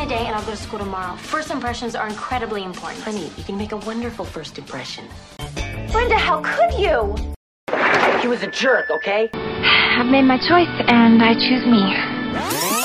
[0.00, 1.14] today and I'll go to school tomorrow.
[1.16, 3.02] First impressions are incredibly important.
[3.02, 5.04] Honey, you can make a wonderful first impression.
[5.92, 7.14] Brenda, how could you?
[8.20, 9.28] He was a jerk, okay?
[9.32, 12.79] I've made my choice and I choose me.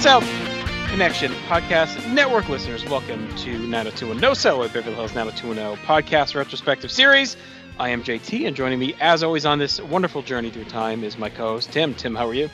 [0.00, 5.84] North South Connection Podcast Network listeners, welcome to 90210 No So at Beverly Hills 90210
[5.84, 7.36] Podcast Retrospective Series.
[7.78, 11.18] I am JT, and joining me, as always, on this wonderful journey through time is
[11.18, 11.94] my co host, Tim.
[11.94, 12.48] Tim, how are you?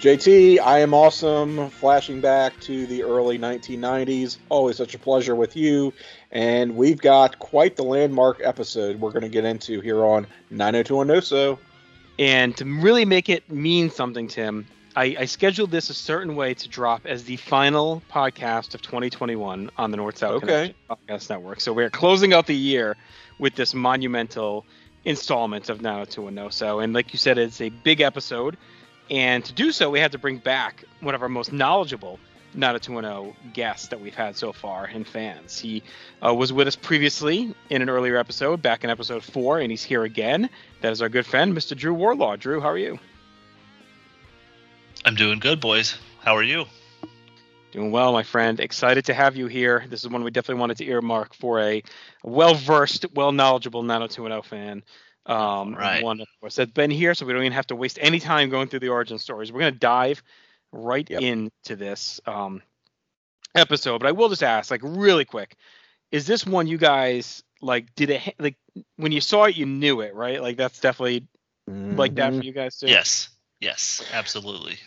[0.00, 1.70] JT, I am awesome.
[1.70, 4.38] Flashing back to the early 1990s.
[4.48, 5.92] Always such a pleasure with you.
[6.32, 11.06] And we've got quite the landmark episode we're going to get into here on 90210
[11.06, 11.58] No So.
[12.18, 16.54] And to really make it mean something, Tim, I, I scheduled this a certain way
[16.54, 20.46] to drop as the final podcast of 2021 on the North South Okay.
[20.46, 21.60] Connection Podcast Network.
[21.60, 22.96] So we're closing out the year
[23.38, 24.64] with this monumental
[25.04, 26.50] installment of 90210.
[26.50, 28.56] So, and like you said, it's a big episode.
[29.10, 32.18] And to do so, we had to bring back one of our most knowledgeable
[32.54, 35.58] 90210 guests that we've had so far and fans.
[35.58, 35.82] He
[36.24, 39.82] uh, was with us previously in an earlier episode, back in episode four, and he's
[39.82, 40.48] here again.
[40.80, 41.76] That is our good friend, Mr.
[41.76, 42.36] Drew Wardlaw.
[42.36, 42.98] Drew, how are you?
[45.06, 45.96] I'm doing good, boys.
[46.20, 46.64] How are you?
[47.70, 48.58] Doing well, my friend.
[48.58, 49.84] Excited to have you here.
[49.88, 51.82] This is one we definitely wanted to earmark for a
[52.24, 54.82] well versed, well knowledgeable 90210 fan.
[55.26, 56.02] Um, Right.
[56.02, 58.50] One, of course, that's been here, so we don't even have to waste any time
[58.50, 59.52] going through the origin stories.
[59.52, 60.22] We're going to dive
[60.72, 61.22] right Yep.
[61.22, 62.62] into this um,
[63.54, 63.98] episode.
[63.98, 65.54] But I will just ask, like, really quick,
[66.10, 67.94] is this one you guys like?
[67.94, 68.56] Did it like
[68.96, 70.42] when you saw it, you knew it, right?
[70.42, 71.26] Like that's definitely
[71.68, 72.38] like that Mhm.
[72.38, 72.86] for you guys too.
[72.88, 73.28] Yes.
[73.60, 74.78] Yes, absolutely.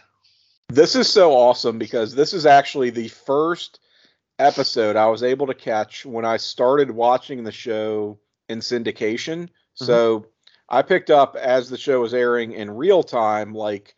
[0.69, 3.79] This is so awesome because this is actually the first
[4.37, 9.49] episode I was able to catch when I started watching the show in syndication.
[9.73, 10.27] So
[10.69, 13.95] I picked up as the show was airing in real time, like,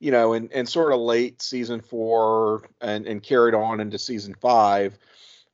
[0.00, 4.34] you know, in, in sort of late season four and, and carried on into season
[4.40, 4.96] five.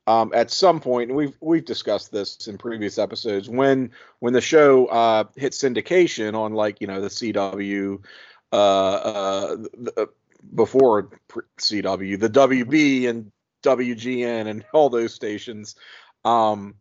[0.06, 4.40] Um, at some point, and we've we've discussed this in previous episodes, when when the
[4.40, 8.02] show uh, hit syndication on like you know the CW,
[8.50, 10.06] uh, uh, the, uh,
[10.54, 11.10] before
[11.58, 15.74] CW, the WB and WGN and all those stations.
[16.24, 16.74] Um,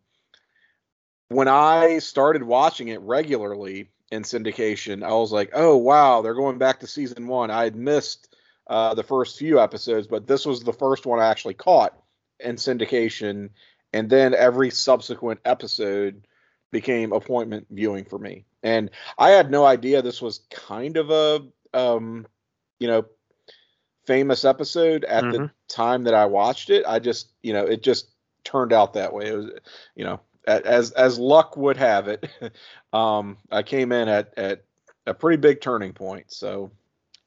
[1.28, 6.58] when I started watching it regularly in syndication, I was like, "Oh wow, they're going
[6.58, 8.34] back to season one." I had missed
[8.66, 11.96] uh, the first few episodes, but this was the first one I actually caught
[12.40, 13.50] in syndication,
[13.92, 16.26] and then every subsequent episode
[16.70, 18.44] became appointment viewing for me.
[18.62, 21.42] And I had no idea this was kind of a,
[21.74, 22.26] um,
[22.78, 23.06] you know,
[24.10, 25.50] famous episode at the Mhm.
[25.68, 26.84] time that I watched it.
[26.86, 28.08] I just, you know, it just
[28.44, 29.28] turned out that way.
[29.28, 29.50] It was,
[29.94, 32.28] you know, as as luck would have it,
[32.92, 34.64] um, I came in at at
[35.06, 36.32] a pretty big turning point.
[36.32, 36.72] So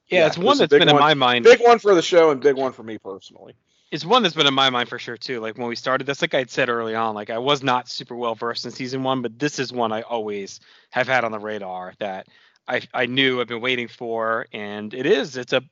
[0.09, 1.45] Yeah, Yeah, it's one that's been in my mind.
[1.45, 3.53] big one for the show and big one for me personally.
[3.91, 5.39] it's one that's been in my mind for sure too.
[5.39, 7.88] Like when we started this, like I had said early on, like I was not
[7.89, 10.59] super well versed in season one, but this is one I always
[10.91, 12.27] have had on the radar that
[12.67, 15.38] I I knew I've been waiting for, and it is.
[15.38, 15.63] It's a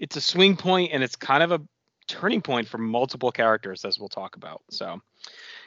[0.00, 1.60] it's a swing point, and it's kind of a
[2.08, 4.62] turning point for multiple characters, as we'll talk about.
[4.70, 5.00] So.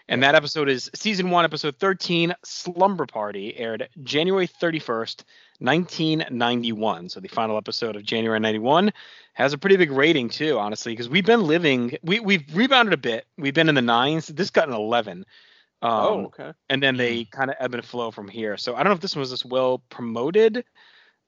[0.09, 5.23] And that episode is season one, episode 13, Slumber Party, aired January 31st,
[5.59, 7.09] 1991.
[7.09, 8.91] So the final episode of January 91
[9.33, 12.97] has a pretty big rating too, honestly, because we've been living, we, we've rebounded a
[12.97, 13.25] bit.
[13.38, 14.27] We've been in the nines.
[14.27, 15.25] This got an 11.
[15.81, 16.51] Um, oh, okay.
[16.69, 18.57] and then they kind of ebb and flow from here.
[18.57, 20.66] So I don't know if this one was as well promoted.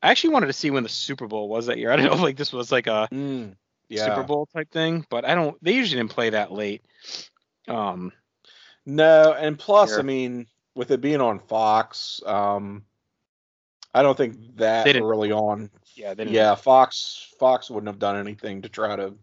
[0.05, 1.89] I actually wanted to see when the Super Bowl was that year.
[1.91, 3.55] I don't know if like this was like a Mm,
[3.89, 4.05] yeah.
[4.05, 5.61] Super Bowl type thing, but I don't.
[5.63, 6.83] They usually didn't play that late.
[7.67, 8.11] Um,
[8.85, 9.99] No, and plus, Here.
[9.99, 10.45] I mean,
[10.75, 12.85] with it being on Fox, um,
[13.95, 15.71] I don't think that early on.
[15.95, 19.15] yeah, they didn't Yeah, Fox Fox wouldn't have done anything to try to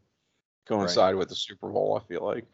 [0.66, 2.00] coincide with the Super Bowl.
[2.02, 2.44] I feel like.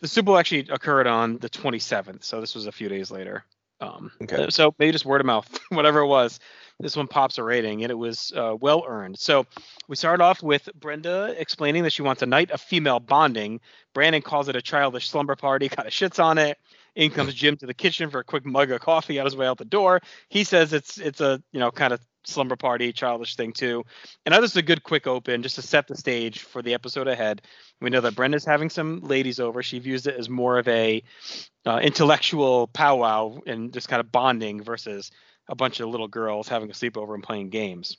[0.00, 3.44] the Super Bowl actually occurred on the 27th, so this was a few days later.
[3.80, 4.46] Um, Okay.
[4.50, 6.40] So maybe just word of mouth, whatever it was.
[6.78, 9.18] This one pops a rating, and it was uh, well earned.
[9.18, 9.46] So
[9.88, 13.60] we start off with Brenda explaining that she wants a night of female bonding.
[13.94, 16.58] Brandon calls it a childish slumber party, kind of shits on it.
[16.94, 19.46] In comes Jim to the kitchen for a quick mug of coffee on his way
[19.46, 20.00] out the door.
[20.30, 23.84] He says it's it's a you know kind of slumber party, childish thing too.
[24.24, 27.08] And this is a good quick open just to set the stage for the episode
[27.08, 27.42] ahead.
[27.80, 29.62] We know that Brenda's having some ladies over.
[29.62, 31.02] She views it as more of a
[31.64, 35.10] uh, intellectual powwow and just kind of bonding versus
[35.48, 37.96] a bunch of little girls having a sleepover and playing games.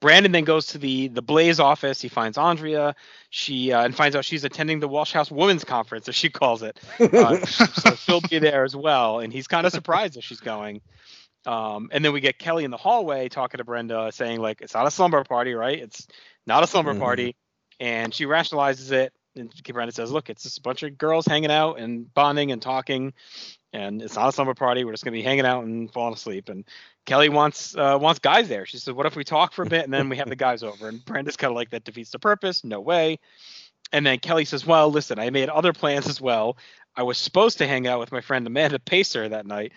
[0.00, 2.02] Brandon then goes to the the Blaze office.
[2.02, 2.96] He finds Andrea.
[3.30, 6.62] She uh, and finds out she's attending the Walsh House Women's Conference, as she calls
[6.64, 6.80] it.
[6.98, 10.80] Uh, so she'll be there as well, and he's kind of surprised that she's going.
[11.46, 14.74] Um, and then we get Kelly in the hallway talking to Brenda, saying like, "It's
[14.74, 15.78] not a slumber party, right?
[15.78, 16.08] It's
[16.48, 16.98] not a slumber Mhm.
[16.98, 17.36] party."
[17.78, 19.12] And she rationalizes it.
[19.36, 22.60] And Brenda says, "Look, it's just a bunch of girls hanging out and bonding and
[22.60, 23.12] talking,
[23.72, 24.84] and it's not a slumber party.
[24.84, 26.64] We're just gonna be hanging out and falling asleep." And
[27.06, 28.66] Kelly wants uh, wants guys there.
[28.66, 30.62] She said, "What if we talk for a bit and then we have the guys
[30.62, 32.64] over?" And Brenda's kind of like, "That defeats the purpose.
[32.64, 33.18] No way."
[33.92, 36.56] And then Kelly says, "Well, listen, I made other plans as well.
[36.96, 39.72] I was supposed to hang out with my friend Amanda Pacer that night.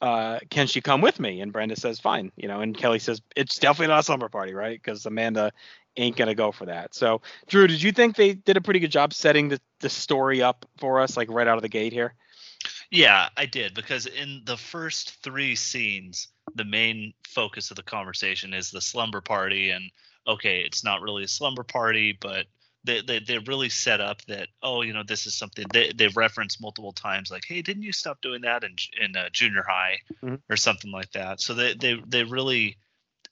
[0.00, 3.22] Uh, can she come with me?" And Brenda says, "Fine." You know, and Kelly says,
[3.34, 4.80] "It's definitely not a slumber party, right?
[4.80, 5.52] Because Amanda
[5.96, 8.90] ain't gonna go for that." So, Drew, did you think they did a pretty good
[8.90, 12.14] job setting the, the story up for us, like right out of the gate here?
[12.90, 18.54] Yeah, I did because in the first three scenes, the main focus of the conversation
[18.54, 19.90] is the slumber party, and
[20.26, 22.46] okay, it's not really a slumber party, but
[22.84, 26.08] they they, they really set up that oh, you know, this is something they they
[26.08, 29.98] reference multiple times, like hey, didn't you stop doing that in in uh, junior high
[30.22, 30.40] Mhm.
[30.48, 31.40] or something like that?
[31.40, 32.78] So they they they really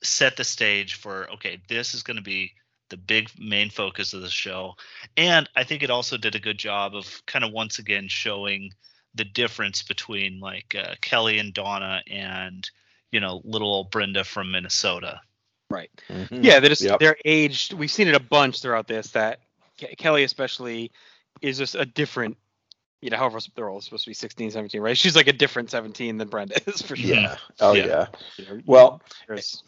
[0.03, 2.53] set the stage for okay, this is going to be
[2.91, 4.75] the big main focus of the show,
[5.17, 8.71] and I think it also did a good job of kind of once again showing
[9.15, 12.69] the difference between like uh, Kelly and Donna and
[13.13, 15.21] you know little old Brenda from Minnesota.
[15.71, 15.91] Right.
[16.09, 16.45] Mhm.
[16.45, 16.99] Yeah, they're just Yep.
[17.01, 17.73] they're aged.
[17.73, 19.09] We've seen it a bunch throughout this.
[19.13, 19.41] That
[19.81, 20.93] Ke- Kelly especially
[21.41, 22.37] is just a different.
[23.01, 24.97] You know, however they're all supposed to be 16, 17, right?
[24.97, 27.15] She's like a different 17 than Brenda is for sure.
[27.15, 27.37] Yeah.
[27.61, 27.87] Oh Yeah.
[27.87, 28.07] yeah.
[28.39, 29.63] You Well, there's-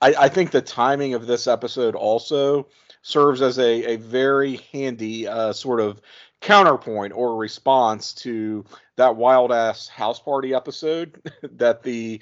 [0.00, 2.66] I, I think the timing of this episode also
[3.02, 6.00] serves as a, a very handy uh, sort of
[6.42, 8.64] counterpoint or response to
[8.96, 11.22] that wild ass house party episode
[11.52, 12.20] that the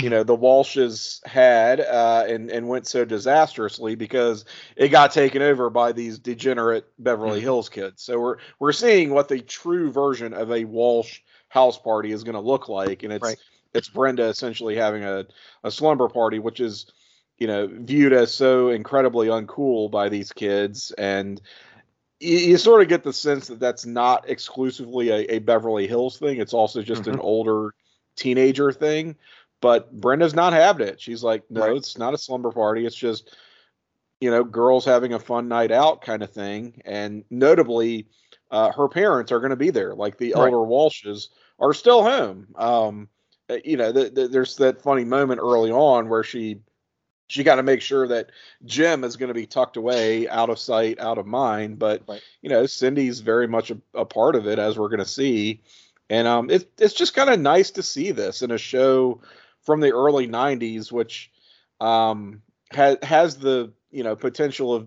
[0.00, 4.44] you know the Walshes had uh, and and went so disastrously because
[4.76, 7.42] it got taken over by these degenerate Beverly Mhm.
[7.42, 8.02] Hills kids.
[8.02, 12.34] So we're we're seeing what the true version of a Walsh house party is going
[12.34, 13.38] to look like, and it's Right.
[13.74, 15.26] it's Brenda essentially having a
[15.64, 16.86] a slumber party, which is
[17.38, 21.40] you know viewed as so incredibly uncool by these kids and
[22.22, 26.18] you, you sort of get the sense that that's not exclusively a, a beverly hills
[26.18, 26.40] thing.
[26.40, 27.74] It's also just an older
[28.16, 29.16] teenager thing.
[29.60, 31.00] But brenda's not having it.
[31.00, 31.76] She's like no Right.
[31.76, 32.84] it's not a slumber party.
[32.86, 33.36] It's just
[34.20, 36.80] you know girls having a fun night out kind of thing.
[36.84, 38.06] And notably
[38.50, 39.94] uh, her parents are going to be there.
[39.94, 40.52] Like the Right.
[40.52, 41.28] elder walshes
[41.58, 42.48] are still home.
[42.56, 43.08] Um
[43.50, 46.60] uh, you know th- th- there's that funny moment early on where she
[47.28, 48.30] she got to make sure that
[48.64, 51.78] Jim is going to be tucked away, out of sight, out of mind.
[51.78, 52.22] But Right.
[52.42, 55.62] you know, Cindy's very much a, a part of it, as we're going to see.
[56.10, 59.20] And um, it's it's just kind of nice to see this in a show
[59.62, 61.30] from the early '90s, which
[61.80, 64.86] um, has has the you know potential of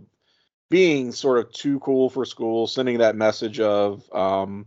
[0.70, 4.66] being sort of too cool for school, sending that message of um,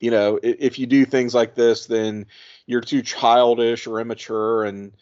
[0.00, 2.26] you know, i- if you do things like this, then
[2.66, 4.92] you're too childish or immature and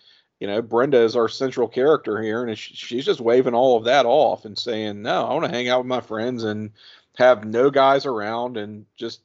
[0.40, 4.04] you know, Brenda is our central character here, and she's just waving all of that
[4.06, 6.72] off and saying, "No, I want to hang out with my friends and
[7.16, 9.20] have no guys around and just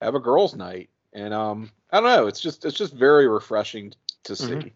[0.00, 3.94] have a girls' night." And um, I don't know, it's just it's just very refreshing
[4.24, 4.52] to see.
[4.52, 4.72] Mhm.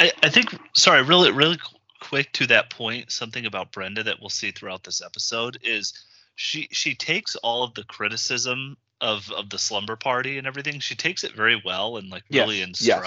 [0.00, 1.58] I, I think sorry, really really
[2.00, 5.92] quick to that point, something about Brenda that we'll see throughout this episode is
[6.34, 10.80] she she takes all of the criticism of of the slumber party and everything.
[10.80, 13.00] She takes it very well and like Yes, really in yes.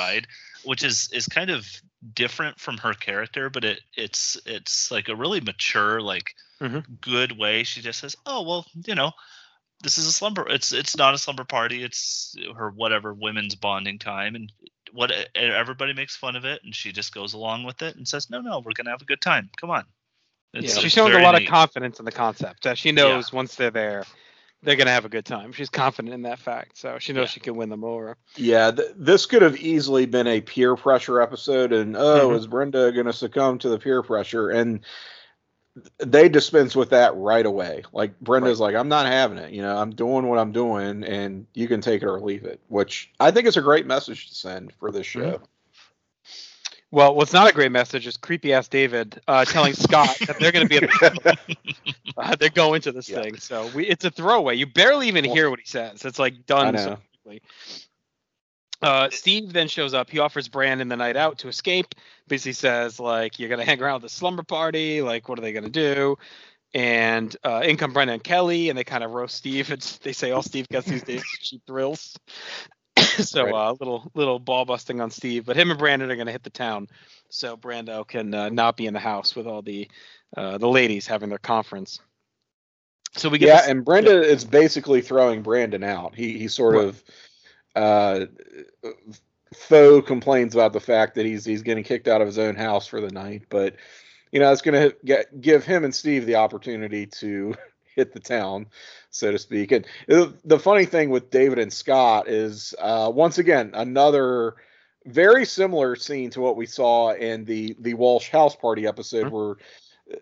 [0.65, 1.67] Stride, which is is kind of
[2.13, 7.01] different from her character, but it it's it's like a really mature like Mhm.
[7.01, 7.63] good way.
[7.63, 9.11] She just says, "Oh, well, you know,
[9.83, 13.99] this is a slumber it's it's not a slumber party it's her whatever women's bonding
[13.99, 14.51] time and
[14.93, 18.07] what e, everybody makes fun of it and she just goes along with it and
[18.07, 19.85] says no no we're gonna have a good time come on
[20.53, 22.63] Yeah, It's- she's it's showing a very lot of confidence in the concept.
[22.63, 24.05] That she knows once they're there,
[24.63, 25.51] they're gonna have a good time.
[25.51, 27.27] She's confident in that fact, so she knows Yeah.
[27.27, 28.17] she can win them over.
[28.35, 32.37] Yeah, th- this could have easily been a peer pressure episode, and oh, Mhm.
[32.37, 34.49] is Brenda going to succumb to the peer pressure?
[34.49, 34.79] And
[35.99, 37.83] they dispense with that right away.
[37.91, 39.51] Like Brenda's like, I'm not having it.
[39.51, 42.61] You know, I'm doing what I'm doing, and you can take it or leave it.
[42.69, 45.41] Which I think is a great message to send for this show.
[46.91, 50.51] Well, what's not a great message is creepy ass David uh, telling Scott that they're
[50.51, 51.37] going to be at the
[52.17, 53.21] uh, they're going to this Yeah.
[53.21, 53.37] thing.
[53.37, 54.55] So we, it's a throwaway.
[54.55, 56.05] You barely even hear what he says.
[56.05, 57.41] It's like done so quickly.
[58.81, 60.09] Uh, Steve then shows up.
[60.09, 61.95] He offers Brandon the night out to escape.
[62.27, 65.01] Basically says like, "You're gonna hang around with the slumber party.
[65.01, 66.17] Like, what are they gonna do?"
[66.73, 69.71] And uh, in come Brandon and Kelly, and they kind of roast Steve.
[69.71, 72.17] It's, they say all Steve gets these days is cheap thrills.
[73.23, 73.53] so Right.
[73.53, 75.45] uh, little little ball busting on Steve.
[75.45, 76.87] But him and Brandon are gonna hit the town.
[77.29, 79.89] so Brando can uh, not be in the house with all the
[80.37, 81.99] uh, the ladies having their conference.
[83.13, 86.15] So we get yeah, this- and Brenda is basically throwing Brandon out.
[86.15, 86.85] He he sort Right.
[86.85, 87.03] of
[87.75, 88.25] uh,
[89.53, 92.87] faux complains about the fact that he's he's getting kicked out of his own house
[92.87, 93.75] for the night, but
[94.31, 97.55] you know it's going to get give him and Steve the opportunity to
[97.95, 98.67] hit the town,
[99.09, 99.71] so to speak.
[99.71, 104.55] And the, the funny thing with David and Scott is uh, once again another
[105.05, 109.31] very similar scene to what we saw in the the Walsh house party episode Mhm.
[109.31, 109.55] where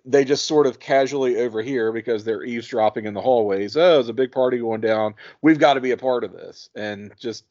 [0.06, 3.76] they just sort of casually overhear because they're eavesdropping in the hallways.
[3.76, 5.14] Oh, there's a big party going down.
[5.42, 6.70] We've got to be a part of this.
[6.76, 7.44] And just,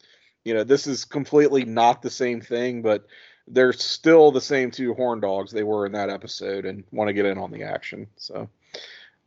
[0.43, 3.05] you know, this is completely not the same thing, but
[3.47, 7.13] they're still the same two horn dogs they were in that episode and want to
[7.13, 8.07] get in on the action.
[8.15, 8.49] So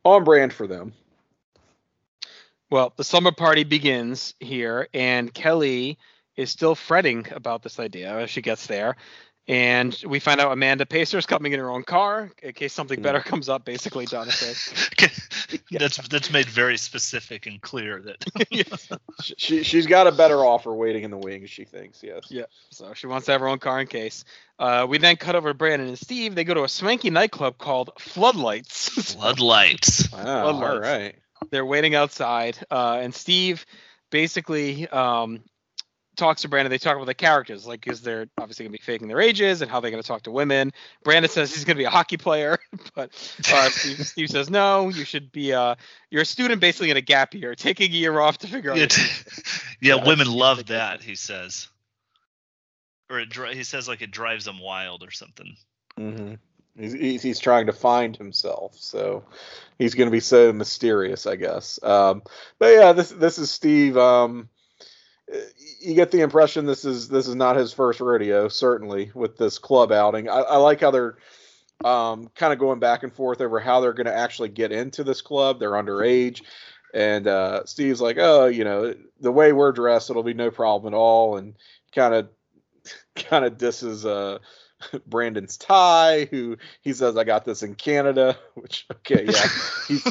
[0.07, 0.93] on brand for them.
[2.71, 5.99] Well, the summer party begins here, and Kelly
[6.37, 8.97] is still fretting about this idea as she gets there.
[9.49, 12.99] And we find out Amanda Pacer is coming in her own car in case something
[12.99, 13.03] Mhm.
[13.05, 14.55] better comes up, basically, Jonathan.
[15.71, 18.25] that's that's made very specific and clear that
[19.23, 22.03] She, she, she's got a better offer waiting in the wings, she thinks.
[22.03, 22.25] Yes.
[22.29, 22.45] Yeah.
[22.71, 24.25] So she wants to have her own car in case.
[24.59, 26.35] Uh, we then cut over to Brandon and Steve.
[26.35, 28.89] They go to a swanky nightclub called Floodlights.
[29.15, 30.11] floodlights.
[30.13, 30.47] Wow.
[30.47, 30.81] All Floodlights.
[30.83, 31.15] right.
[31.51, 33.65] They're waiting outside, uh, and Steve
[34.11, 35.43] basically um,
[36.17, 36.71] talks to Brandon.
[36.71, 39.71] They talk about the characters, like is they're obviously gonna be faking their ages and
[39.71, 40.73] how they're gonna talk to women.
[41.05, 42.59] Brandon says he's gonna be a hockey player,
[42.95, 43.11] but
[43.53, 44.89] uh, Steve, Steve says no.
[44.89, 45.77] You should be uh,
[46.11, 48.79] you're a student basically in a gap year, taking a year off to figure out.
[48.79, 49.03] Yeah, t-
[49.81, 51.03] yeah, Yeah, women love that.
[51.03, 51.69] He says,
[53.11, 55.57] or it dri- he says like it drives them wild or something.
[55.97, 56.35] hmm
[56.79, 59.25] He's, he's he's trying to find himself, so
[59.79, 61.83] he's going to be so mysterious, I guess.
[61.83, 62.23] Um,
[62.59, 63.97] but yeah, this this is Steve.
[63.97, 64.51] Um,
[65.81, 69.59] you get the impression this is this is not his first rodeo, certainly with this
[69.59, 70.29] club outing.
[70.29, 71.17] I, I like how they're
[71.85, 75.05] um, kind of going back and forth over how they're going to actually get into
[75.05, 75.59] this club.
[75.59, 76.43] They're underage,
[76.95, 80.95] and uh, Steve's like, "Oh, you know, the way we're dressed, it'll be no problem
[80.95, 81.55] at all," and
[81.95, 82.29] kind of
[83.17, 84.39] kind of disses uh,
[85.07, 89.49] Brandon's tie, who he says, "I got this in Canada," which okay, yeah,
[89.89, 90.07] he's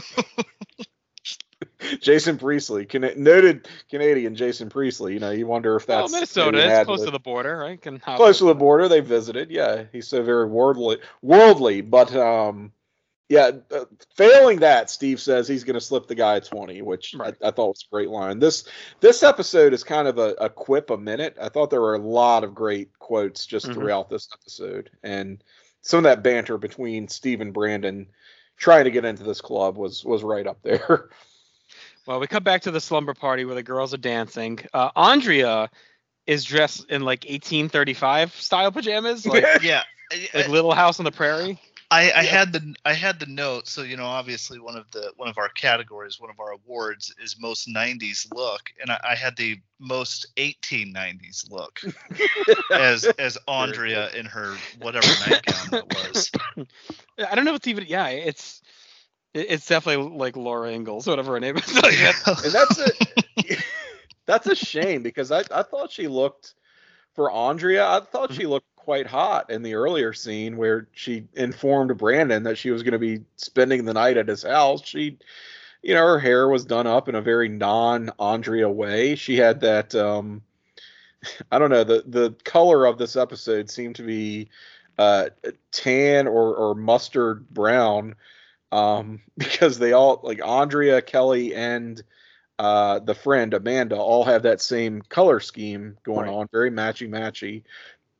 [2.01, 5.13] Jason Priestley, Can- noted Canadian Jason Priestley.
[5.13, 7.57] You know, you wonder if Well, that's Minnesota maybe is close with- to the border,
[7.57, 7.81] right?
[7.81, 8.87] Can close to the border.
[8.87, 9.51] They visited.
[9.51, 11.81] Yeah, he's so very worldly, worldly.
[11.81, 12.71] But um,
[13.29, 17.15] yeah, uh, failing that, Steve says he's going to slip the guy a twenty, which
[17.17, 17.35] Right.
[17.43, 18.39] I, I thought was a great line.
[18.39, 18.65] This
[18.99, 21.35] this episode is kind of a, a quip a minute.
[21.41, 23.73] I thought there were a lot of great quotes just Mhm.
[23.73, 25.43] throughout this episode, and
[25.81, 28.07] some of that banter between Steve and Brandon
[28.57, 31.09] trying to get into this club was was right up there.
[32.05, 34.59] Well, we come back to the slumber party where the girls are dancing.
[34.73, 35.69] Uh, Andrea
[36.27, 39.83] is dressed in like 1835 style pajamas, like Yeah,
[40.33, 41.59] like Little House on the Prairie.
[41.91, 43.67] I, I had the I had the note.
[43.67, 47.13] So you know, obviously one of the one of our categories, one of our awards
[47.23, 51.81] is most '90s look, and I, I had the most 1890s look
[52.71, 56.31] as as Andrea in her whatever nightgown that was.
[57.29, 58.65] I don't know if it's even yeah, it's it-
[59.35, 61.73] it's definitely like Laura Ingalls, whatever her name is.
[61.75, 63.57] Like, that's- and that's a
[64.25, 66.53] that's a shame because I, I thought she looked
[67.15, 67.87] for Andrea.
[67.87, 72.57] I thought she looked quite hot in the earlier scene where she informed Brandon that
[72.57, 74.85] she was going to be spending the night at his house.
[74.85, 75.17] She,
[75.81, 79.15] you know, her hair was done up in a very non Andrea way.
[79.15, 80.41] She had that um,
[81.51, 84.49] I don't know the the color of this episode seemed to be
[84.97, 85.29] uh,
[85.71, 88.15] tan or or mustard brown
[88.75, 92.01] um, because they all like Andrea, Kelly, and
[92.59, 96.33] uh, the friend Amanda all have that same color scheme going Right.
[96.33, 97.63] on, very matchy matchy.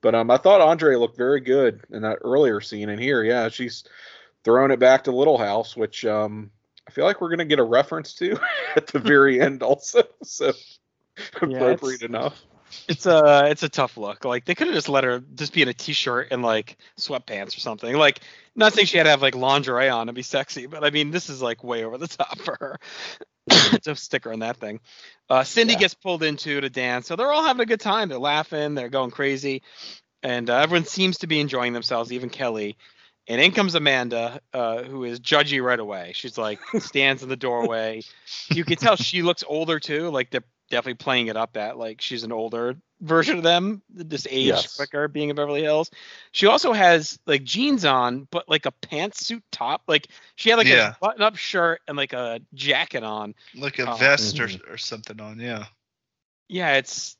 [0.01, 3.49] But um, I thought Andrea looked very good in that earlier scene, and here, yeah,
[3.49, 3.83] she's
[4.43, 6.51] throwing it back to Little House, which um,
[6.87, 8.37] I feel like we're gonna get a reference to
[8.75, 10.03] at the very end, also.
[10.23, 10.53] So
[11.41, 12.41] appropriate enough.
[12.87, 14.25] It's a it's a tough look.
[14.25, 17.57] Like they could have just let her just be in a t-shirt and like sweatpants
[17.57, 17.95] or something.
[17.95, 18.19] Like
[18.55, 21.11] not saying she had to have like lingerie on to be sexy, but I mean
[21.11, 22.79] this is like way over the top for her.
[23.83, 24.79] just stick her in that thing.
[25.29, 25.79] Uh, Cindy Yeah.
[25.79, 28.09] gets pulled into to dance, so they're all having a good time.
[28.09, 29.61] They're laughing, they're going crazy,
[30.23, 32.77] and uh, everyone seems to be enjoying themselves, even Kelly.
[33.27, 36.11] And in comes Amanda, uh, who is judgy right away.
[36.13, 38.03] She's like stands in the doorway.
[38.51, 40.09] You can tell she looks older too.
[40.09, 44.27] Like they're definitely playing it up that like she's an older version of them, just
[44.29, 44.75] age Yes.
[44.75, 45.91] quicker, being in Beverly Hills.
[46.31, 49.83] She also has like jeans on, but like a pantsuit top.
[49.87, 50.91] Like she had like Yeah.
[50.91, 53.35] a button-up shirt and like a jacket on.
[53.53, 53.95] Like a Oh.
[53.95, 54.69] vest or, Mhm.
[54.71, 55.65] or something on, yeah.
[56.47, 57.17] Yeah, it's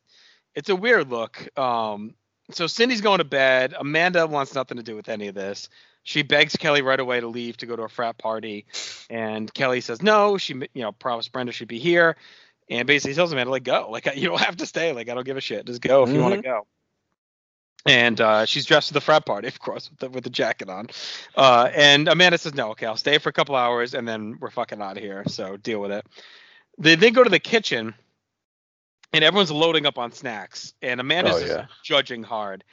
[0.55, 1.49] it's a weird look.
[1.59, 2.15] Um,
[2.51, 3.73] so Cindy's going to bed.
[3.77, 5.67] Amanda wants nothing to do with any of this.
[6.03, 8.65] She begs Kelly right away to leave to go to a frat party,
[9.09, 10.37] and Kelly says no.
[10.37, 12.15] She you know promised Brenda she'd be here,
[12.69, 15.25] and basically tells Amanda like go, like you don't have to stay, like I don't
[15.25, 16.65] give a shit, just go if you want to go.
[17.87, 20.69] And uh, she's dressed for the frat party, of course, with the, with the jacket
[20.69, 20.87] on.
[21.35, 24.49] Uh, and Amanda says, "No, okay, I'll stay for a couple hours, and then we're
[24.49, 25.23] fucking out of here.
[25.27, 26.05] So deal with it."
[26.79, 27.93] They then go to the kitchen,
[29.13, 31.65] and everyone's loading up on snacks, and Amanda's Oh, just yeah.
[31.83, 32.63] judging hard.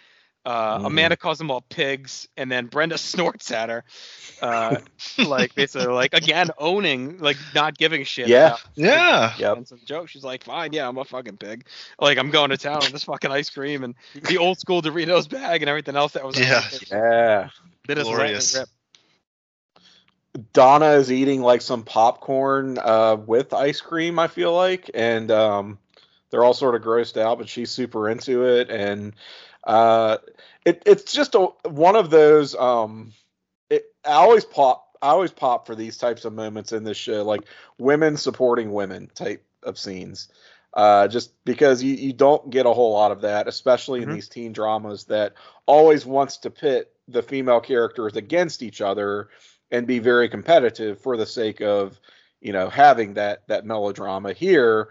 [0.44, 0.87] Uh, Mhm.
[0.87, 3.84] Amanda calls them all pigs, and then Brenda snorts at her,
[4.40, 4.76] uh,
[5.18, 8.26] like basically like again owning, like not giving a shit.
[8.26, 8.49] Yeah.
[8.49, 9.34] about Yeah.
[9.38, 9.56] Yep.
[9.58, 10.08] and some joke.
[10.08, 11.64] She's like, fine, yeah, I'm a fucking pig.
[12.00, 13.94] Like I'm going to town with this fucking ice cream and
[14.28, 16.37] the old school Doritos bag and everything else that was.
[16.38, 16.64] Yeah.
[16.90, 17.50] Yeah.
[17.87, 18.56] They just Glorious.
[18.58, 18.68] rip.
[20.54, 25.78] Donna is eating like some popcorn uh, with ice cream, I feel like, and um,
[26.30, 29.12] they're all sort of grossed out, but she's super into it, and
[29.64, 30.19] uh,
[30.64, 32.54] it, it's just a, one of those.
[32.54, 33.12] Um,
[33.71, 34.97] it, I always pop.
[35.00, 37.42] I always pop for these types of moments in this show, like
[37.78, 40.28] women supporting women type of scenes.
[40.75, 44.04] Uh, just because you, you don't get a whole lot of that, especially Mhm.
[44.04, 45.35] in these teen dramas that
[45.66, 49.28] always wants to pit the female characters against each other
[49.71, 52.00] and be very competitive for the sake of
[52.40, 54.88] you know having that that melodrama here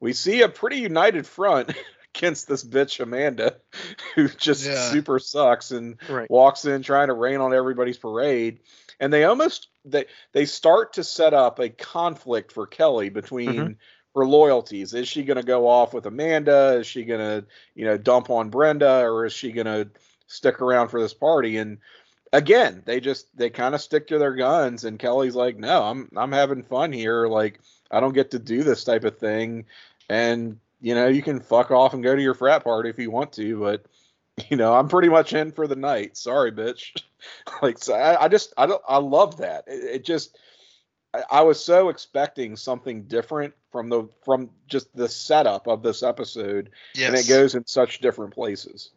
[0.00, 1.72] we see a pretty united front
[2.14, 3.56] against this bitch amanda
[4.14, 4.90] who just Yeah.
[4.90, 6.30] super sucks and Right.
[6.30, 8.60] walks in trying to rain on everybody's parade.
[8.98, 13.76] And they almost they they start to set up a conflict for kelly between Mhm.
[14.14, 14.92] her loyalties.
[14.92, 16.78] Is she going to go off with amanda?
[16.80, 19.02] Is she going to you know dump on brenda?
[19.02, 19.88] Or is she going to
[20.26, 21.56] stick around for this party?
[21.56, 21.78] And
[22.32, 26.08] again they just they kind of stick to their guns and kelly's like no i'm
[26.16, 27.26] i'm having fun here.
[27.26, 27.58] Like
[27.90, 29.64] i don't get to do this type of thing.
[30.08, 33.10] And you know you can fuck off and go to your frat party if you
[33.10, 33.84] want to but
[34.50, 37.00] you know i'm pretty much in for the night sorry bitch
[37.62, 40.38] like so I, I just i don't i love that it, it just
[41.12, 46.02] I, I was so expecting something different from the from just the setup of this
[46.02, 47.08] episode Yes.
[47.08, 48.90] and it goes in such different places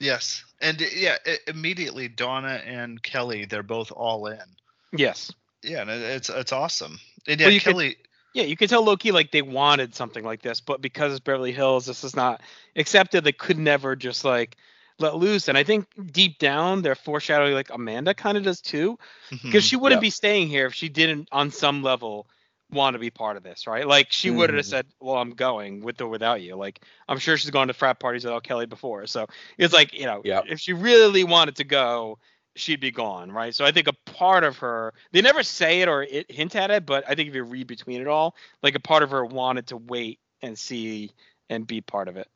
[0.00, 0.44] Yes.
[0.60, 4.38] And yeah, i- immediately Donna and Kelly, they're both all in.
[4.92, 5.32] Yes.
[5.64, 7.00] Yeah, and it- it's it's awesome.
[7.26, 7.96] And yeah, Well, you could- Kelly.
[8.34, 11.52] Yeah, you could tell Loki like they wanted something like this, but because it's Beverly
[11.52, 12.42] Hills, this is not
[12.76, 13.24] accepted.
[13.24, 14.56] They could never just like
[14.98, 15.48] let loose.
[15.48, 18.98] And I think deep down they're foreshadowing like Amanda kind of does too,
[19.48, 19.64] because Mhm.
[19.64, 20.02] she wouldn't Yeah.
[20.02, 22.26] be staying here if she didn't on some level
[22.70, 23.86] want to be part of this, right?
[23.86, 24.66] Like she would have Mhm.
[24.66, 27.98] said, "Well, I'm going with or without you." Like I'm sure she's gone to frat
[27.98, 30.44] parties without Kelly before, so it's like you know, Yep.
[30.44, 32.18] if she really wanted to go,
[32.58, 33.54] she'd be gone, right?
[33.54, 36.70] So I think a part of her, they never say it or it, hint at
[36.70, 39.24] it, but I think if you read between it all, like a part of her
[39.24, 41.10] wanted to wait and see
[41.48, 42.28] and be part of it.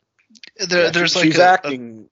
[0.56, 2.08] there, Yeah, she- there's like she's a- a- acting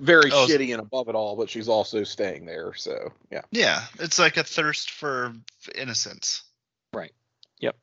[0.00, 2.74] very Oh, shitty and above it all, but she's also staying there.
[2.74, 5.32] So yeah, yeah, it's like a thirst for
[5.74, 6.42] innocence.
[6.92, 7.12] Right.
[7.60, 7.76] Yep.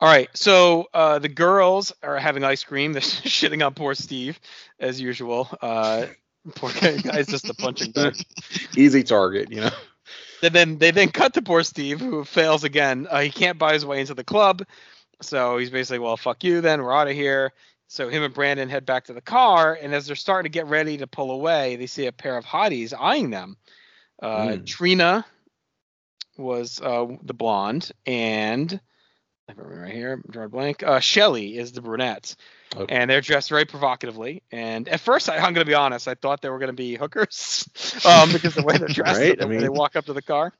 [0.00, 2.92] All right, so uh, the girls are having ice cream.
[2.92, 4.38] They're shitting on poor Steve,
[4.78, 5.48] as usual.
[5.62, 6.06] Uh,
[6.54, 8.14] poor guy, guy's just a punching bag.
[8.76, 9.50] easy target.
[9.50, 9.70] You know,
[10.42, 13.06] And then they then cut to poor Steve, who fails again.
[13.10, 14.62] Uh, he can't buy his way into the club,
[15.20, 16.60] so he's basically, well, fuck you.
[16.60, 17.52] Then we're out of here.
[17.88, 20.66] So him and Brandon head back to the car, and as they're starting to get
[20.66, 23.56] ready to pull away, they see a pair of hotties eyeing them.
[24.20, 24.66] Uh, Mm.
[24.66, 25.24] Trina
[26.36, 28.80] was uh, the blonde, and
[29.48, 30.82] I it right here, a blank.
[30.82, 32.34] Uh, Shelly is the brunette,
[32.76, 32.94] Okay.
[32.94, 34.42] and they're dressed very provocatively.
[34.52, 36.74] And at first, I, I'm going to be honest, I thought they were going to
[36.74, 37.68] be hookers,
[38.04, 40.22] um, because the way they're dressed, Right, the I way they walk up to the
[40.22, 40.52] car.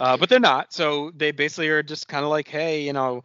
[0.00, 0.72] Uh, but they're not.
[0.72, 3.22] So they basically are just kind of like, hey, you know,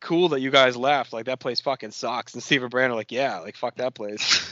[0.00, 1.12] cool that you guys left.
[1.12, 2.34] Like that place fucking sucks.
[2.34, 4.42] And Steve and Brand are like, yeah, like fuck that place.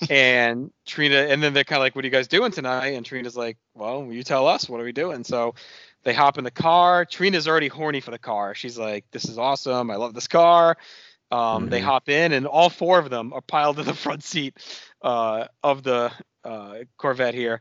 [0.10, 2.94] and Trina, and then they're kind of like, what are you guys doing tonight?
[2.94, 4.68] And Trina's like, well, you tell us.
[4.68, 5.24] What are we doing?
[5.24, 5.54] So
[6.04, 7.04] they hop in the car.
[7.04, 8.54] Trina's already horny for the car.
[8.54, 9.90] She's like, this is awesome.
[9.90, 10.76] I love this car.
[11.30, 11.84] Um, They Mhm.
[11.84, 14.56] hop in, and all four of them are piled in the front seat
[15.02, 16.10] uh, of the
[16.44, 17.60] uh, Corvette here.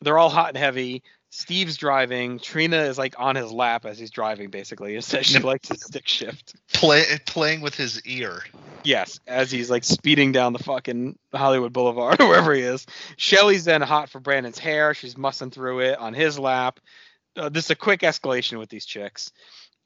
[0.00, 1.02] They're all hot and heavy.
[1.30, 2.38] Steve's driving.
[2.38, 4.94] Trina is like on his lap as he's driving, basically.
[4.94, 6.54] It says she likes his stick shift.
[6.72, 8.42] Play, playing with his ear.
[8.84, 12.86] Yes, as he's like speeding down the fucking Hollywood Boulevard or wherever he is.
[13.16, 14.94] Shelly's then hot for Brandon's hair.
[14.94, 16.78] She's mussing through it on his lap.
[17.36, 19.32] Uh, this is a quick escalation with these chicks.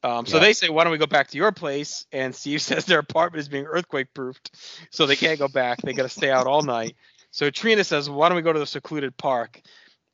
[0.02, 0.44] Um, so Yeah.
[0.44, 3.40] they say, "Why don't we go back to your place?" And Steve says their apartment
[3.40, 4.50] is being earthquake proofed,
[4.90, 5.80] so they can't go back.
[5.82, 6.96] They got to stay out all night.
[7.30, 9.60] So Trina says, "Why don't we go to the secluded park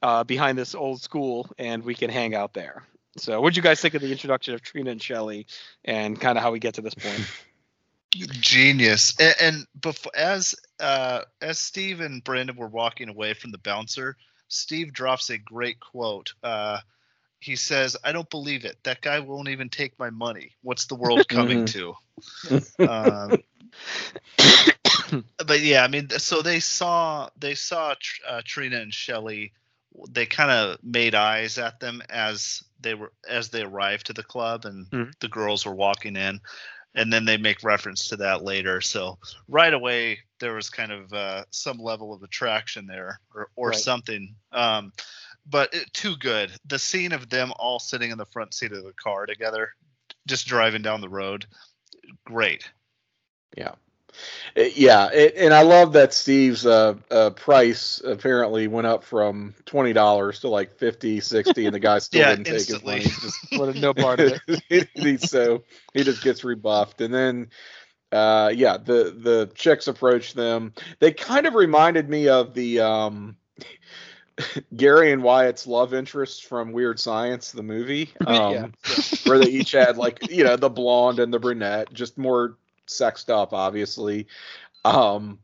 [0.03, 3.81] uh, behind this old school, and we can hang out there?" So, what'd you guys
[3.81, 5.47] think of the introduction of Trina and Shelly,
[5.85, 7.21] and kind of how we get to this point?
[8.11, 9.15] Genius.
[9.19, 14.17] And, and before, as uh, as Steve and Brandon were walking away from the bouncer,
[14.49, 16.33] Steve drops a great quote.
[16.43, 16.79] Uh,
[17.45, 18.79] he says, "I don't believe it.
[18.85, 20.53] That guy won't even take my money.
[20.63, 21.95] What's the world coming to?"
[22.83, 23.43] um,
[25.47, 27.95] but yeah, I mean, so they saw they saw
[28.29, 29.53] uh, Trina and Shelly.
[30.11, 34.23] They kind of made eyes at them as they were as they arrived to the
[34.23, 35.13] club, and Mhm.
[35.21, 36.41] the girls were walking in,
[36.95, 38.81] and then they make reference to that later.
[38.81, 43.73] So right away, there was kind of uh, some level of attraction there, or or
[43.73, 43.85] Right.
[43.85, 44.35] something.
[44.53, 44.93] Um,
[45.47, 46.51] but it, too good.
[46.67, 49.71] The scene of them all sitting in the front seat of the car together,
[50.27, 51.47] just driving down the road,
[52.25, 52.71] great.
[53.57, 53.73] Yeah.
[54.57, 59.55] Uh, Yeah, it, and I love that Steve's uh, uh, price apparently went up from
[59.65, 62.69] twenty dollars to like 50 60 and the guy still Yeah, didn't take instantly.
[62.69, 63.17] his money.
[63.21, 64.89] Just a no part of it.
[64.95, 67.51] he, so he just gets rebuffed, and then
[68.13, 70.73] uh, yeah, the the chicks approach them.
[71.01, 73.37] They kind of reminded me of the um,
[74.77, 78.67] Gary and Wyatt's love interest from Weird Science, the movie, um, Yeah.
[79.25, 83.31] where they each had like you know the blonde and the brunette, just more sexed
[83.31, 84.27] up, obviously.
[84.85, 85.39] Um,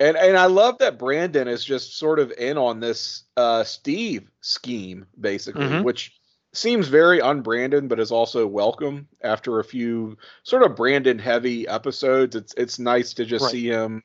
[0.00, 4.30] and and I love that Brandon is just sort of in on this uh, Steve
[4.40, 5.82] scheme, basically, Mhm.
[5.84, 6.12] which
[6.54, 12.34] seems very unbranded, but is also welcome after a few sort of Brandon heavy episodes.
[12.34, 13.52] It's it's nice to just Right.
[13.52, 14.02] see him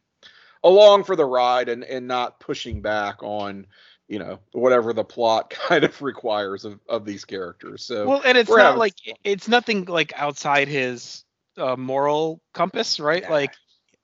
[0.64, 3.66] along for the ride and and not pushing back on
[4.08, 7.84] you know whatever the plot kind of requires of, of these characters.
[7.84, 8.94] So Well, and it's not having like
[9.24, 11.24] it's nothing like outside his
[11.58, 13.24] uh, moral compass, right?
[13.24, 13.54] Yeah, Like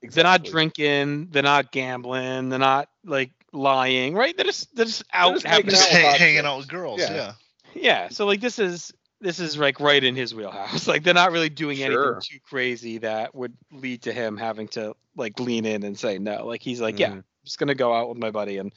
[0.02, 4.36] they're not drinking, they're not gambling, they're not like lying, right?
[4.36, 6.58] They're just they're just out just having making Just out with hang, hot hanging out
[6.58, 7.00] with girls.
[7.00, 7.14] Yeah.
[7.14, 7.32] yeah.
[7.76, 10.86] Yeah, so like this is this is like right in his wheelhouse.
[10.88, 11.86] Like they're not really doing Sure.
[11.86, 16.18] anything too crazy that would lead to him having to like lean in and say
[16.18, 16.46] no.
[16.46, 17.16] Like he's like, yeah, Mhm.
[17.18, 18.72] I'm just gonna go out with my buddy and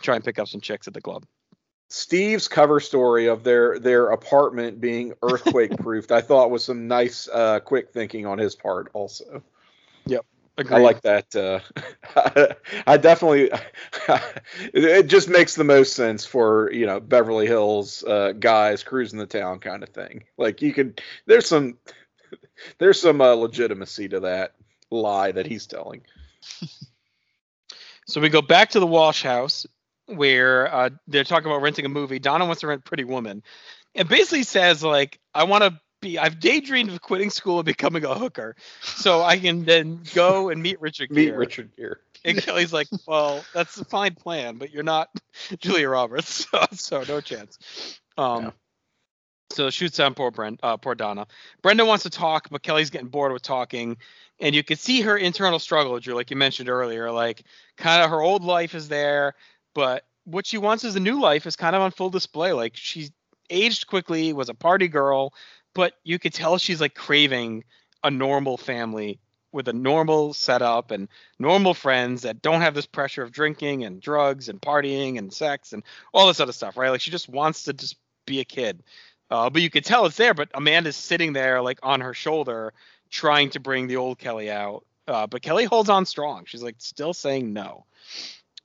[0.00, 1.24] try and pick up some chicks at the club.
[1.88, 7.28] Steve's cover story of their their apartment being earthquake proofed, I thought was some nice
[7.28, 8.90] uh, quick thinking on his part.
[8.92, 9.42] Also,
[10.60, 10.76] Agreed.
[10.76, 11.34] I like that.
[11.34, 11.60] Uh,
[12.86, 13.50] I definitely.
[14.74, 19.26] it just makes the most sense for you know Beverly Hills uh, guys cruising the
[19.26, 20.24] town kind of thing.
[20.36, 21.78] Like you could, there's some,
[22.78, 24.54] there's some uh, legitimacy to that
[24.90, 26.02] lie that he's telling.
[28.06, 29.66] So we go back to the Walsh house
[30.16, 32.18] where uh, they're talking about renting a movie.
[32.18, 33.42] Donna wants to rent Pretty Woman,
[33.94, 36.18] and basically says like, "I want to be.
[36.18, 40.62] I've daydreamed of quitting school and becoming a hooker, so I can then go and
[40.62, 41.96] meet Richard Meet Gere." Richard Gere.
[42.24, 45.08] And Kelly's like, "Well, that's a fine plan, but you're not
[45.60, 48.50] Julia Roberts, so, so no chance." Um, Yeah.
[49.52, 51.26] so shoots down poor Brent, uh, poor Donna.
[51.62, 53.96] Brenda wants to talk, but Kelly's getting bored with talking,
[54.38, 57.10] and you can see her internal struggle, Drew, like you mentioned earlier.
[57.10, 57.42] Like,
[57.76, 59.34] kind of her old life is there,
[59.74, 62.52] but what she wants is a new life is kind of on full display.
[62.52, 63.10] Like, she's
[63.48, 65.34] aged quickly, was a party girl,
[65.74, 67.64] but you could tell she's like craving
[68.02, 69.20] a normal family
[69.52, 74.00] with a normal setup and normal friends that don't have this pressure of drinking and
[74.00, 75.82] drugs and partying and sex and
[76.14, 76.90] all this other stuff, right?
[76.90, 78.82] Like she just wants to just be a kid.
[79.30, 80.34] Uh, but you could tell it's there.
[80.34, 82.72] But Amanda's sitting there, like on her shoulder,
[83.10, 84.84] trying to bring the old Kelly out.
[85.06, 86.44] Uh, but Kelly holds on strong.
[86.46, 87.84] She's like still saying no.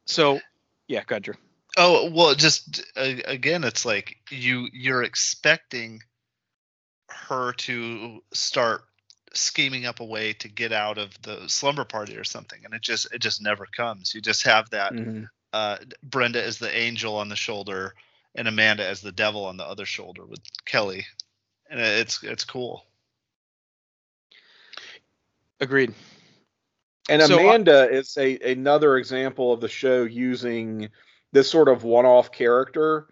[0.06, 0.40] So,
[0.88, 1.34] yeah, go ahead, Drew.
[1.78, 6.02] Oh well, just uh, again, it's like you you're expecting
[7.10, 8.82] her to start
[9.34, 12.82] scheming up a way to get out of the slumber party or something, and it
[12.82, 14.14] just it just never comes.
[14.14, 15.28] You just have that Mhm.
[15.54, 17.96] uh, Brenda as the angel on the shoulder
[18.36, 21.06] and Amanda as the devil on the other shoulder with Kelly,
[21.70, 22.86] and it's it's cool.
[25.60, 25.94] Agreed.
[27.10, 30.90] And So, uh, Amanda is a another example of the show using
[31.32, 33.08] this sort of one-off character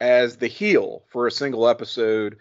[0.00, 2.38] as the heel for a single episode,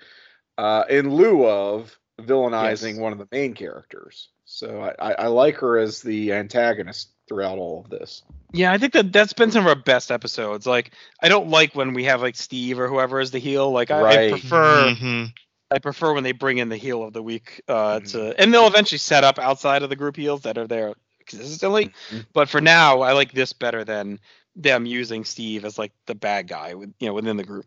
[0.57, 2.99] uh, in lieu of villainizing Yes.
[2.99, 4.29] one of the main characters.
[4.45, 8.23] So I, I, I like her as the antagonist throughout all of this.
[8.53, 10.65] Yeah, I think that that's been some of our best episodes.
[10.65, 13.71] Like, I don't like when we have like Steve or whoever is the heel.
[13.71, 14.29] Like, I, I Right.
[14.31, 15.33] prefer Mhm.
[15.69, 18.11] I prefer when they bring in the heel of the week uh, Mhm.
[18.11, 20.93] to, and they'll eventually set up outside of the group heels that are there
[21.25, 21.91] consistently.
[22.09, 22.25] Mhm.
[22.33, 24.19] But for now, I like this better than
[24.55, 27.65] them using Steve as like the bad guy, with you know, within the group.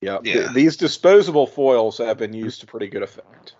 [0.00, 0.18] Yeah.
[0.18, 0.52] th- Yeah.
[0.52, 3.54] these disposable foils have been used to pretty good effect.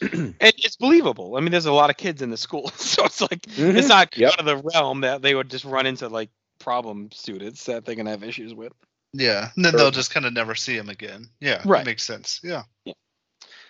[0.00, 1.36] And it's believable.
[1.36, 3.76] I mean, there's a lot of kids in the school, so it's like Mhm.
[3.76, 4.32] it's not Yep.
[4.32, 7.94] out of the realm that they would just run into like problem students that they're
[7.94, 8.72] gonna have issues with.
[9.18, 9.78] Yeah, and then Sure.
[9.78, 11.28] they'll just kind of never see him again.
[11.40, 11.78] Yeah, Right.
[11.78, 12.40] that makes sense.
[12.42, 12.62] Yeah.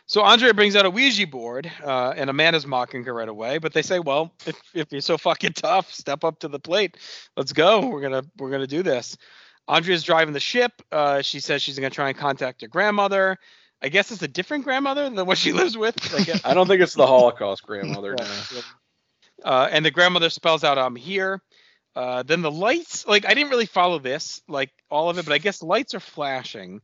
[0.08, 3.58] So Andrea brings out a Ouija board, uh, and Amanda's mocking her right away.
[3.58, 6.96] But they say, "Well, if, if you're so fucking tough, step up to the plate.
[7.36, 7.86] Let's go.
[7.88, 9.16] We're gonna we're gonna do this."
[9.68, 10.70] Andrea's driving the ship.
[10.92, 13.36] Uh, she says she's gonna try and contact her grandmother.
[13.82, 15.96] I guess it's a different grandmother than what she lives with.
[16.12, 18.14] Like, I don't think it's the Holocaust grandmother.
[18.16, 18.60] no.
[19.44, 21.42] uh, and the grandmother spells out, "I'm here."
[21.96, 25.32] Uh, then the lights, like I didn't really follow this, like all of it, but
[25.32, 26.82] I guess lights are flashing,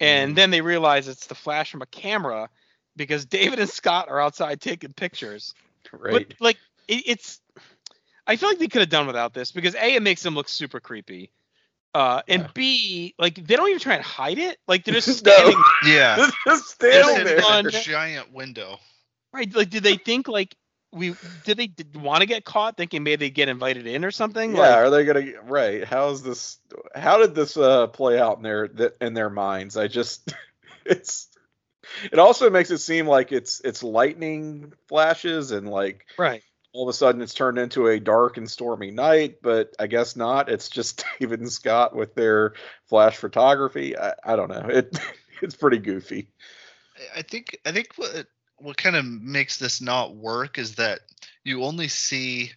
[0.00, 0.36] and Mhm.
[0.36, 2.48] then they realize it's the flash from a camera
[2.96, 5.54] because David and Scott are outside taking pictures.
[5.92, 6.26] Right.
[6.28, 6.56] But like
[6.88, 7.40] it, it's,
[8.26, 10.48] I feel like they could have done without this because a it makes them look
[10.48, 11.30] super creepy,
[11.94, 12.48] uh, and Yeah.
[12.54, 14.58] b like they don't even try and hide it.
[14.66, 16.16] Like they're just standing Yeah.
[16.46, 17.38] Just standing there.
[17.60, 18.78] in a giant window.
[19.34, 19.54] right.
[19.54, 20.56] Like did they think like
[20.92, 24.54] we did they want to get caught thinking maybe they get invited in or something?
[24.54, 25.84] Yeah, Like, are they gonna right?
[25.84, 26.58] How's this?
[26.94, 29.76] How did this uh, play out in their th- in their minds?
[29.76, 30.34] I just
[30.86, 31.28] it's
[32.12, 36.42] it also makes it seem like it's it's lightning flashes and like right.
[36.72, 40.16] all of a sudden it's turned into a dark and stormy night, but I guess
[40.16, 40.48] not.
[40.48, 42.54] It's just David and Scott with their
[42.86, 43.96] flash photography.
[43.96, 44.68] I, I don't know.
[44.68, 44.98] It
[45.42, 46.30] it's pretty goofy.
[47.14, 48.26] I think I think what
[48.60, 51.00] what kind of makes this not work is that
[51.44, 52.52] you only see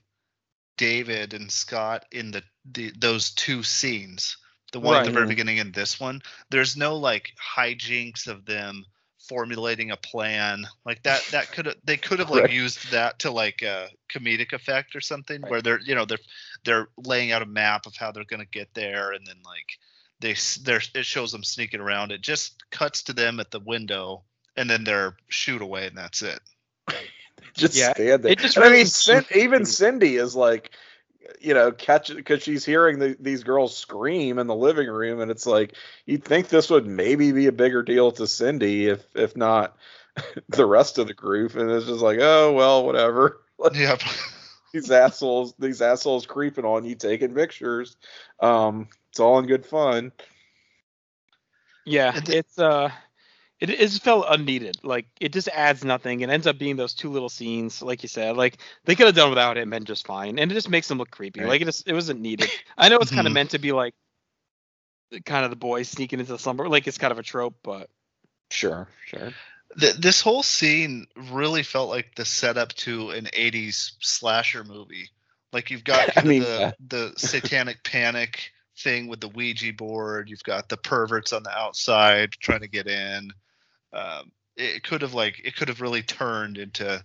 [0.77, 4.37] David and Scott in the, the those two scenes.
[4.71, 6.21] The one at the very beginning and this one.
[6.49, 8.85] There's no like hijinks of them
[9.27, 12.51] formulating a plan like that that could they could have like Right.
[12.51, 15.51] used that to like a comedic effect or something Right.
[15.51, 16.17] where they're you know they're
[16.65, 19.77] they're laying out a map of how they're going to get there and then like
[20.19, 24.23] they they're it shows them sneaking around it just cuts to them at the window
[24.57, 26.39] and then they're shoot away and that's it
[27.53, 28.31] Just Yeah, stand there.
[28.31, 29.65] it just And I mean, Cin- even.
[29.65, 30.71] Cindy is like,
[31.39, 35.29] you know, catch because she's hearing the, these girls scream in the living room, and
[35.29, 39.35] it's like you'd think this would maybe be a bigger deal to Cindy if if
[39.35, 39.75] not
[40.49, 43.41] the rest of the group, and it's just like, oh well, whatever.
[43.59, 43.95] Like, yeah
[44.73, 47.95] these assholes, these assholes creeping on you, taking pictures.
[48.39, 50.11] Um, it's all in good fun.
[51.85, 52.89] Yeah, it's uh,
[53.62, 54.78] it is felt unneeded.
[54.84, 56.21] Like it just adds nothing.
[56.21, 58.36] It ends up being those two little scenes, like you said.
[58.36, 60.39] Like they could have done without it and been just fine.
[60.39, 61.41] And it just makes them look creepy.
[61.41, 61.50] Right.
[61.50, 62.50] Like it just it wasn't needed.
[62.78, 63.36] I know it's kind of Mhm.
[63.36, 63.93] meant to be like
[65.26, 66.67] kind of the boys sneaking into the slumber.
[66.67, 67.89] Like it's kind of a trope, but
[68.50, 69.32] Sure, sure.
[69.80, 75.10] Th- this whole scene really felt like the setup to an 80s slasher movie
[75.54, 76.71] like you've got I kind mean, of the, yeah.
[76.88, 82.32] the satanic panic thing with the ouija board you've got the perverts on the outside
[82.32, 83.32] trying to get in
[83.93, 87.04] um, it could have like it could have really turned into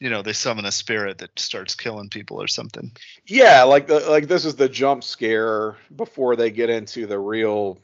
[0.00, 2.92] you know they summon a spirit that starts killing people or something
[3.26, 7.78] Yeah, like the like this is the jump scare before they get into the real,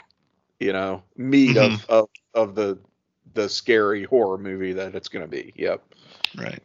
[0.60, 2.78] you know, meat of, of of the
[3.34, 5.52] the scary horror movie that it's going to be.
[5.56, 5.82] Yep.
[6.36, 6.62] right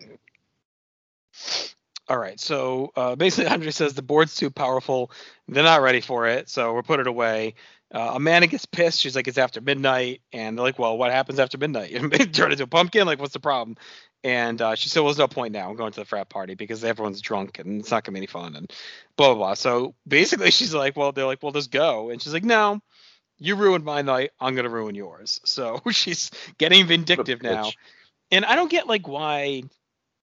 [2.10, 2.40] all right.
[2.40, 5.12] So uh, basically, Andre says the board's too powerful.
[5.48, 7.56] They're not ready for it, so we'll put it away.
[7.94, 9.00] Uh, Amanda gets pissed.
[9.00, 11.92] She's like, "It's after midnight," and they're like, "Well, what happens after midnight?
[11.92, 13.06] You turn into a pumpkin?
[13.06, 13.78] Like, what's the problem?"
[14.24, 15.70] And uh, she said, "Well, there's no point now.
[15.70, 18.28] I'm going to the frat party because everyone's drunk and it's not gonna be any
[18.28, 18.72] fun." And
[19.18, 19.54] blah blah blah.
[19.56, 22.80] So basically, she's like, "Well, they're like, well, just go." And she's like, "No,
[23.40, 24.32] you ruined my night.
[24.40, 27.72] I'm gonna ruin yours." So she's getting vindictive now.
[28.32, 29.64] And I don't get like why,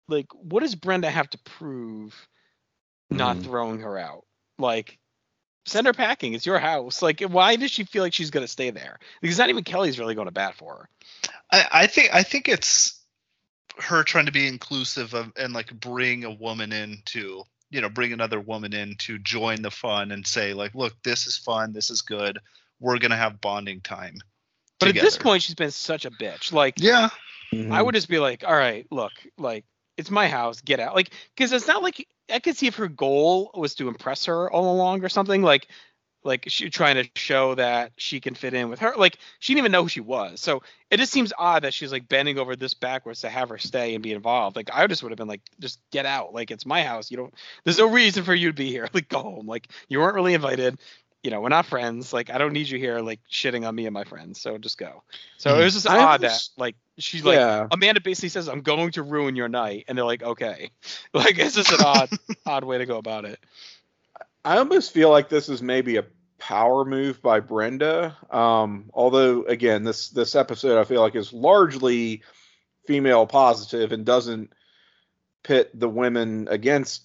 [0.09, 2.29] like, what does Brenda have to prove
[3.11, 3.43] not Mhm.
[3.43, 4.25] throwing her out?
[4.59, 4.99] Like,
[5.69, 6.35] send her packing.
[6.35, 7.03] It's your house.
[7.03, 8.99] Like, why does she feel like she's gonna stay there?
[9.21, 10.89] Because not even Kelly's really going to bat for her.
[11.51, 13.01] I, I think I think it's
[13.79, 17.89] her trying to be inclusive of and like bring a woman in to you know
[17.89, 21.73] bring another woman in to join the fun and say like look this is fun
[21.73, 22.39] this is good
[22.81, 24.19] we're gonna have bonding time.
[24.81, 26.53] But at this point, she's been such a bitch.
[26.53, 27.09] Like, yeah,
[27.53, 27.73] mm-hmm.
[27.73, 29.65] I would just be like, all right, look, like,
[29.99, 30.63] it's my house.
[30.63, 30.95] Get out.
[30.95, 34.51] Like, because it's not like I could see if her goal was to impress her
[34.51, 35.43] all along or something.
[35.43, 35.67] Like,
[36.25, 38.95] like she trying to show that she can fit in with her.
[38.97, 40.41] Like, she didn't even know who she was.
[40.41, 43.59] So it just seems odd that she's like bending over this backwards to have her
[43.59, 44.57] stay and be involved.
[44.57, 46.33] Like, I just would have been like, just get out.
[46.33, 47.11] Like, it's my house.
[47.11, 47.35] You don't.
[47.65, 48.89] There's no reason for you to be here.
[48.95, 49.47] Like, go home.
[49.47, 50.79] Like, you weren't really invited.
[51.23, 52.13] You know, we're not friends.
[52.13, 54.41] Like, I don't need you here, like, shitting on me and my friends.
[54.41, 55.03] So just go.
[55.37, 57.67] So it was just I odd that, like, she's like, yeah.
[57.71, 60.71] Amanda basically says, "I'm going to ruin your night," and they're like, "Okay."
[61.15, 62.11] Like it's just an odd,
[62.47, 63.41] odd way to go about it.
[64.45, 66.05] I almost feel like this is maybe a
[66.39, 68.17] power move by Brenda.
[68.31, 72.23] Um, although again, this this episode I feel like is largely
[72.87, 74.53] female positive and doesn't
[75.43, 77.03] pit the women against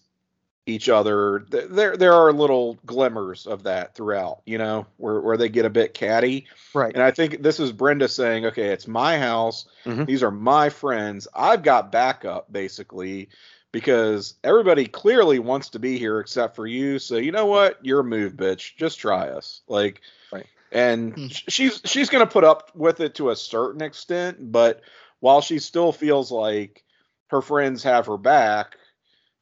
[0.66, 1.46] each other.
[1.50, 5.70] There there are little glimmers of that throughout, you know, where where they get a
[5.70, 6.48] bit catty.
[6.74, 6.94] Right.
[6.94, 9.66] And I think this is Brenda saying, "Okay, it's my house.
[9.86, 10.06] Mhm.
[10.06, 11.28] These are my friends.
[11.36, 13.30] I've got backup basically
[13.74, 16.98] because everybody clearly wants to be here except for you.
[17.00, 17.80] So you know what?
[17.82, 18.76] You're a move, bitch.
[18.78, 20.00] Just try us." Like
[20.32, 20.46] Right.
[20.72, 21.28] and Hmm.
[21.28, 24.80] she's she's going to put up with it to a certain extent, but
[25.20, 26.84] while she still feels like
[27.28, 28.78] her friends have her back,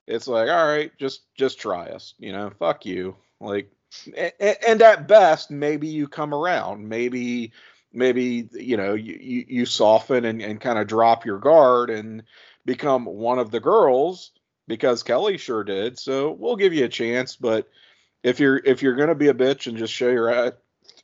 [0.08, 3.16] it's like, all right, just just try us, you know, fuck you.
[3.40, 3.72] Like
[4.16, 7.52] and, at best, maybe you come around, maybe
[7.94, 12.24] maybe you know you you, you soften and, and kind of drop your guard and
[12.66, 14.32] become one of the girls
[14.68, 16.00] because Kelly sure did.
[16.00, 17.70] So we'll give you a chance, but
[18.24, 20.54] if you're if you're gonna be a bitch and just show your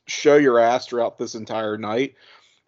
[0.06, 2.14] show your ass throughout this entire night,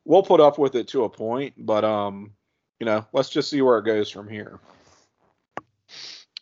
[0.05, 1.55] we'll put up with it to a point.
[1.57, 2.33] But um,
[2.79, 4.61] you know, let's just see where it goes from here.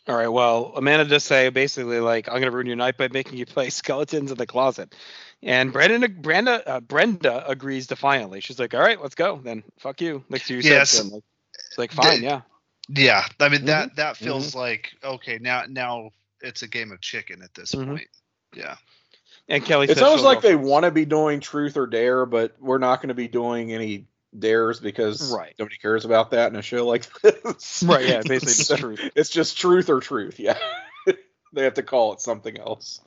[0.09, 0.27] All right.
[0.27, 3.69] Well, Amanda does say basically like I'm gonna ruin your night by making you play
[3.69, 4.95] skeletons in the closet,
[5.43, 8.41] and Brandon, Brenda, uh, Brenda agrees defiantly.
[8.41, 10.23] She's like, "All right, let's go." Then fuck you.
[10.27, 10.97] Like to you said, Yes.
[10.97, 11.11] Tim.
[11.11, 11.23] Like,
[11.69, 12.41] it's like fine, The- yeah.
[12.89, 13.67] Yeah, I mean Mm-hmm.
[13.67, 16.09] that that feels like okay now now
[16.41, 17.87] it's a game of chicken at this Mhm.
[17.87, 18.07] point.
[18.55, 18.77] Yeah.
[19.47, 22.55] And Kelly, It's says almost like they want to be doing truth or dare, but
[22.59, 24.05] we're not going to be doing any
[24.37, 25.53] dares because Right.
[25.57, 27.83] nobody cares about that in a show like this.
[27.87, 28.07] Right.
[28.07, 28.21] Yeah.
[28.23, 29.11] Basically, So just truth.
[29.15, 30.39] It's just truth or truth.
[30.39, 30.57] Yeah.
[31.53, 32.99] they have to call it something else.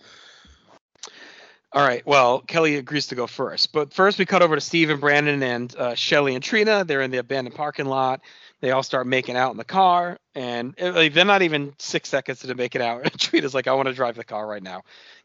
[1.75, 2.07] All right.
[2.07, 5.43] Well, Kelly agrees to go first, but first we cut over to Steve and Brandon
[5.43, 6.85] and uh, Shelly and Trina.
[6.85, 8.21] They're in the abandoned parking lot.
[8.61, 12.11] They all start making out in the car, and uh, like, they're not even six
[12.11, 13.03] seconds to make it out.
[13.05, 14.83] And Trina's like, "I want to drive the car right now,"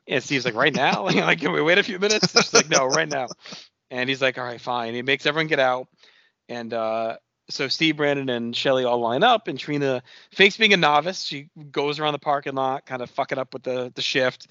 [0.08, 1.04] and Steve's like, "Right now?
[1.04, 3.28] like, like, can we wait a few minutes?" She's like, "No, right now."
[3.90, 5.88] And he's like, "All right, fine." He makes everyone get out,
[6.50, 7.18] and uh,
[7.50, 11.24] so Steve, Brandon, and Shelly all line up, and Trina fakes being a novice.
[11.24, 14.48] She goes around the parking lot, kind of fucking up with the the shift.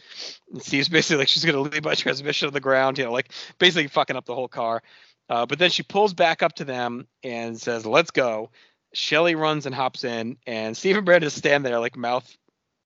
[0.52, 3.32] And Steve's basically like she's gonna leave my transmission on the ground, you know, like
[3.58, 4.82] basically fucking up the whole car.
[5.28, 8.50] Uh, but then she pulls back up to them and says, "Let's go."
[8.94, 12.34] Shelly runs and hops in, and Steve and Brandon stand there like mouth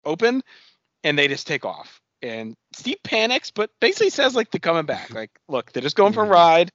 [0.05, 0.43] open,
[1.05, 2.00] and they just take off.
[2.23, 5.15] And Steve panics, but basically says like they're coming back.
[5.15, 6.71] Like, look, they're just going for a ride.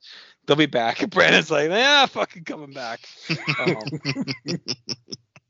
[0.46, 1.02] They'll be back.
[1.02, 3.08] And Brandon's like, yeah, fucking coming back.
[3.58, 3.94] Um,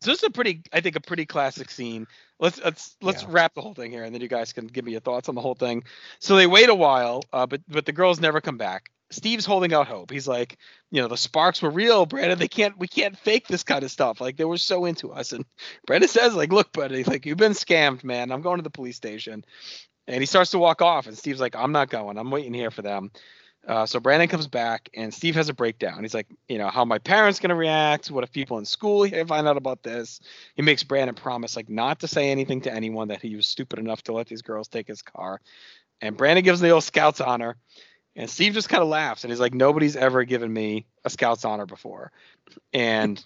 [0.01, 2.07] so this is a pretty, I think, a pretty classic scene.
[2.39, 3.27] Let's let's let's Yeah.
[3.27, 5.35] wrap the whole thing here, and then you guys can give me your thoughts on
[5.35, 5.83] the whole thing.
[6.19, 8.89] So they wait a while, uh, but but the girls never come back.
[9.11, 10.11] Steve's holding out hope.
[10.11, 10.57] He's like,
[10.91, 12.39] you know, the sparks were real, Brandon.
[12.39, 14.19] They can't, we can't fake this kind of stuff.
[14.19, 15.31] Like they were so into us.
[15.31, 15.45] And
[15.85, 18.31] Brandon says, like, look, buddy, like you've been scammed, man.
[18.31, 19.45] I'm going to the police station.
[20.07, 22.19] And he starts to walk off, and Steve's like, I'm not going.
[22.19, 23.11] I'm waiting here for them.
[23.67, 26.03] Uh, so Brandon comes back, and Steve has a breakdown.
[26.03, 28.11] He's like, you know, how my parents gonna react?
[28.11, 30.19] What if people in school find out about this?
[30.53, 33.79] He makes Brandon promise like not to say anything to anyone that he was stupid
[33.79, 35.41] enough to let these girls take his car.
[36.01, 37.57] And Brandon gives the old Scouts honor,
[38.15, 41.43] and Steve just kind of laughs, and he's like, nobody's ever given me a Scouts
[41.45, 42.11] honor before.
[42.73, 43.23] And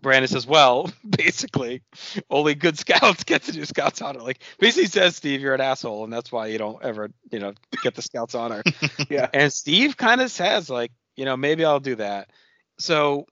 [0.00, 1.82] Brandon says, well, basically,
[2.30, 4.20] only good scouts get to do Scouts honor.
[4.20, 7.54] Like, basically says, Steve, you're an asshole, and that's why you don't ever, you know,
[7.82, 8.62] get the Scouts honor.
[9.10, 9.28] Yeah.
[9.32, 12.30] And Steve kind of says, like, you know, maybe I'll do that.
[12.78, 13.26] So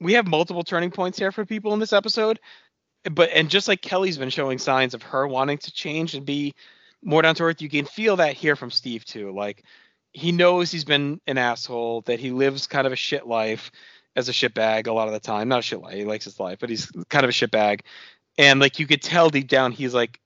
[0.00, 2.40] we have multiple turning points here for people in this episode.
[3.04, 6.54] But and just like Kelly's been showing signs of her wanting to change and be
[7.02, 9.32] more down to earth, you can feel that here from Steve too.
[9.32, 9.64] Like
[10.12, 13.70] he knows he's been an asshole, that he lives kind of a shit life
[14.16, 15.48] as a shitbag a lot of the time.
[15.48, 17.80] Not a shit life, he likes his life, but he's kind of a shitbag.
[18.36, 20.20] And like you could tell deep down he's like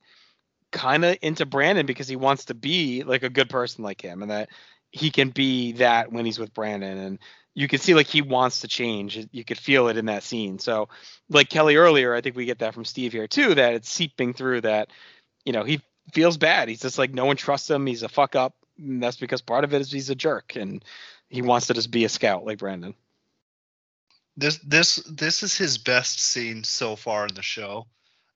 [0.71, 4.23] kind of into Brandon because he wants to be like a good person like him
[4.23, 4.49] and that
[4.91, 7.19] he can be that when he's with Brandon and
[7.55, 9.27] you can see like he wants to change.
[9.31, 10.59] You could feel it in that scene.
[10.59, 10.89] So
[11.29, 14.33] like Kelly earlier, I think we get that from Steve here too, that it's seeping
[14.33, 14.91] through that,
[15.45, 15.81] you know, he
[16.12, 16.69] feels bad.
[16.69, 17.87] He's just like no one trusts him.
[17.87, 18.55] He's a fuck up.
[18.79, 20.85] And that's because part of it is he's a jerk and
[21.29, 22.95] he wants to just be a scout like Brandon.
[24.37, 27.87] This this this is his best scene so far in the show.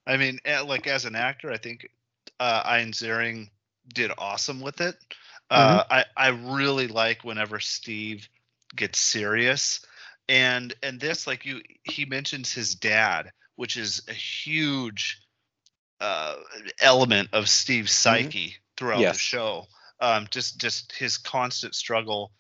[0.07, 1.89] I mean, like as an actor, I think
[2.39, 3.49] uh, Ian Ziering
[3.93, 4.95] did awesome with it.
[5.51, 8.29] Uh, I I really like whenever Steve
[8.75, 9.81] gets serious,
[10.29, 15.23] and and this like you he mentions his dad, which is a huge
[16.01, 16.37] uh,
[16.81, 19.15] element of Steve's psyche throughout Yes.
[19.15, 19.67] the show.
[20.01, 22.33] Um, just just his constant struggle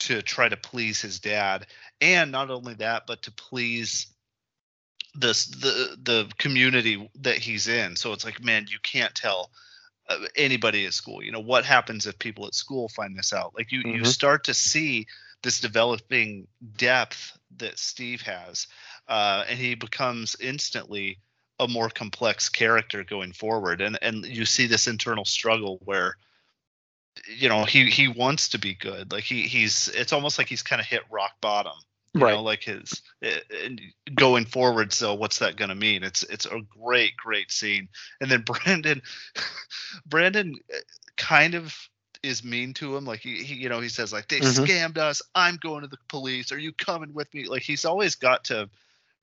[0.00, 1.66] to try to please his dad,
[2.00, 4.06] and not only that, but to please
[5.14, 7.96] this the the community that he's in.
[7.96, 9.50] So it's like, man, you can't tell
[10.08, 11.22] uh, anybody at school.
[11.22, 13.54] You know what happens if people at school find this out?
[13.56, 14.06] Like you you Mhm.
[14.06, 15.06] start to see
[15.42, 16.46] this developing
[16.76, 18.68] depth that Steve has,
[19.08, 21.18] uh, and he becomes instantly
[21.60, 23.80] a more complex character going forward.
[23.80, 26.16] And and you see this internal struggle where
[27.28, 29.12] you know he he wants to be good.
[29.12, 31.72] Like he he's it's almost like he's kind of hit rock bottom
[32.14, 32.32] you Right.
[32.34, 33.80] know like his eh, and
[34.16, 36.02] going forward so what's that going to mean?
[36.02, 37.88] It's it's a great great scene.
[38.20, 39.02] And then brandon
[40.06, 40.78] brandon eh,
[41.16, 41.74] kind of
[42.22, 43.04] is mean to him.
[43.04, 44.66] Like he, he you know he says like they Mhm.
[44.66, 45.22] scammed us.
[45.34, 46.52] I'm going to the police.
[46.52, 47.48] Are you coming with me?
[47.48, 48.68] Like he's always got to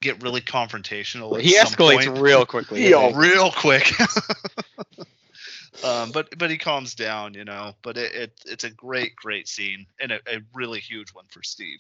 [0.02, 2.90] get really confrontational at he escalates point real quickly.
[2.90, 3.18] Think.
[3.18, 3.92] real quick.
[5.84, 7.74] um, but but he calms down, you know.
[7.82, 11.44] But it, it it's a great great scene and a, a really huge one for
[11.44, 11.80] Steve.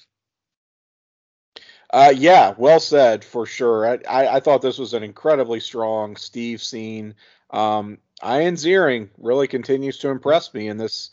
[1.89, 3.88] Uh, yeah, well said for sure.
[3.88, 7.15] I, I, I thought this was an incredibly strong Steve scene.
[7.51, 11.11] Um, Ian Ziering really continues to impress me in this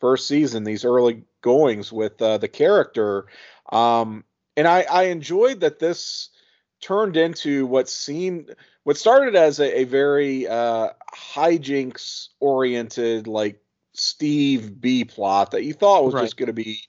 [0.00, 3.26] first season, these early goings with uh, the character.
[3.70, 4.24] Um,
[4.56, 6.30] and I, I enjoyed that this
[6.80, 8.54] turned into what seemed
[8.84, 13.60] what started as a, a very uh, hijinks oriented like
[13.92, 16.22] Steve B plot that you thought was Right.
[16.22, 16.82] just going to be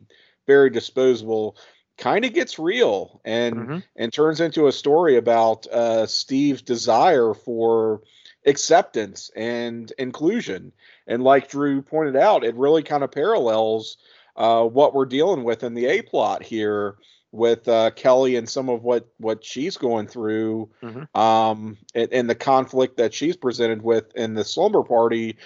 [0.46, 1.58] very disposable
[1.98, 3.84] kind of gets real and Mhm.
[3.96, 8.02] and turns into a story about uh, Steve's desire for
[8.46, 10.72] acceptance and inclusion.
[11.08, 13.98] And like Drew pointed out, it really kind of parallels
[14.36, 16.98] uh, what we're dealing with in the A plot here
[17.38, 21.08] with uh, Kelly and some of what what she's going through, Mhm.
[21.16, 25.38] um, and, and the conflict that she's presented with in the slumber party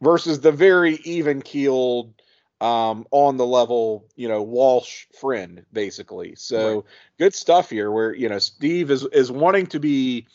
[0.00, 2.14] versus the very even keeled
[2.60, 6.34] um, on the level, you know, Walsh friend, basically.
[6.36, 6.84] So Right.
[7.18, 10.26] good stuff here where, you know, Steve is is wanting to be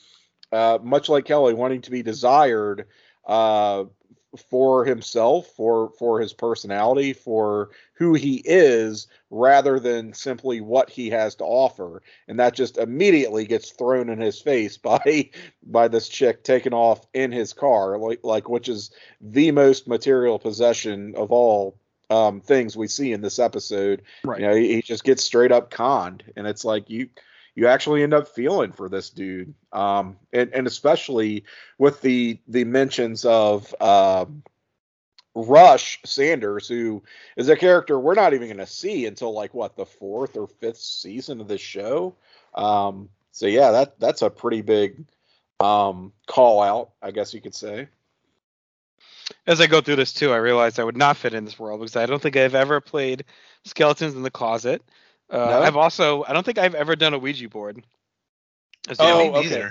[0.52, 2.88] uh, much like Kelly, wanting to be desired
[3.26, 3.86] uh,
[4.38, 11.10] for himself, for for his personality, for who he is, rather than simply what he
[11.10, 12.02] has to offer.
[12.28, 15.30] And that just immediately gets thrown in his face by
[15.64, 20.40] by this chick taking off in his car, like like which is the most material
[20.40, 21.78] possession of all
[22.10, 24.04] um, things we see in this episode.
[24.24, 24.40] Right.
[24.40, 27.10] You know, he, he just gets straight up conned, and it's like you
[27.56, 31.46] you actually end up feeling for this dude, um, and and especially
[31.78, 34.44] with the the mentions of um,
[35.34, 37.02] Rush Sanders, who
[37.38, 40.48] is a character we're not even going to see until like what the fourth or
[40.48, 42.16] fifth season of this show.
[42.54, 45.06] Um, so yeah, that that's a pretty big
[45.60, 47.88] um, call out, I guess you could say.
[49.48, 51.80] As I go through this too, I realized I would not fit in this world
[51.80, 53.26] because I don't think I've ever played
[53.64, 54.84] Skeletons in the Closet.
[55.30, 55.62] Uh, No?
[55.62, 57.84] I've also I don't think I've ever done a Ouija board.
[58.88, 59.70] As Oh, okay.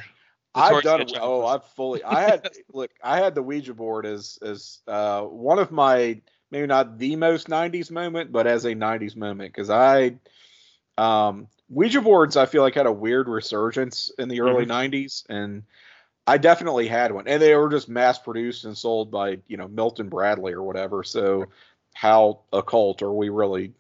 [0.55, 1.09] I've done.
[1.09, 2.05] sketch Oh, I've fully.
[2.05, 2.91] I had look.
[3.03, 7.49] I had the Ouija board as as uh, one of my maybe not the most
[7.49, 10.17] '90s moment, but as a '90s moment because I
[10.97, 15.65] um, Ouija boards I feel like had a weird resurgence in the early '90s, and
[16.27, 19.69] I definitely had one, and they were just mass produced and sold by you know
[19.69, 21.03] Milton Bradley or whatever.
[21.03, 21.47] So
[21.95, 23.73] how occult are we really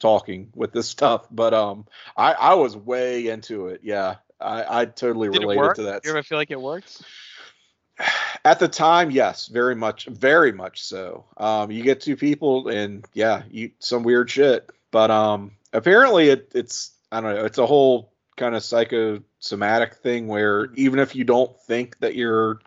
[0.00, 1.26] talking with this stuff?
[1.30, 1.86] But um,
[2.16, 3.82] I I was way into it.
[3.84, 4.16] Yeah.
[4.40, 6.04] I, I totally Did related to that.
[6.04, 7.02] You ever feel like it works?
[8.44, 11.26] At the time, yes, very much, very much so.
[11.36, 14.70] Um, you get two people, and yeah, you some weird shit.
[14.90, 20.28] But um, apparently, it, it's I don't know, it's a whole kind of psychosomatic thing
[20.28, 22.60] where even if you don't think that you're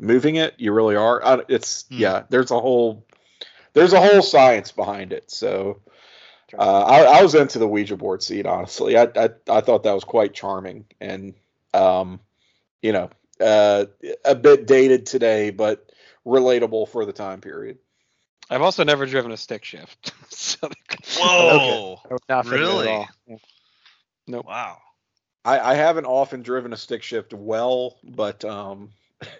[0.00, 1.44] moving it, you really are.
[1.48, 1.98] It's Hmm.
[1.98, 3.06] yeah, there's a whole
[3.74, 5.30] there's a whole science behind it.
[5.30, 5.80] So
[6.58, 8.96] uh, I, I was into the Ouija board scene, honestly.
[8.96, 11.34] I, I I thought that was quite charming, and
[11.74, 12.20] um,
[12.82, 13.86] you know, uh,
[14.24, 15.90] a bit dated today, but
[16.26, 17.78] relatable for the time period.
[18.50, 20.12] I've also never driven a stick shift.
[20.28, 20.68] so
[21.18, 22.00] Whoa.
[22.08, 22.88] I would not fit in it Really?
[22.88, 23.08] all.
[24.26, 24.46] Nope.
[24.46, 24.78] Wow.
[25.44, 28.90] I, I haven't often driven a stick shift well, but um,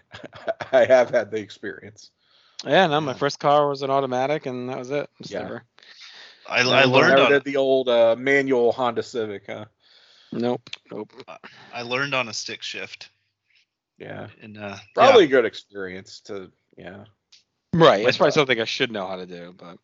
[0.73, 2.11] I have had the experience.
[2.65, 5.11] Yeah, no, my first car was an automatic, and that was it.
[5.21, 5.43] Just Yeah.
[5.43, 5.65] never.
[6.53, 9.67] I, I learned on the old uh, manual Honda Civic, huh?
[10.33, 10.71] Nope.
[10.91, 11.13] Nope.
[11.73, 13.11] I learned on a stick shift.
[13.99, 17.05] Yeah, And uh, probably a good experience to yeah.
[17.73, 18.01] Right.
[18.01, 19.79] Like, It's probably something I should know how to do, but.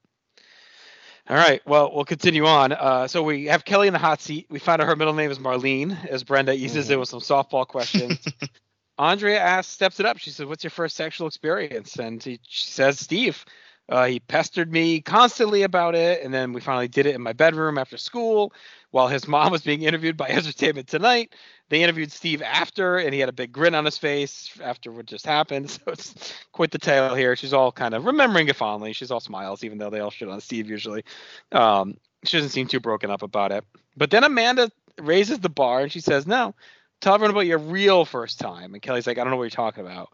[1.28, 1.60] All right.
[1.66, 2.72] Well, we'll continue on.
[2.72, 4.46] Uh, so we have Kelly in the hot seat.
[4.48, 7.66] We found out her middle name is Marlene, as Brenda eases in with some softball
[7.66, 8.18] questions.
[8.98, 10.18] Andrea asks, steps it up.
[10.18, 13.44] She says, "What's your first sexual experience?" And he, she says, "Steve."
[13.88, 17.32] Uh, he pestered me constantly about it, and then we finally did it in my
[17.32, 18.52] bedroom after school,
[18.90, 21.34] while his mom was being interviewed by Entertainment Tonight.
[21.70, 25.06] They interviewed Steve after, and he had a big grin on his face after what
[25.06, 25.70] just happened.
[25.86, 27.36] So it's quite the tale here.
[27.36, 28.92] She's all kind of remembering it fondly.
[28.92, 31.04] She's all smiles, even though they all shit on Steve usually.
[31.52, 33.64] Um, she doesn't seem too broken up about it.
[33.96, 34.70] But then Amanda
[35.00, 36.54] raises the bar and she says, "No,
[37.00, 38.74] tell everyone about your real first time.
[38.74, 40.10] And Kelly's like, I don't know what you're talking about.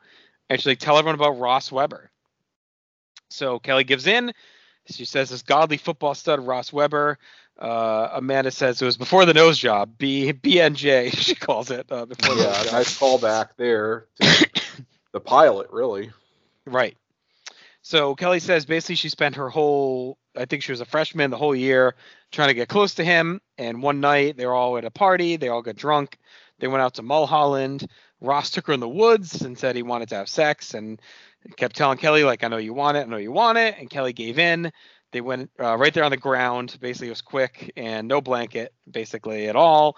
[0.49, 2.11] And she's like, tell everyone about Ross Weber.
[3.35, 4.33] So Kelly gives in.
[4.87, 7.19] She says this godly football stud, Ross Weber.
[7.59, 11.87] Uh, Amanda says it was before the nose job, B BNJ she calls it.
[11.91, 12.73] Uh, before the Yeah, job.
[12.73, 14.07] nice callback there.
[14.21, 14.47] to
[15.13, 16.11] the pilot, really.
[16.67, 16.97] Right.
[17.83, 21.37] So Kelly says basically she spent her whole, I think she was a freshman the
[21.37, 21.95] whole year
[22.33, 23.41] trying to get close to him.
[23.59, 26.19] And one night they were all at a party, they all got drunk.
[26.59, 27.87] They went out to Mulholland.
[28.21, 31.01] Ross took her in the woods and said he wanted to have sex and
[31.57, 33.77] kept telling Kelly, like, I know you want it, I know you want it.
[33.79, 34.73] And Kelly gave in.
[35.13, 36.77] They went uh, right there on the ground.
[36.81, 39.97] Basically, it was quick and no blanket, basically, at all.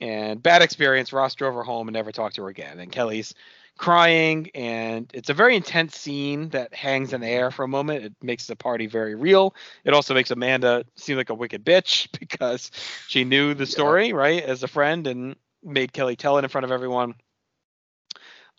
[0.00, 1.12] And bad experience.
[1.12, 2.78] Ross drove her home and never talked to her again.
[2.78, 3.34] And Kelly's
[3.80, 8.04] crying and it's a very intense scene that hangs in the air for a moment
[8.04, 12.06] it makes the party very real it also makes amanda seem like a wicked bitch
[12.20, 12.70] because
[13.08, 16.66] she knew the story right as a friend and made kelly tell it in front
[16.66, 17.14] of everyone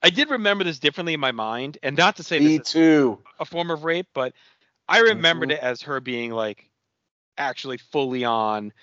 [0.04, 2.74] i did remember this differently in my mind and not to say Me this is
[2.74, 3.20] too.
[3.40, 4.34] a form of rape but
[4.88, 6.70] i remembered it as her being like
[7.38, 8.74] actually fully on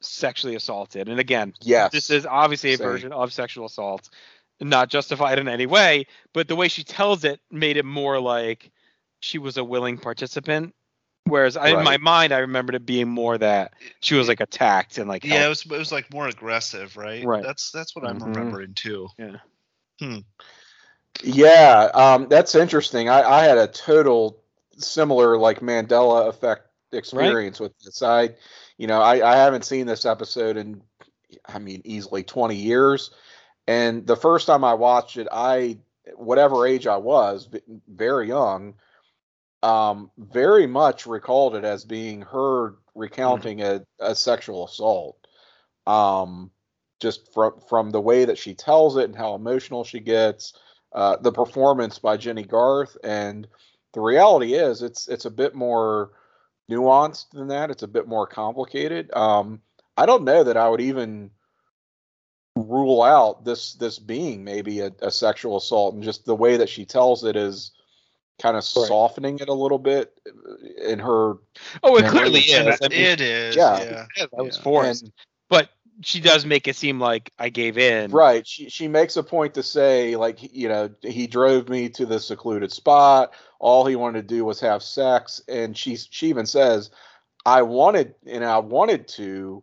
[0.00, 1.92] sexually assaulted and again Yes.
[1.92, 2.86] this is obviously a Same.
[2.86, 4.08] version of sexual assault
[4.60, 8.70] not justified in any way but the way she tells it made it more like
[9.20, 10.74] she was a willing participant
[11.24, 14.98] whereas I, in my mind i remembered it being more that she was like attacked
[14.98, 17.24] and like Yeah, it was it was like more aggressive, right?
[17.24, 17.42] Right.
[17.42, 18.34] That's that's what I'm Mhm.
[18.34, 19.08] remembering too.
[19.18, 19.36] Yeah,
[21.94, 23.08] um, that's interesting.
[23.08, 24.40] I, I had a total
[24.76, 28.02] similar like Mandela effect experience with this.
[28.02, 28.30] I,
[28.76, 30.82] you know, I, I haven't seen this episode in,
[31.44, 33.10] I mean, easily 20 years.
[33.66, 35.78] And the first time I watched it, I,
[36.14, 37.48] whatever age I was,
[37.86, 38.74] very young,
[39.62, 45.26] um, very much recalled it as being her recounting a, a sexual assault.
[45.86, 46.50] Um,
[47.00, 50.52] just from from the way that she tells it and how emotional she gets
[50.92, 53.46] uh, the performance by Jennie Garth, and
[53.94, 56.12] the reality is it's it's a bit more
[56.70, 57.70] nuanced than that.
[57.70, 59.10] It's a bit more complicated.
[59.14, 59.60] Um,
[59.96, 61.30] I don't know that I would even
[62.56, 66.68] rule out this this being maybe a, a sexual assault, and just the way that
[66.68, 67.72] she tells it is
[68.40, 68.86] kind of Right.
[68.86, 70.20] softening it a little bit
[70.84, 71.34] in her.
[71.82, 73.56] oh it clearly is I mean, It is.
[73.56, 73.82] Yeah.
[73.82, 74.06] Yeah.
[74.16, 74.62] yeah, that was yeah.
[74.62, 75.12] forced And,
[75.48, 75.70] but
[76.02, 78.46] she does make it seem like i gave in Right.
[78.46, 82.20] She she makes a point to say like you know he drove me to the
[82.20, 83.32] secluded spot.
[83.58, 86.90] All he wanted to do was have sex, and she she even says,
[87.44, 89.62] "I wanted and I wanted to,"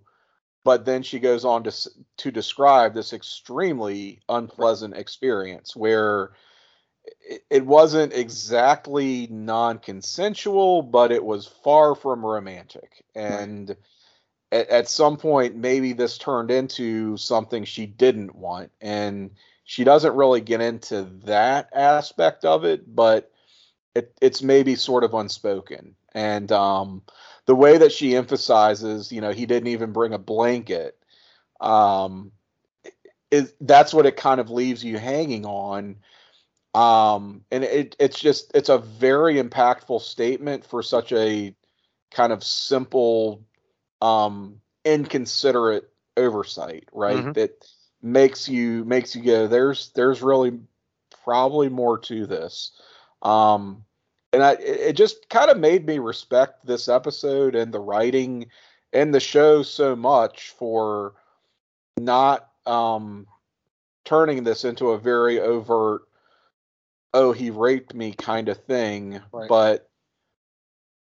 [0.64, 1.72] but then she goes on to
[2.18, 6.32] to describe this extremely unpleasant experience where
[7.28, 13.76] it, it wasn't exactly non-consensual, but it was far from romantic, and
[14.52, 18.72] at, at some point maybe this turned into something she didn't want.
[18.82, 19.32] And
[19.64, 23.32] she doesn't really get into that aspect of it but
[23.96, 25.96] it, it's maybe sort of unspoken.
[26.14, 27.02] And um,
[27.46, 30.98] the way that she emphasizes you know he didn't even bring a blanket
[31.62, 32.32] um,
[33.62, 35.98] that's what it kind of leaves you hanging on.
[36.74, 41.56] Um, and it, it's just it's a very impactful statement for such a
[42.12, 43.42] kind of simple
[44.06, 47.34] um inconsiderate oversight right Mhm.
[47.34, 47.68] that
[48.02, 50.60] makes you makes you go there's there's really
[51.24, 52.72] probably more to this
[53.24, 53.84] um
[54.32, 58.48] and i it it just kind of made me respect this episode and the writing
[58.94, 61.14] and the show so much for
[61.98, 63.26] not um
[64.04, 66.04] turning this into a very overt
[67.14, 69.50] oh he raped me kind of thing Right.
[69.50, 69.90] but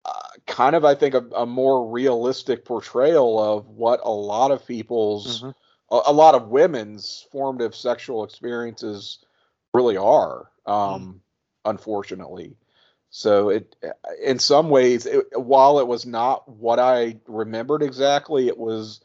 [0.05, 0.11] uh,
[0.47, 5.43] kind of i think a, a more realistic portrayal of what a lot of people's
[5.43, 5.55] Mhm.
[5.91, 9.19] a, a lot of women's formative sexual experiences
[9.73, 11.21] really are um
[11.65, 12.57] unfortunately
[13.11, 13.77] so it
[14.23, 19.01] in some ways it, while it was not what i remembered exactly it was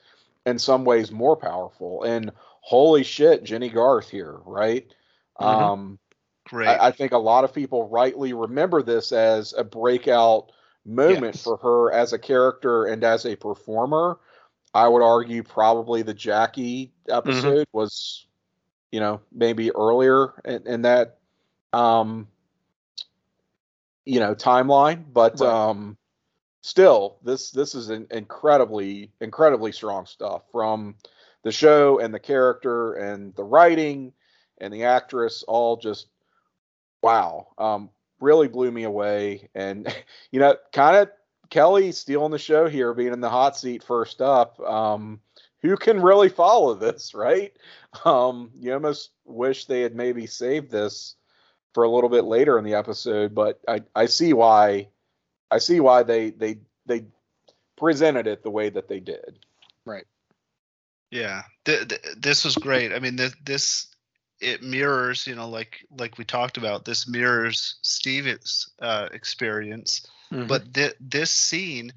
[0.45, 2.31] in some ways more powerful and
[2.61, 4.93] holy shit jennie garth here right
[5.39, 5.45] Mhm.
[5.45, 5.99] um
[6.47, 6.67] Great.
[6.67, 10.51] I, I think a lot of people rightly remember this as a breakout
[10.85, 11.43] moment Yes.
[11.43, 14.19] for her as a character and as a performer.
[14.73, 18.27] I would argue probably the Jackie episode was,
[18.91, 21.17] you know, maybe earlier in, in that,
[21.73, 22.27] um,
[24.05, 25.05] you know, timeline.
[25.11, 25.49] But Right.
[25.69, 25.97] um,
[26.61, 30.95] still, this this is an incredibly incredibly strong stuff from
[31.43, 34.13] the show and the character and the writing
[34.59, 35.43] and the actress.
[35.47, 36.07] All just
[37.01, 37.47] wow.
[37.57, 37.89] Um,
[38.19, 39.49] really blew me away.
[39.55, 39.93] And
[40.31, 41.09] you know, kind of
[41.49, 44.59] Kelly stealing the show here, being in the hot seat first up.
[44.59, 45.19] Um,
[45.61, 47.51] who can really follow this, right?
[48.05, 51.15] Um, you almost wish they had maybe saved this
[51.73, 54.89] for a little bit later in the episode, but I, I see why
[55.51, 57.05] I see why they they they
[57.77, 59.39] presented it the way that they did.
[59.85, 60.05] Right.
[61.11, 62.93] Yeah, th- th- this was great.
[62.93, 63.87] I mean, th- this
[64.39, 66.85] it mirrors, you know, like like we talked about.
[66.85, 70.47] This mirrors Steve's uh, experience, Mhm.
[70.47, 71.91] but th- this scene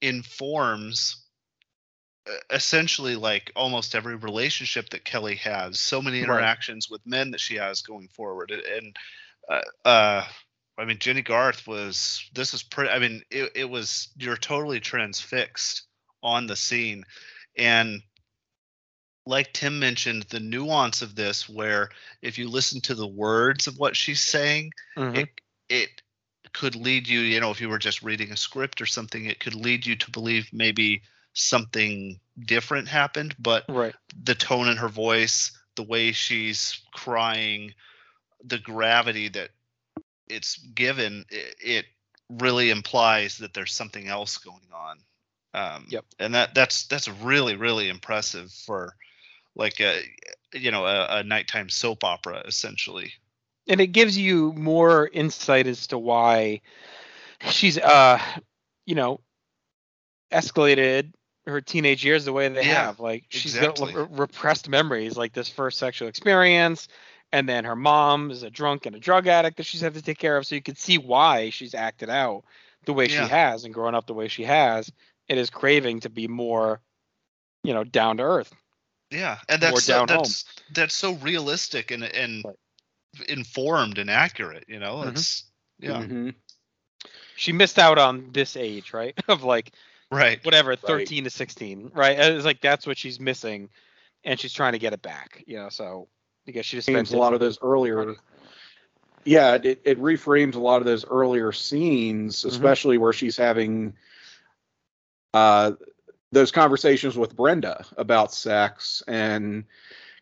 [0.00, 1.22] informs
[2.50, 5.78] essentially like almost every relationship that Kelly has.
[5.78, 6.24] So many Right.
[6.24, 8.96] interactions with men that she has going forward, and- and
[9.48, 10.28] uh, uh,
[10.78, 12.28] I mean, Jennie Garth was.
[12.34, 12.90] This is pretty.
[12.90, 14.08] I mean, it, it was.
[14.16, 15.82] You're totally transfixed
[16.22, 17.04] on the scene,
[17.56, 18.02] and
[19.26, 21.90] like Tim mentioned, the nuance of this, where
[22.22, 25.16] if you listen to the words of what she's saying, Mhm.
[25.18, 26.02] it it
[26.52, 27.20] could lead you.
[27.20, 29.96] You know, if you were just reading a script or something, it could lead you
[29.96, 31.02] to believe maybe
[31.32, 33.34] something different happened.
[33.38, 33.94] But right.
[34.22, 37.74] the tone in her voice, the way she's crying,
[38.44, 39.50] the gravity that
[40.28, 41.86] it's given, it, it
[42.30, 44.98] really implies that there's something else going on.
[45.52, 46.04] Um, Yep.
[46.18, 48.94] And that that's that's really really impressive for
[49.56, 50.00] like a
[50.54, 53.12] you know a, a nighttime soap opera essentially.
[53.68, 56.60] and it gives you more insight as to why
[57.50, 58.18] she's uh
[58.86, 59.20] you know
[60.32, 61.12] escalated
[61.46, 63.92] her teenage years the way they Yeah, have like she's exactly.
[63.92, 66.88] got re- repressed memories like this first sexual experience
[67.32, 70.02] and then her mom is a drunk and a drug addict that she's had to
[70.02, 72.44] take care of so you can see why she's acted out
[72.84, 73.24] the way Yeah.
[73.24, 74.90] she has and growing up the way she has
[75.28, 76.80] it is craving to be more
[77.62, 78.52] you know down to earth
[79.10, 80.24] Yeah, and that's so, down home.
[80.24, 82.56] that's that's so realistic and and Right.
[83.28, 84.64] informed and accurate.
[84.68, 85.12] You know, Mhm.
[85.12, 85.44] it's
[85.78, 86.34] yeah, Mhm.
[87.34, 89.72] she missed out on this age right of like
[90.10, 90.40] right.
[90.42, 93.68] whatever 13 to 16 right it's like that's what she's missing
[94.24, 96.08] and she's trying to get it back you know so
[96.46, 98.16] i guess she just spends a lot of those earlier.
[99.24, 102.52] Yeah, it, it reframes a lot of those earlier scenes, Mm-hmm.
[102.52, 103.94] especially where she's having
[105.34, 105.72] uh,
[106.32, 109.64] those conversations with Brenda about sex and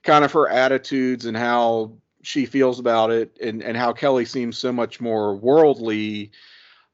[0.02, 1.92] kind of her attitudes and how
[2.22, 6.30] she feels about it, and, and how Kelly seems so much more worldly.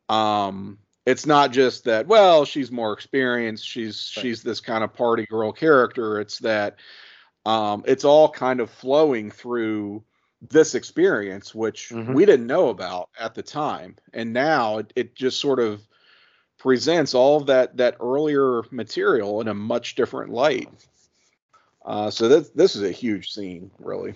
[0.09, 4.23] Um, it's not just that, well, she's more experienced, she's Right.
[4.23, 6.21] she's this kind of party girl character.
[6.21, 6.77] It's that
[7.47, 10.05] um, it's all kind of flowing through
[10.51, 12.15] this experience, which Mhm.
[12.15, 15.87] we didn't know about at the time, and now it, it just sort of
[16.61, 20.71] presents all of that that earlier material in a much different light.
[21.85, 24.15] Uh, so this this is a huge scene, really.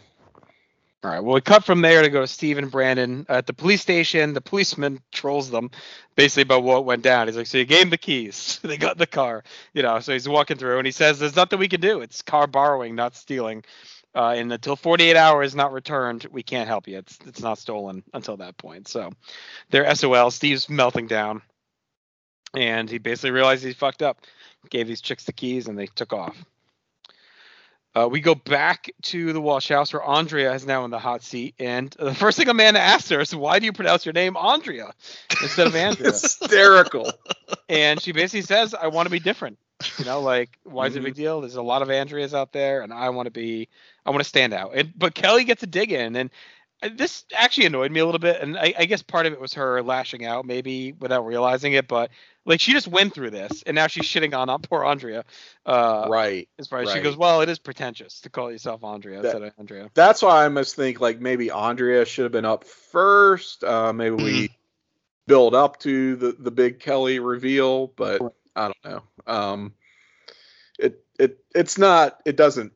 [1.04, 3.54] all right well we cut from there to go to steve and brandon at the
[3.54, 5.70] police station the policeman trolls them
[6.16, 9.06] basically about what went down he's like so you gave the keys they got the
[9.08, 12.02] car you know so he's walking through and he says there's nothing we can do
[12.02, 13.64] it's car borrowing not stealing
[14.14, 16.98] uh, and until 48 hours not returned, we can't help you.
[16.98, 18.88] It's it's not stolen until that point.
[18.88, 19.12] So
[19.70, 20.30] they're SOL.
[20.32, 21.42] Steve's melting down,
[22.54, 24.20] and he basically realized he fucked up.
[24.70, 26.36] Gave these chicks the keys, and they took off.
[27.94, 31.22] Uh, we go back to the Walsh house where Andrea is now in the hot
[31.22, 34.36] seat, and the first thing Amanda asks her is, "Why do you pronounce your name
[34.36, 34.92] Andrea
[35.42, 37.12] instead of Andrea?" Hysterical.
[37.68, 39.58] and she basically says, "I want to be different."
[39.98, 41.40] You know, like why is it a big deal?
[41.40, 43.68] There's a lot of Andreas out there, and I want to be,
[44.04, 44.72] I want to stand out.
[44.74, 46.30] And but Kelly gets a dig in, and
[46.88, 48.40] this actually annoyed me a little bit.
[48.40, 51.88] And I, I guess part of it was her lashing out, maybe without realizing it.
[51.88, 52.10] But
[52.44, 55.24] like she just went through this, and now she's shitting on poor Andrea.
[55.64, 56.48] Uh, right.
[56.58, 59.42] As far as she goes, well, it is pretentious to call yourself Andrea That- instead
[59.42, 59.90] of Andrea.
[59.94, 63.64] That's why I must think like maybe Andrea should have been up first.
[63.64, 64.50] Uh, maybe we
[65.26, 68.20] build up to the the big Kelly reveal, but
[68.54, 69.02] I don't know.
[69.26, 69.74] Um,
[70.78, 72.20] it it it's not.
[72.24, 72.72] It doesn't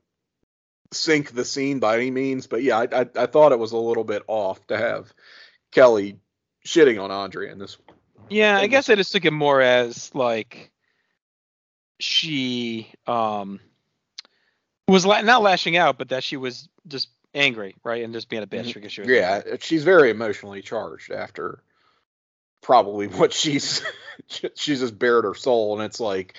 [0.93, 2.47] sink the scene by any means.
[2.47, 5.13] But yeah, I I, I thought it was a little bit off to have
[5.73, 6.19] Kelly
[6.67, 7.79] shitting on Andrea in this.
[7.87, 7.97] One.
[8.31, 10.71] Yeah, I guess I just took it more as like
[11.99, 13.61] she um
[14.87, 18.43] was la- not lashing out, but that she was just angry, right, and just being
[18.43, 21.63] a bitch because she was Yeah, she's very emotionally charged after
[22.63, 23.83] probably what she's
[24.29, 26.37] she's just bared her soul, and it's like,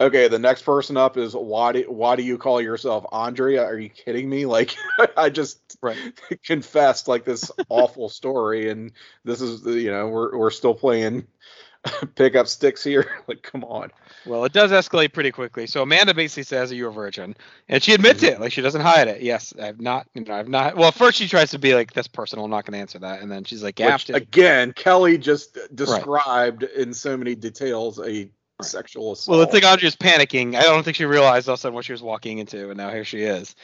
[0.00, 3.64] okay, the next person up is why do why do you call yourself Andrea?
[3.64, 4.46] Are you kidding me?
[4.46, 4.76] Like
[5.16, 5.96] I just Right.
[6.44, 8.92] confessed like this awful story, and
[9.24, 11.26] this is you know we're we're still playing
[12.14, 13.10] pick up sticks here.
[13.28, 13.90] like come on.
[14.26, 15.66] Well, it does escalate pretty quickly.
[15.66, 17.34] So Amanda basically says, "Are you a virgin?"
[17.70, 18.34] And she admits mm-hmm.
[18.34, 19.22] it, like she doesn't hide it.
[19.22, 20.06] Yes, I've not.
[20.12, 20.76] You know, I've not.
[20.76, 22.44] Well, first she tries to be like, "That's personal.
[22.44, 25.16] I'm not going to answer that," and then she's like, "You Which, to." again, Kelly
[25.16, 28.28] just described in so many details a
[28.62, 29.36] sexual assault.
[29.36, 30.54] Well, it's like Andrea's panicking.
[30.56, 32.76] I don't think she realized all of a sudden what she was walking into, and
[32.76, 33.54] now here she is.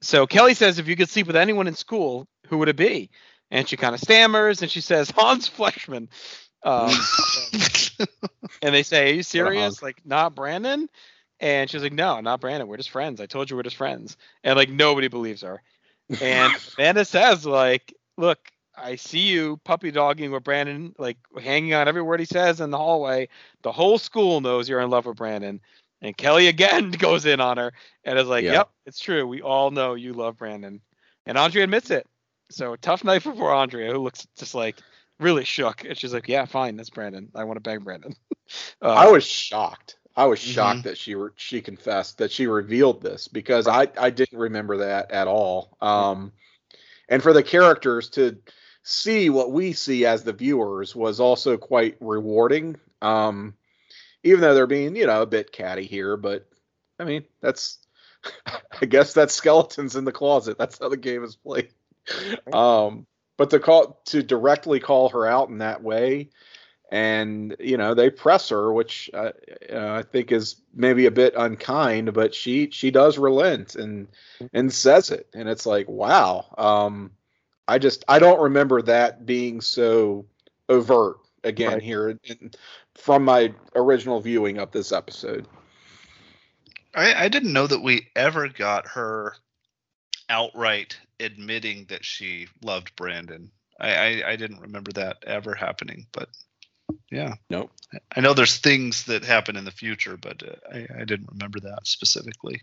[0.00, 3.10] So Kelly says, if you could sleep with anyone in school, who would it be?
[3.50, 6.08] And she kind of stammers, and she says, Hans Fleshman.
[6.62, 6.90] Um,
[8.62, 9.82] and they say, are you serious?
[9.82, 10.88] Like, not Brandon?
[11.38, 12.68] And she's like, no, not Brandon.
[12.68, 13.20] We're just friends.
[13.20, 14.16] I told you we're just friends.
[14.42, 15.62] And like nobody believes her.
[16.20, 18.38] And Amanda says, like, look,
[18.76, 22.70] I see you puppy dogging with Brandon, like hanging on every word he says in
[22.70, 23.28] the hallway.
[23.62, 25.60] The whole school knows you're in love with Brandon.
[26.02, 27.72] And Kelly again goes in on her
[28.04, 28.52] and is like, Yeah.
[28.52, 29.26] Yep, it's true.
[29.26, 30.80] We all know you love Brandon.
[31.26, 32.06] And Andrea admits it.
[32.50, 34.76] So tough night for poor Andrea, who looks just like
[35.18, 35.84] really shook.
[35.84, 37.30] And she's like, Yeah, fine, that's Brandon.
[37.34, 38.14] I want to bang Brandon.
[38.80, 39.96] Uh, I was shocked.
[40.14, 40.52] I was Mhm.
[40.52, 44.76] shocked that she re- she confessed that she revealed this because I I didn't remember
[44.76, 45.76] that at all.
[45.80, 46.30] Um,
[47.08, 48.38] and for the characters to
[48.88, 52.76] see what we see as the viewers was also quite rewarding.
[53.02, 53.54] Um,
[54.22, 56.48] even though they're being you know a bit catty here, but
[57.00, 57.78] I mean that's
[58.46, 60.56] I guess that's skeletons in the closet.
[60.56, 61.70] That's how the game is played.
[62.52, 63.06] Um,
[63.36, 66.30] but to call to directly call her out in that way
[66.92, 69.32] and you know they press her which uh,
[69.72, 74.06] uh, i think is maybe a bit unkind but she she does relent and
[74.52, 77.10] and says it and it's like wow um
[77.68, 80.26] i just i don't remember that being so
[80.68, 81.82] overt again Right.
[81.82, 82.50] here in,
[82.94, 85.46] from my original viewing of this episode
[86.94, 89.34] I, I didn't know that we ever got her
[90.30, 93.50] outright admitting that she loved Brandon.
[93.78, 96.30] I, I, I didn't remember that ever happening, but
[97.10, 97.34] yeah.
[97.50, 97.70] Nope.
[98.16, 101.60] I know there's things that happen in the future, but uh, I, I didn't remember
[101.60, 102.62] that specifically.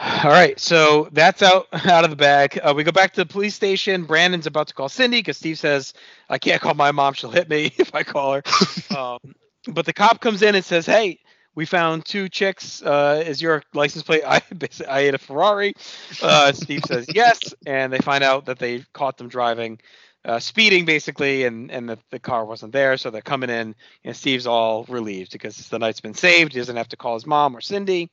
[0.00, 2.58] All right, so that's out out of the bag.
[2.62, 4.04] Uh, we go back to the police station.
[4.04, 5.92] Brandon's about to call Cindy because Steve says,
[6.28, 8.42] "I can't call my mom; she'll hit me if I call her."
[8.96, 9.18] um,
[9.66, 11.18] but the cop comes in and says, "Hey,
[11.56, 12.80] we found two chicks.
[12.80, 14.22] Uh, is your license plate?
[14.26, 14.40] I
[14.88, 15.74] I ate a Ferrari."
[16.22, 19.80] Uh, Steve says yes, and they find out that they caught them driving,
[20.24, 22.96] uh, speeding basically, and and the, the car wasn't there.
[22.98, 23.74] So they're coming in,
[24.04, 26.52] and Steve's all relieved because the night's been saved.
[26.52, 28.10] He doesn't have to call his mom or Cindy.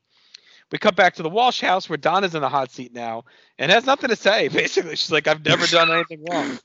[0.72, 3.24] We cut back to the Walsh house where Donna's in the hot seat now
[3.58, 4.48] and has nothing to say.
[4.50, 6.60] Basically, she's like, "I've never done anything wrong."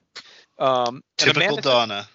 [0.59, 2.09] Um, Typical Amanda- Donna.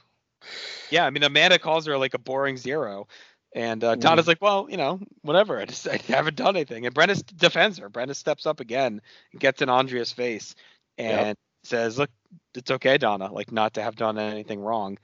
[0.89, 3.07] yeah, I mean Amanda calls her like a boring zero,
[3.53, 5.59] and uh, Donna's like, "Well, you know, whatever.
[5.61, 7.89] I just I haven't done anything." And Brenda defends her.
[7.89, 10.55] Brenda steps up again and gets in Andrea's face
[10.97, 12.09] and says, "Look,
[12.55, 14.97] it's okay, Donna, like not to have done anything wrong."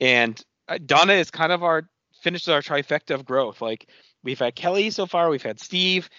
[0.00, 1.88] And uh, Donna is kind of our
[2.22, 3.60] finishes our trifecta of growth.
[3.60, 3.88] Like
[4.26, 6.10] we've had Kelly so far, we've had Steve,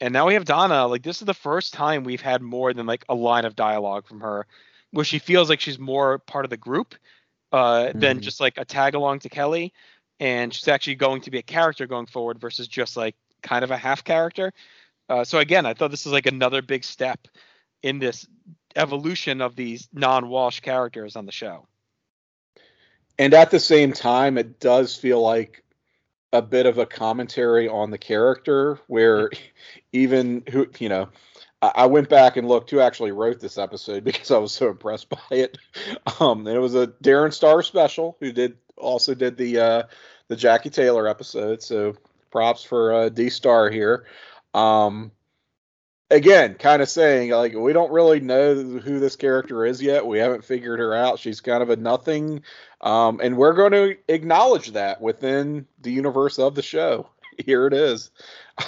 [0.00, 0.86] and now we have Donna.
[0.86, 4.06] Like this is the first time we've had more than like a line of dialogue
[4.06, 4.46] from her,
[4.90, 6.94] where she feels like she's more part of the group
[7.52, 8.22] uh, than Mhm.
[8.22, 9.72] just like a tag along to Kelly,
[10.20, 13.70] and she's actually going to be a character going forward versus just like kind of
[13.70, 14.52] a half character.
[15.08, 17.28] Uh, so again, I thought this is like another big step
[17.82, 18.26] in this
[18.76, 21.66] evolution of these non-Walsh characters on the show.
[23.18, 25.63] and at the same time it does feel like
[26.34, 29.30] a bit of a commentary on the character where
[29.92, 31.08] even who you know
[31.62, 35.08] I went back and looked who actually wrote this episode because I was so impressed
[35.08, 35.56] by it.
[36.20, 39.82] Um, it was a Darren Star special who did also did the uh,
[40.28, 41.62] the Jackie Taylor episode.
[41.62, 41.94] So
[42.30, 44.04] props for uh, D Star here.
[44.52, 45.12] Um,
[46.14, 50.06] again, kind of saying like we don't really know who this character is yet.
[50.06, 51.18] We haven't figured her out.
[51.18, 52.42] She's kind of a nothing,
[52.80, 57.08] um, and we're going to acknowledge that within the universe of the show.
[57.44, 58.10] Here it is.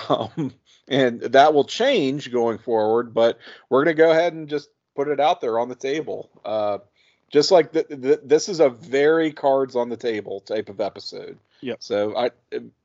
[0.08, 0.52] Um,
[0.88, 3.38] and that will change going forward, but
[3.70, 6.30] we're going to go ahead and just put it out there on the table.
[6.44, 6.78] Uh,
[7.30, 11.38] just like th- th- this is a very cards on the table type of episode.
[11.60, 11.74] Yeah.
[11.78, 12.30] So I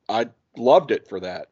[0.08, 1.48] I loved it for that.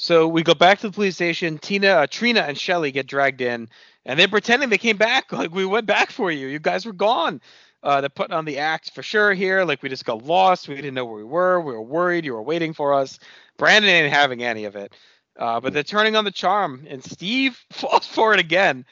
[0.00, 1.58] So we go back to the police station.
[1.58, 3.68] Tina, uh, Trina, and Shelly get dragged in,
[4.06, 5.30] and they're pretending they came back.
[5.32, 6.46] Like we went back for you.
[6.46, 7.42] You guys were gone.
[7.82, 9.62] Uh, they're putting on the act for sure here.
[9.62, 10.68] Like we just got lost.
[10.68, 11.60] We didn't know where we were.
[11.60, 12.24] We were worried.
[12.24, 13.18] You were waiting for us.
[13.58, 14.94] Brandon ain't having any of it.
[15.38, 18.86] Uh, but they're turning on the charm, and Steve falls for it again.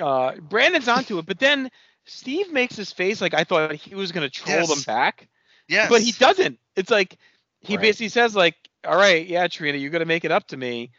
[0.00, 1.70] Uh, Brandon's onto it, but then
[2.06, 4.74] Steve makes his face like I thought he was gonna troll Yes.
[4.74, 5.28] them back
[5.68, 5.90] Yes.
[5.90, 6.58] but he doesn't.
[6.76, 7.18] It's like
[7.60, 7.82] he Right.
[7.82, 8.54] basically says like,
[8.86, 10.90] "All right, yeah, Trina, you're gonna make it up to me,"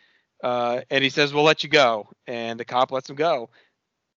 [0.44, 3.50] uh, and he says, "We'll let you go," and the cop lets him go.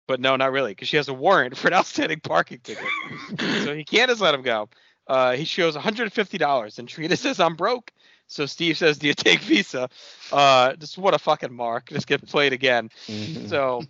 [0.07, 2.85] But no, not really, because she has a warrant for an outstanding parking ticket,
[3.65, 4.69] so he can't just let him go.
[5.07, 7.93] Uh, he shows $150, and Trina says, "I'm broke."
[8.27, 9.89] So Steve says, "Do you take Visa?"
[10.33, 11.91] Uh, just what a fucking mark.
[11.91, 12.91] Just get played again.
[13.47, 13.83] So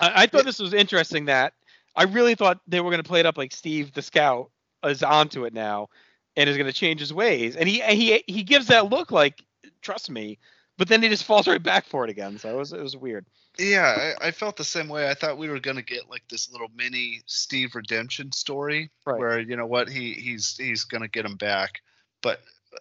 [0.00, 1.54] I, I thought this was interesting that
[1.94, 4.50] I really thought they were going to play it up like Steve the Scout
[4.84, 5.88] is onto it now
[6.36, 7.56] and is going to change his ways.
[7.56, 9.44] And he he he gives that look like
[9.80, 10.38] trust me,
[10.78, 12.38] but then he just falls right back for it again.
[12.38, 13.26] So it was it was weird.
[13.58, 15.10] Yeah, I, I felt the same way.
[15.10, 19.18] I thought we were gonna get like this little mini Steve redemption story Right.
[19.18, 21.82] where you know what he he's he's gonna get him back.
[22.22, 22.40] But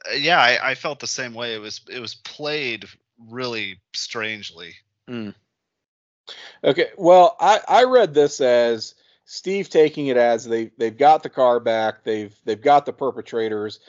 [0.10, 1.54] uh, yeah, I, I felt the same way.
[1.56, 2.86] It was it was played
[3.30, 4.76] really strangely.
[6.64, 8.96] Okay, well, I I read this as
[9.32, 13.80] Steve taking it as they they've got the car back, they've they've got the perpetrators.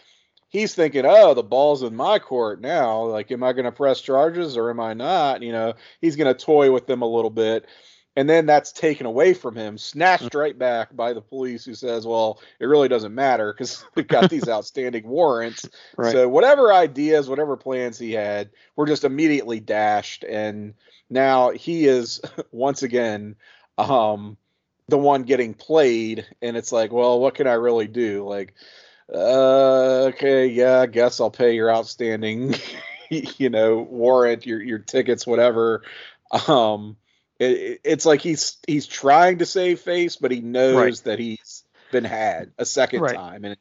[0.48, 3.06] He's thinking, oh, the ball's in my court now.
[3.06, 5.42] Like, am I going to press charges or am I not?
[5.42, 7.66] You know, he's going to toy with them a little bit,
[8.14, 12.06] and then that's taken away from him, snatched right back by the police, who says,
[12.06, 15.68] well, it really doesn't matter because we've got these outstanding warrants.
[16.12, 20.74] So whatever ideas, whatever plans he had, were just immediately dashed, and
[21.10, 22.20] now he is
[22.52, 23.34] once again
[23.76, 24.36] um,
[24.92, 28.28] the one getting played, and it's like, well, what can I really do?
[28.28, 28.54] Like,
[29.12, 32.54] uh, okay, yeah, I guess I'll pay your outstanding,
[33.10, 35.82] you know, warrant, your your tickets, whatever.
[36.46, 36.96] Um,
[37.38, 41.04] it, it- it's like he's he's trying to save face, but he knows Right.
[41.04, 43.14] that he's been had a second Right.
[43.14, 43.56] time, and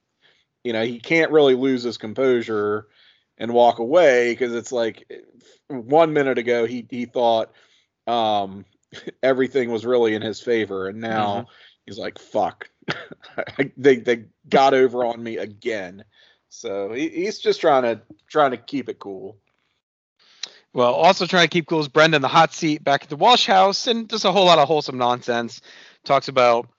[0.65, 2.87] you know he can't really lose his composure
[3.37, 5.09] and walk away because it's like
[5.69, 7.53] one minute ago he he thought
[8.05, 8.65] um
[9.23, 11.49] everything was really in his favor and now mm-hmm.
[11.85, 12.69] he's like fuck
[13.77, 16.03] they they got over on me again
[16.49, 19.37] so he, he's just trying to trying to keep it cool
[20.73, 23.17] Well, also trying to keep cool is Brenda in the hot seat back at the
[23.17, 25.61] Walsh house, and just a whole lot of wholesome nonsense.
[26.05, 26.69] Talks about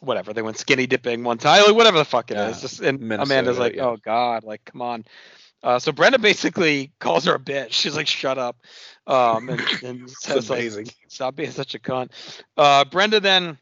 [0.00, 2.56] whatever they went skinny dipping one time, like whatever the fuck it is.
[2.56, 3.86] Yeah, Just and Minnesota, Amanda's like, yeah.
[3.86, 5.04] oh god, like come on.
[5.62, 7.72] Uh, so Brenda basically calls her a bitch.
[7.72, 8.56] She's like, shut up,
[9.06, 12.10] um, and, and says like, Stop being such a cunt.
[12.56, 13.58] Uh, Brenda then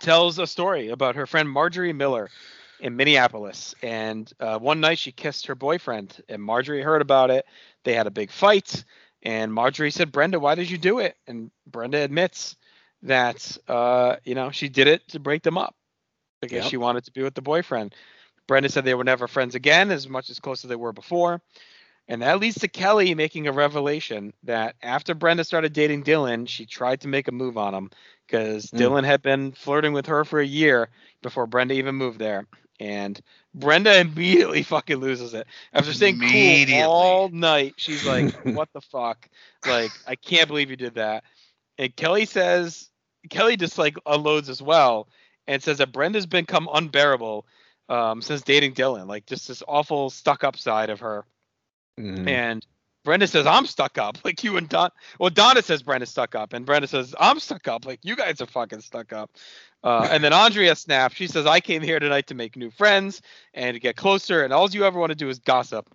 [0.00, 2.30] tells a story about her friend Marjorie Miller
[2.80, 3.74] in Minneapolis.
[3.82, 7.44] And uh, one night she kissed her boyfriend, and Marjorie heard about it.
[7.84, 8.84] They had a big fight.
[9.22, 11.16] And Marjorie said, Brenda, why did you do it?
[11.26, 12.56] And Brenda admits
[13.02, 15.74] that, uh, you know, she did it to break them up
[16.40, 16.70] because Yep.
[16.70, 17.94] she wanted to be with the boyfriend.
[18.48, 21.40] Brenda said they were never friends again, as much as close as they were before.
[22.08, 26.64] And that leads to Kelly making a revelation that after Brenda started dating Dylan, she
[26.64, 27.90] tried to make a move on him
[28.26, 28.78] because Mm.
[28.78, 30.88] Dylan had been flirting with her for a year
[31.22, 32.46] before Brenda even moved there.
[32.80, 33.20] And
[33.54, 35.46] Brenda immediately fucking loses it.
[35.74, 39.28] After staying cool all night, she's like, What the fuck?
[39.66, 41.24] Like, I can't believe you did that.
[41.76, 42.88] And Kelly says,
[43.28, 45.08] Kelly just like unloads as well
[45.46, 47.44] and says that Brenda's become unbearable
[47.88, 49.06] um, since dating Dylan.
[49.06, 51.24] Like, just this awful stuck up side of her.
[51.98, 52.28] Mhm.
[52.28, 52.66] And
[53.04, 54.18] Brenda says, I'm stuck up.
[54.24, 54.90] Like you and Don.
[55.18, 56.52] Well, Donna says Brenda's stuck up.
[56.52, 57.86] And Brenda says, I'm stuck up.
[57.86, 59.30] Like you guys are fucking stuck up.
[59.82, 61.14] Uh, and then Andrea snaps.
[61.14, 63.22] She says, I came here tonight to make new friends
[63.54, 64.42] and to get closer.
[64.44, 65.88] And all you ever want to do is gossip.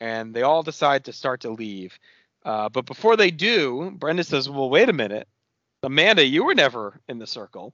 [0.00, 1.98] And they all decide to start to leave.
[2.44, 5.28] Uh, but before they do, Brenda says, Well, wait a minute.
[5.82, 7.72] Amanda, you were never in the circle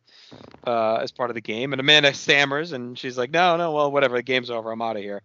[0.66, 1.72] uh, as part of the game.
[1.72, 4.16] And Amanda stammers and she's like, No, no, well, whatever.
[4.16, 4.70] The game's over.
[4.70, 5.22] I'm out of here.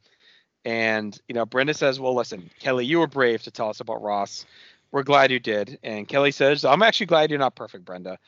[0.68, 4.02] And you know, Brenda says, "Well, listen, Kelly, you were brave to tell us about
[4.02, 4.46] Ross.
[4.92, 8.20] We're glad you did." And Kelly says, "I'm actually glad you're not perfect, Brenda.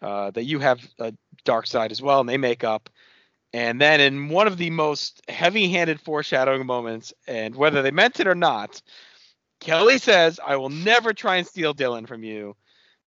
[0.00, 1.12] Uh, that you have a
[1.44, 2.88] dark side as well." And they make up.
[3.52, 8.26] And then, in one of the most heavy-handed foreshadowing moments, and whether they meant it
[8.26, 8.80] or not,
[9.60, 12.56] Kelly says, "I will never try and steal Dylan from you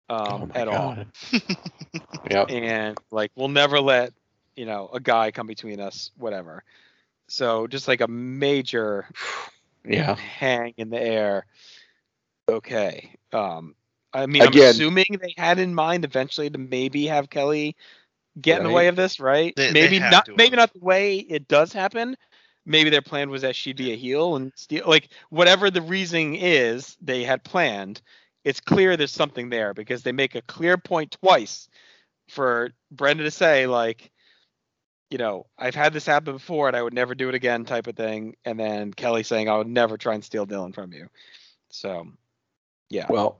[0.09, 0.97] um, at all."
[2.29, 2.49] yep.
[2.49, 4.13] And like we'll never let
[4.55, 6.63] you know a guy come between us whatever.
[7.27, 9.07] So just like a major
[9.85, 10.15] yeah.
[10.15, 11.45] hang in the air.
[12.49, 13.75] Okay um
[14.13, 17.75] i mean i'm assuming they had in mind eventually to maybe have kelly
[18.39, 19.55] get in the way of this right?
[19.55, 22.15] They- they maybe have not maybe not the way it does happen.
[22.65, 26.35] Maybe their plan was that she'd be a heel and steal like whatever the reasoning
[26.35, 28.01] is they had planned
[28.45, 31.67] it's clear there's something there because they make a clear point twice
[32.29, 34.11] for Brenda to say like,
[35.09, 37.87] you know, I've had this happen before and I would never do it again type
[37.87, 41.09] of thing, and then Kelly saying I would never try and steal Dylan from you.
[41.69, 42.07] So,
[42.89, 43.39] yeah, Well,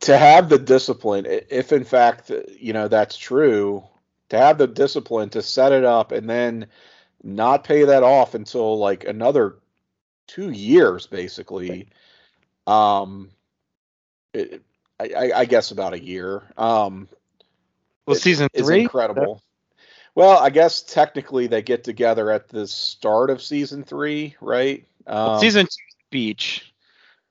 [0.00, 3.84] to have the discipline, if in fact you know that's true,
[4.28, 6.66] to have the discipline to set it up and then
[7.22, 9.56] not pay that off until like another
[10.26, 11.88] two years, basically.
[12.66, 13.30] Um,
[14.34, 14.62] it,
[15.00, 16.42] I, I, I guess about a year.
[16.56, 17.08] Um,
[18.06, 19.42] well, it- season is three, incredible.
[20.14, 24.84] Well, I guess technically they get together at the start of season three, right?
[25.06, 26.74] Um, season two, beach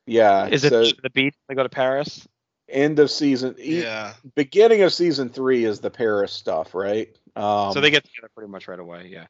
[0.05, 0.47] yeah.
[0.47, 0.71] is it
[1.03, 1.35] the beach?
[1.49, 2.25] They go to Paris.
[2.69, 4.13] end of season, e- Yeah.
[4.35, 7.13] beginning of season three is the Paris stuff, right?
[7.35, 9.07] Um, so they get together pretty much right away.
[9.11, 9.27] Yeah.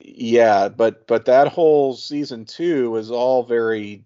[0.00, 4.04] yeah, but but that whole season two is all very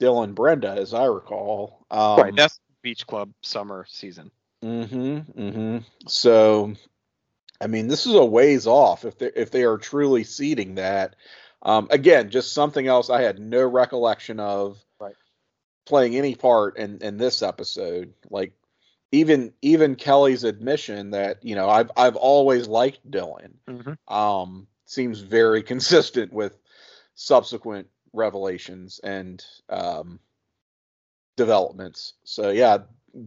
[0.00, 1.84] Dylan Brenda, as I recall.
[1.90, 2.34] Um, right.
[2.36, 4.30] That's Beach Club summer season.
[4.64, 5.18] Mm-hmm.
[5.40, 5.78] Mm-hmm.
[6.08, 6.74] So,
[7.60, 11.16] I mean, this is a ways off if they if they are truly seeding that.
[11.62, 15.14] Um, again, just something else I had no recollection of Right.
[15.86, 18.14] playing any part in in this episode.
[18.30, 18.52] Like
[19.12, 24.14] even even Kelly's admission that you know I've I've always liked Dylan Mm-hmm.
[24.14, 26.56] um, seems very consistent with
[27.14, 30.18] subsequent revelations and um,
[31.36, 32.14] developments.
[32.24, 32.78] So yeah,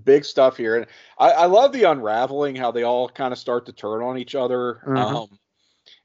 [0.04, 3.66] big stuff here, and I, I love the unraveling how they all kind of start
[3.68, 4.82] to turn on each other.
[4.86, 4.98] Mhm.
[4.98, 5.40] Um,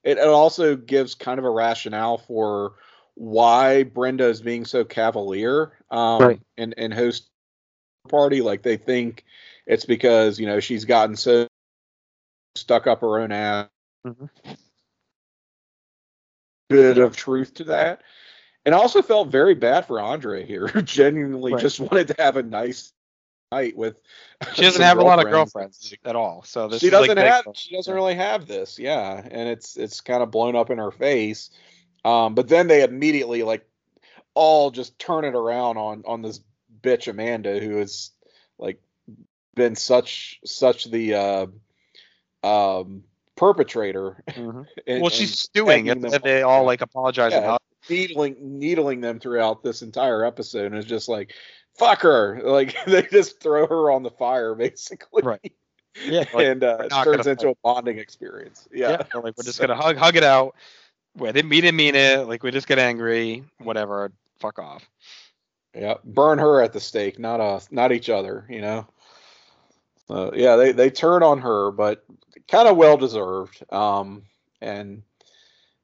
[0.02, 2.74] it, it also gives kind of a rationale for
[3.14, 6.40] why Brenda is being so cavalier um, Right.
[6.56, 7.28] in in host
[8.08, 8.40] party.
[8.40, 9.24] Like they think
[9.66, 11.46] it's because you know she's gotten so
[12.54, 13.68] stuck up her own ass.
[14.06, 14.28] Mhm.
[16.68, 18.02] Bit of truth to that,
[18.66, 20.66] and I also felt very bad for Andrea here.
[20.68, 21.62] who Genuinely, Right.
[21.62, 22.92] just wanted to have a nice
[23.52, 24.00] night with.
[24.54, 25.92] She doesn't have a lot of girlfriends.
[26.04, 26.42] at all.
[26.44, 29.76] So this she is doesn't big have she doesn't really have this yeah and it's
[29.76, 31.50] it's kind of blown up in her face
[32.04, 33.66] um but then they immediately like
[34.34, 36.40] all just turn it around on on this
[36.82, 38.12] bitch amanda who has
[38.58, 38.80] like
[39.56, 41.46] been such such the uh
[42.44, 43.02] um
[43.34, 44.66] perpetrator Mhm.
[44.86, 47.32] and, well, she's stewing, pegging and they all like apologize.
[47.32, 47.50] Yeah.
[47.50, 47.57] and.
[47.90, 51.32] Needling needling them throughout this entire episode and it's just like
[51.78, 55.52] fuck her like they just throw her on the fire basically Right.
[56.04, 59.56] Yeah, like, and uh, it turns into a bonding experience yeah, yeah, like we're just
[59.56, 60.54] So- gonna hug hug it out.
[61.16, 62.28] We didn't we didn't mean it.
[62.28, 63.42] Like we just get angry.
[63.58, 64.12] Whatever.
[64.38, 64.88] Fuck off.
[65.74, 68.46] Yeah, burn her at the stake, not us, not each other.
[68.48, 68.86] You know.
[70.06, 72.04] So yeah, they they turn on her, but
[72.46, 73.64] kind of well deserved.
[73.72, 74.22] Um,
[74.60, 75.02] and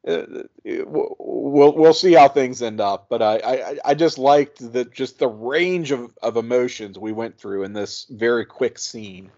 [0.05, 3.09] we'll we'll we'll see how things end up.
[3.09, 7.39] But I I, I just liked the just the range of of emotions we went
[7.39, 9.31] through in this very quick scene.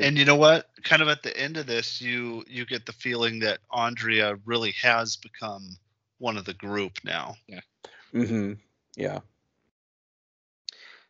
[0.00, 0.70] And you know what?
[0.84, 4.72] Kind of at the end of this, you you get the feeling that Andrea really
[4.82, 5.76] has become
[6.18, 7.34] one of the group now.
[7.46, 7.60] Yeah.
[8.14, 8.54] Mm-hmm.
[8.96, 9.20] Yeah.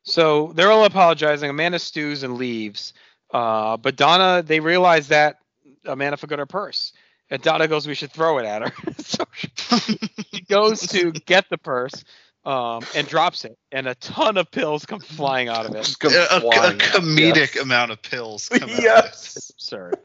[0.03, 1.51] So they're all apologizing.
[1.51, 2.95] Amanda stews and leaves.
[3.33, 5.41] Uh, but Donna, they realize that
[5.87, 6.93] Amanda forgot her purse.
[7.31, 8.93] And Donna goes, We should throw it at her.
[8.99, 9.49] so she,
[10.33, 12.05] she goes to get the purse
[12.45, 13.59] um, and drops it.
[13.73, 15.97] And a ton of pills come flying out of it.
[16.05, 16.07] A,
[16.37, 17.57] a- a comedic Yes.
[17.57, 18.49] amount of pills.
[18.53, 19.11] Come out of Yes.
[19.35, 19.37] this.
[19.37, 19.97] It's absurd.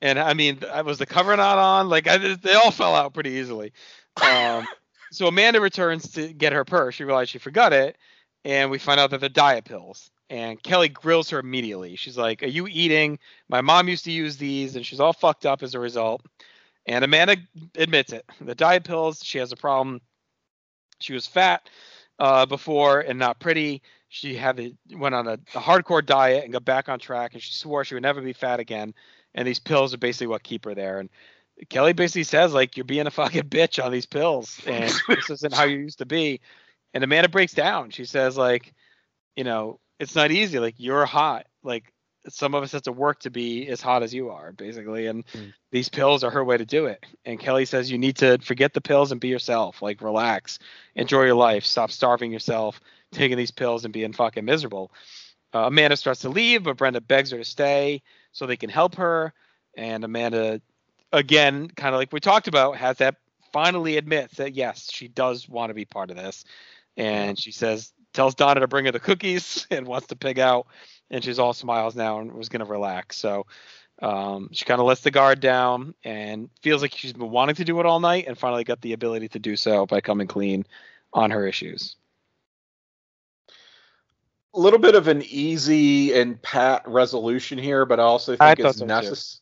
[0.00, 1.88] And I mean, I was the cover not on.
[1.88, 3.72] Like, I, they all fell out pretty easily.
[4.20, 4.66] Um,
[5.12, 6.94] so Amanda returns to get her purse.
[6.94, 7.96] She realized she forgot it.
[8.44, 10.10] And we find out that they're diet pills.
[10.30, 11.96] And Kelly grills her immediately.
[11.96, 13.18] She's like, Are you eating?
[13.48, 16.22] My mom used to use these, and she's all fucked up as a result.
[16.86, 17.36] And Amanda
[17.76, 18.24] admits it.
[18.40, 20.00] The diet pills, she has a problem.
[21.00, 21.68] She was fat
[22.18, 23.82] uh, before and not pretty.
[24.08, 27.42] She had the, went on a, a hardcore diet and got back on track, and
[27.42, 28.94] she swore she would never be fat again.
[29.34, 30.98] And these pills are basically what keep her there.
[30.98, 31.08] And
[31.70, 35.54] Kelly basically says like, "You're being a fucking bitch on these pills, and this isn't
[35.54, 36.40] how you used to be."
[36.94, 37.90] And Amanda breaks down.
[37.90, 38.74] She says like,
[39.36, 40.58] "You know, it's not easy.
[40.58, 41.46] Like you're hot.
[41.62, 41.92] Like
[42.28, 45.06] some of us have to work to be as hot as you are, basically.
[45.06, 45.52] And Mm.
[45.72, 47.04] these pills are her way to do it.
[47.24, 49.82] And Kelly says you need to forget the pills and be yourself.
[49.82, 50.58] Like relax,
[50.94, 52.80] enjoy your life, stop starving yourself,
[53.10, 54.92] taking these pills and being fucking miserable.
[55.54, 58.94] Uh, Amanda starts to leave, but Brenda begs her to stay so they can help
[58.96, 59.34] her.
[59.76, 60.60] And Amanda,
[61.12, 63.16] again, kind of like we talked about, has that
[63.52, 66.44] finally admits that yes, she does want to be part of this.
[66.96, 70.66] And she says, tells Donna to bring her the cookies and wants to pig out.
[71.10, 73.18] And she's all smiles now and was going to relax.
[73.18, 73.46] So
[74.00, 77.64] um, she kind of lets the guard down and feels like she's been wanting to
[77.64, 80.64] do it all night and finally got the ability to do so by coming clean
[81.12, 81.96] on her issues.
[84.54, 88.60] a little bit of an easy and pat resolution here, but I also I think
[88.60, 89.40] thought it's so, necessary.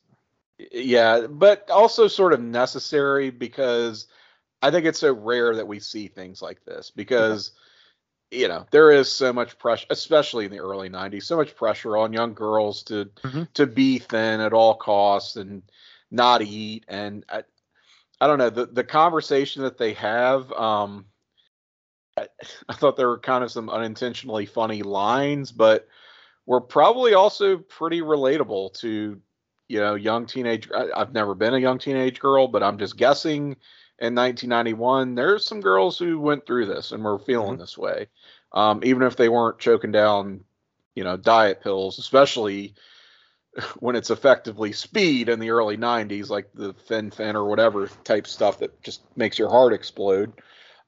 [0.73, 4.07] Yeah, but also sort of necessary because
[4.61, 7.53] I think it's so rare that we see things like this because
[8.31, 11.97] you know there is so much pressure, especially in the early '90s, so much pressure
[11.97, 13.53] on young girls to Mhm.
[13.55, 15.63] to be thin at all costs and
[16.11, 17.45] not eat, and I,
[18.21, 20.51] I don't know the the conversation that they have.
[20.53, 21.07] Um,
[22.17, 22.29] I,
[22.69, 25.89] I thought there were kind of some unintentionally funny lines, but
[26.47, 29.21] were probably also pretty relatable to
[29.69, 30.69] you know young teenage.
[30.75, 33.57] I, I've never been a young teenage girl, but I'm just guessing.
[34.01, 37.61] In 1991, there's some girls who went through this and were feeling Mm-hmm.
[37.61, 38.09] this way,
[38.53, 40.45] um, even if they weren't choking down,
[40.95, 42.75] you know, diet pills, especially
[43.79, 48.59] when it's effectively speed in the early 90s, like the Fen-Phen or whatever type stuff
[48.61, 50.33] that just makes your heart explode.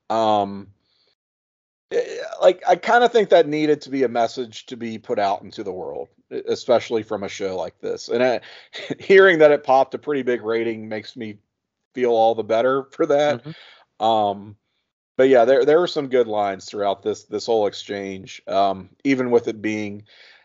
[0.09, 0.69] Um,
[1.91, 5.19] eh, like I kind of think that needed to be a message to be put
[5.19, 8.09] out into the world, especially from a show like this.
[8.09, 8.41] And I,
[8.99, 11.39] hearing that it popped a pretty big rating makes me
[11.95, 13.45] feel all the better for that.
[14.01, 14.57] Um,
[15.17, 18.43] but yeah, there there were some good lines throughout this this whole exchange.
[18.47, 20.05] Um, even with it being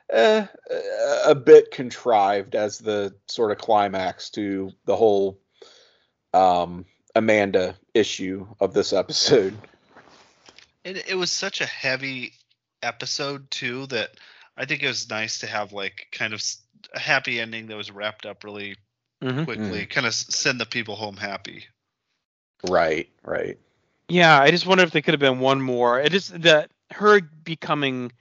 [0.09, 0.45] eh,
[1.25, 5.39] a bit contrived as the sort of climax to the whole
[6.33, 6.85] um,
[7.15, 9.57] Amanda issue of this episode.
[10.83, 12.33] It, it was such a heavy
[12.81, 14.11] episode too that
[14.55, 16.43] I think it was nice to have like kind of
[16.93, 18.75] a happy ending that was wrapped up really
[19.21, 19.45] Mhm.
[19.45, 21.65] quickly, kind of send the people home happy.
[22.63, 23.57] Right, right.
[24.09, 25.99] Yeah, I just wonder if there could have been one more.
[25.99, 28.11] It is that her becoming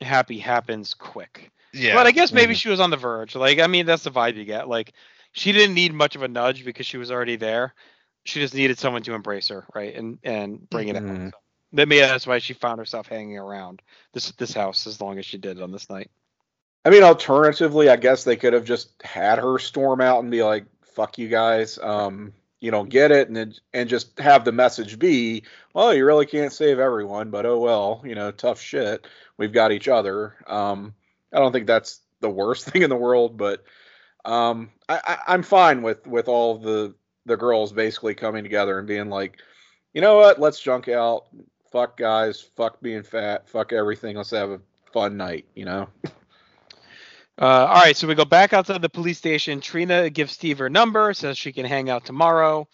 [0.00, 1.50] happy happens quick.
[1.72, 2.60] Yeah, But I guess maybe Mhm.
[2.60, 3.34] she was on the verge.
[3.34, 4.68] Like, I mean, that's the vibe you get.
[4.68, 4.92] Like,
[5.32, 7.74] she didn't need much of a nudge because she was already there.
[8.24, 11.02] She just needed someone to embrace her, right, and and bring it out.
[11.32, 11.38] So
[11.72, 15.38] maybe that's why she found herself hanging around this this house as long as she
[15.38, 16.10] did on this night.
[16.84, 20.42] I mean, alternatively, I guess they could have just had her storm out and be
[20.42, 24.98] like, "Fuck you guys," um, you don't get it, and and just have the message
[24.98, 25.42] be,
[25.74, 29.06] "Well, you really can't save everyone, but oh well, you know, tough shit.
[29.36, 30.94] We've got each other." Um,
[31.32, 33.64] I don't think that's the worst thing in the world, but
[34.24, 36.94] um, I, I, I'm fine with with all the
[37.26, 39.38] the girls basically coming together and being like,
[39.94, 40.40] "You know what?
[40.40, 41.26] Let's junk out.
[41.72, 42.40] Fuck guys.
[42.40, 43.48] Fuck being fat.
[43.48, 44.16] Fuck everything.
[44.16, 44.60] Let's have a
[44.92, 45.88] fun night." You know.
[47.40, 49.60] Uh, all right, so we go back outside the police station.
[49.60, 52.66] Trina gives Steve her number, says she can hang out tomorrow.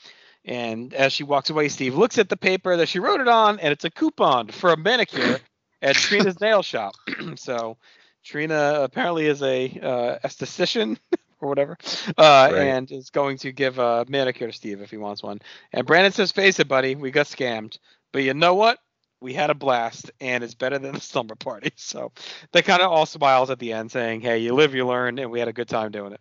[0.47, 3.59] And as she walks away, Steve looks at the paper that she wrote it on,
[3.61, 5.39] and it's a coupon for a manicure
[5.83, 6.95] at Trina's nail shop.
[7.37, 7.77] so
[8.25, 10.99] Trina apparently is a uh, esthetician
[11.41, 11.77] or whatever,
[12.17, 12.55] uh, Right.
[12.55, 15.41] and is going to give a manicure to Steve if he wants one.
[15.73, 17.79] And Brandon says, "Face it, buddy, we got scammed,
[18.13, 18.79] but you know what?
[19.25, 22.13] We had a blast, and it's better than the slumber party." So
[22.53, 25.31] they kind of all smiles at the end, saying, "Hey, you live, you learn, and
[25.31, 26.21] we had a good time doing it."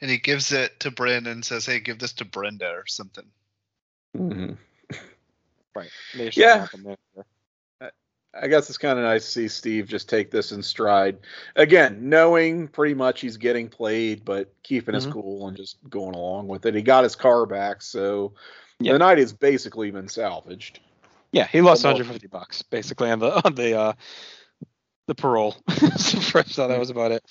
[0.00, 3.26] and he gives it to Brandon and says, "Hey, give this to Brenda or something."
[4.14, 4.52] hmm
[5.74, 5.90] Right?
[6.14, 6.52] Maybe Yeah.
[6.52, 7.26] she'll have a manicure.
[8.38, 11.18] I guess it's kind of nice to see Steve just take this in stride.
[11.56, 15.12] Again, knowing pretty much he's getting played, but keeping his Mhm.
[15.12, 16.74] cool and just going along with it.
[16.74, 18.34] He got his car back, so
[18.78, 18.92] Yeah.
[18.92, 20.80] the night has basically been salvaged.
[21.36, 22.08] Yeah, he lost Almost.
[22.08, 23.92] 150 bucks basically on the on the uh
[25.06, 25.54] the parole.
[25.98, 27.22] so first, so that was about it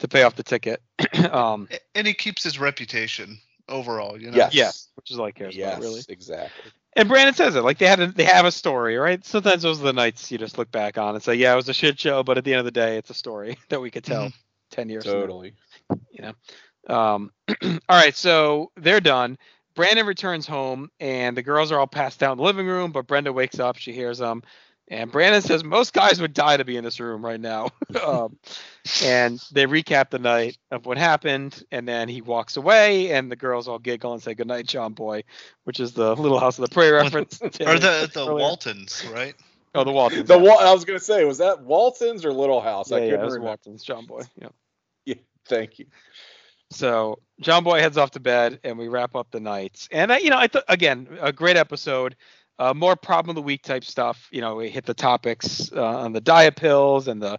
[0.00, 0.82] to pay off the ticket.
[1.30, 3.38] um, And he keeps his reputation
[3.68, 4.20] overall.
[4.20, 4.36] You know.
[4.36, 4.52] Yes.
[4.52, 6.02] yeah, which is like he cares yes, about, really.
[6.08, 6.72] exactly.
[6.96, 9.24] And Brandon says it like they had a, they have a story, right?
[9.24, 11.68] Sometimes those are the nights you just look back on and say, yeah, it was
[11.68, 13.92] a shit show, but at the end of the day, it's a story that we
[13.92, 14.32] could tell
[14.72, 15.04] ten years.
[15.04, 15.12] from
[16.18, 16.32] now.
[16.88, 16.94] know.
[16.96, 17.30] Um,
[17.62, 19.38] all right, so they're done.
[19.74, 22.92] Brandon returns home, and the girls are all passed out in the living room.
[22.92, 23.76] But Brenda wakes up.
[23.76, 24.42] She hears them,
[24.88, 27.70] and Brandon says most guys would die to be in this room right now.
[28.04, 28.38] um,
[29.02, 33.36] and they recap the night of what happened, and then he walks away, and the
[33.36, 35.24] girls all giggle and say goodnight, John Boy,
[35.64, 37.40] which is the Little House of the Prairie reference.
[37.42, 38.34] Or the the earlier.
[38.34, 39.34] Waltons, right?
[39.74, 40.28] Oh, the Waltons.
[40.28, 40.42] The yeah.
[40.42, 42.90] Wal- I was gonna say, was that Walton's or Little House?
[42.90, 43.46] Yeah, I yeah, couldn't it was remember.
[43.48, 44.22] Waltons, John Boy.
[44.40, 44.48] Yeah.
[45.06, 45.14] Yeah,
[45.46, 45.86] thank you.
[46.70, 49.88] So John Boy heads off to bed, and we wrap up the night.
[49.90, 52.16] And I, you know, I thought again a great episode.
[52.58, 54.28] Uh, more problem of the week type stuff.
[54.30, 57.38] You know, we hit the topics uh, on the diet pills and the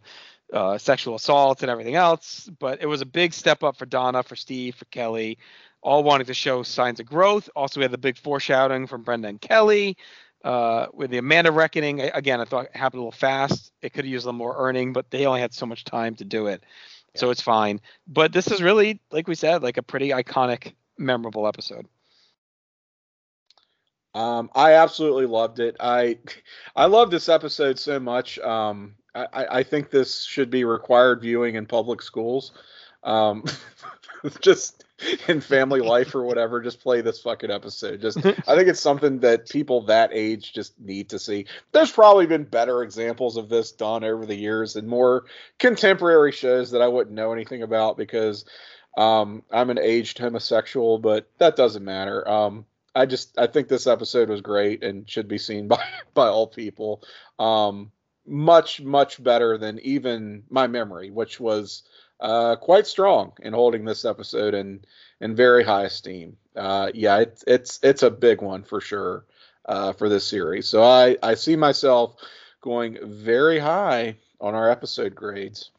[0.52, 2.50] uh, sexual assaults and everything else.
[2.60, 5.38] But it was a big step up for Donna, for Steve, for Kelly,
[5.82, 7.50] all wanting to show signs of growth.
[7.56, 9.98] Also, we had the big foreshadowing from Brenda and Kelly.
[10.44, 13.72] Uh, with the Amanda reckoning, again, I thought it happened a little fast.
[13.82, 16.16] It could have used a little more earning, but they only had so much time
[16.16, 16.66] to do it.
[17.16, 17.80] So it's fine.
[18.08, 21.88] But this is really, like we said, like a pretty iconic, memorable episode.
[24.16, 25.76] Um, I absolutely loved it.
[25.80, 26.18] I
[26.76, 28.40] I love this episode so much.
[28.40, 32.52] Um, I, I think this should be required viewing in public schools.
[33.04, 33.44] Um,
[34.42, 34.86] just
[35.28, 38.02] in family life or whatever, just play this fucking episode.
[38.02, 41.46] Just I think it's something that people that age just need to see.
[41.72, 45.26] There's probably been better examples of this done over the years and more
[45.60, 48.46] contemporary shows that I wouldn't know anything about because
[48.98, 52.28] um, I'm an aged homosexual, but that doesn't matter.
[52.28, 52.66] Um,
[52.96, 56.48] I just I think this episode was great and should be seen by by all
[56.48, 57.04] people.
[57.40, 57.92] Um,
[58.26, 61.84] much much better than even my memory, which was
[62.24, 64.84] uh, quite strong in holding this episode in
[65.20, 66.38] in very high esteem.
[66.56, 69.26] Uh, yeah, it's it's it's a big one for sure
[69.66, 70.68] uh, for this series.
[70.68, 72.16] So I I see myself
[72.62, 75.70] going very high on our episode grades.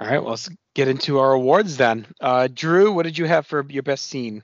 [0.00, 2.06] All right, well, let's get into our awards then.
[2.20, 4.42] Uh, Drew, what did you have for your best scene?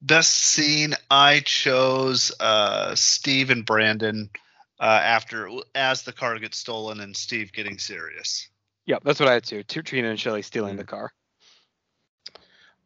[0.00, 4.30] Best scene, I chose uh, Steve and Brandon
[4.78, 8.48] uh, after as the car gets stolen and Steve getting serious.
[8.86, 9.62] Yep, that's what I had too.
[9.62, 11.12] Trina and Shelly stealing the car.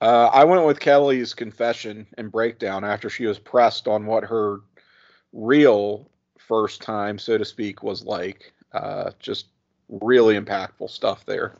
[0.00, 4.60] Uh, I went with Kelly's confession and breakdown after she was pressed on what her
[5.32, 6.08] real
[6.38, 8.52] first time, so to speak, was like.
[8.74, 9.46] Uh, just
[9.88, 11.54] really impactful stuff there.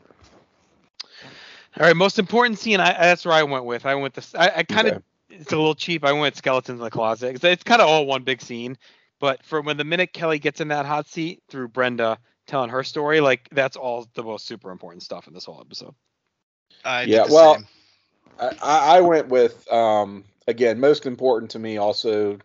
[1.79, 2.79] All right, most important scene.
[2.79, 3.83] I, that's where I went with.
[3.83, 4.35] I went this.
[4.35, 4.93] I, I kind of.
[4.93, 5.03] Okay.
[5.31, 6.05] It's a little cheap.
[6.05, 8.77] I went skeletons in the closet 'cause it's kind of all one big scene.
[9.19, 12.19] But for when the minute Kelly gets in that hot seat through Brenda
[12.49, 15.95] telling her story, like that's all the most super important stuff in this whole episode.
[16.85, 17.67] I Yeah, the well, same.
[18.39, 22.39] I, I I went with um, again most important to me also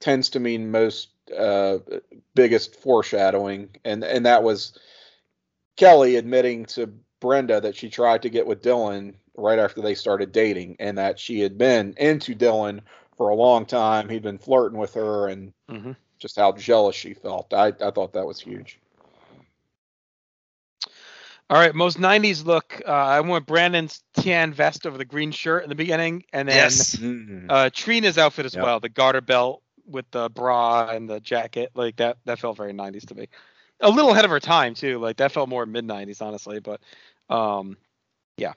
[0.00, 1.78] tends to mean most uh,
[2.34, 4.78] biggest foreshadowing and and that was
[5.76, 10.32] Kelly admitting to Brenda that she tried to get with Dylan right after they started
[10.32, 12.80] dating and that she had been into Dylan
[13.16, 15.92] for a long time he'd been flirting with her and Mm-hmm.
[16.18, 18.78] just how jealous she felt I, I thought that was huge
[21.50, 22.80] All right, most '90s look.
[22.86, 26.56] Uh, I went Brandon's tan vest over the green shirt in the beginning, and then
[26.56, 26.96] yes.
[27.48, 28.64] Uh, Trina's outfit as Yep.
[28.64, 32.18] well, the garter belt with the bra and the jacket, like that.
[32.24, 33.28] That felt very '90s to me.
[33.80, 34.98] A little ahead of her time too.
[35.00, 36.60] Like that felt more mid '90s, honestly.
[36.60, 36.80] But
[37.28, 37.76] um,
[38.36, 38.52] yeah.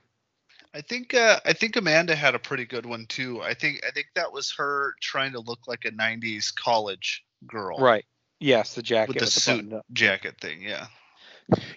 [0.75, 3.41] I think uh, I think Amanda had a pretty good one too.
[3.41, 7.79] I think I think that was her trying to look like a '90s college girl,
[7.79, 8.05] right,
[8.39, 9.85] yes, the jacket With the with suit button up.
[9.93, 10.61] jacket thing.
[10.61, 10.85] Yeah,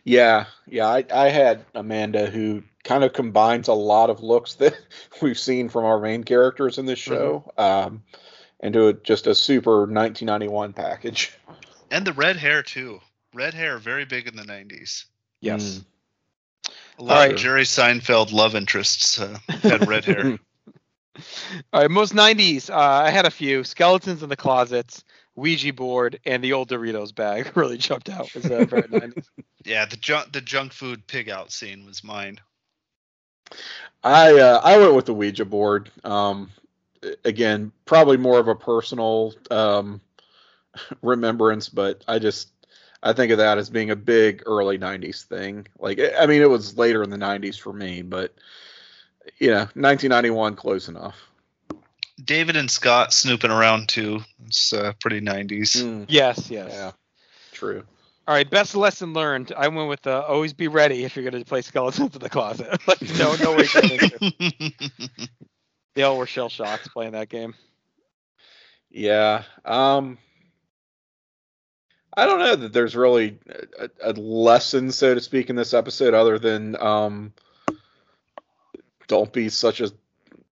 [0.05, 4.77] Yeah, yeah, I, I had Amanda who kind of combines a lot of looks that
[5.23, 8.03] we've seen from our main characters in this show, um,
[8.61, 11.33] into a, just a super 1991 package.
[11.91, 13.01] and the red hair too.
[13.35, 15.05] Red hair very big in the '90s.
[15.41, 15.63] Yes.
[15.81, 15.85] Mm.
[16.99, 17.33] A lot Alright.
[17.33, 20.39] of Jerry Seinfeld love interests uh, had red hair.
[21.73, 22.71] All right, most '90s.
[22.71, 25.05] Uh, I had a few skeletons in the closets,
[25.37, 28.35] Ouija board, and the old Doritos bag really jumped out.
[28.35, 29.29] as uh, very '90s.
[29.65, 32.39] Yeah, the junk the junk food pig out scene was mine.
[34.05, 35.91] I uh, I went with the Ouija board.
[36.05, 36.51] Um,
[37.25, 40.01] again, probably more of a personal um,
[41.03, 42.53] remembrance, but I just
[43.03, 45.67] I think of that as being a big early '90s thing.
[45.81, 48.35] Like, I mean, it was later in the '90s for me, but
[49.39, 51.26] you know, 1991, close enough.
[52.23, 54.21] David and Scott snooping around too.
[54.47, 55.83] It's uh, pretty 90s.
[55.83, 56.71] Mm, Yes, yes.
[56.73, 56.93] yeah,
[57.53, 57.85] true.
[58.29, 59.53] All right, best lesson learned.
[59.57, 62.29] I went with uh, always be ready if you're going to play skeletons in the
[62.29, 62.81] closet.
[62.89, 63.67] like, no, no way.
[65.95, 67.55] They all were shell shocked playing that game.
[68.91, 69.45] Yeah.
[69.65, 70.19] Um
[72.17, 73.39] I don't know that there's really
[73.79, 77.35] a, a lesson, so to speak, in this episode, other than um,
[79.07, 79.91] don't be such a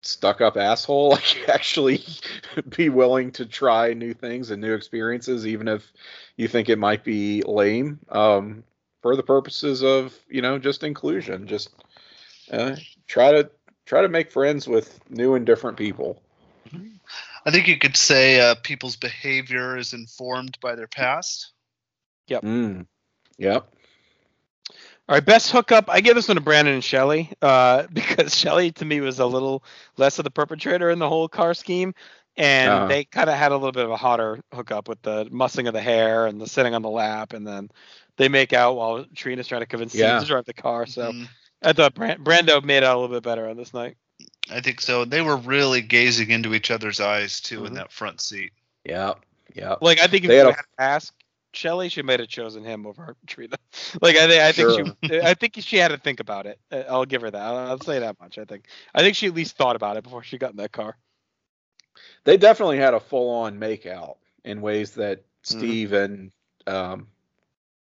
[0.01, 1.09] stuck-up asshole.
[1.19, 2.03] Like, actually,
[2.77, 5.91] be willing to try new things and new experiences, even if
[6.38, 7.99] you think it might be lame.
[8.09, 8.63] Um,
[9.01, 11.69] for the purposes of you know just inclusion, just
[12.51, 12.76] uh,
[13.07, 13.49] try to
[13.85, 16.21] try to make friends with new and different people.
[17.45, 21.51] I think you could say uh, people's behavior is informed by their past.
[22.30, 22.85] Mm.
[23.38, 23.73] Yep.
[25.10, 25.86] All right, best hookup.
[25.90, 29.26] I give this one to Brandon and Shelly uh, because Shelly to me was a
[29.26, 29.64] little
[29.98, 31.95] less of the perpetrator in the whole car scheme,
[32.38, 32.88] and Uh-huh.
[32.88, 35.73] they kind of had a little bit of a hotter hookup with the mussing of
[35.73, 37.72] the hair and the sitting on the lap, and then
[38.18, 40.19] they make out while Trina's trying to convince Steve Yeah.
[40.19, 40.86] to drive the car.
[40.86, 41.27] So Mhm.
[41.64, 43.98] I thought Brand- Brando made out a little bit better on this night.
[44.52, 45.06] I think so.
[45.06, 47.77] They were really gazing into each other's eyes too in Mhm.
[47.77, 48.52] that front seat.
[48.86, 49.14] Yeah,
[49.56, 49.76] yeah.
[49.81, 51.11] Like I think if They you had had, a- to
[51.53, 53.55] ask Shelly, she might have chosen him over Trina.
[54.01, 56.59] like I think I think she I think she had to think about it.
[56.89, 57.41] I'll give her that.
[57.41, 58.38] I'll, I'll say that much.
[58.38, 60.71] I think I think she at least thought about it before she got in that
[60.71, 60.97] car.
[62.26, 65.59] they definitely had a full-on make out in ways that Mm-hmm.
[65.59, 66.31] Steve and
[66.67, 67.07] um,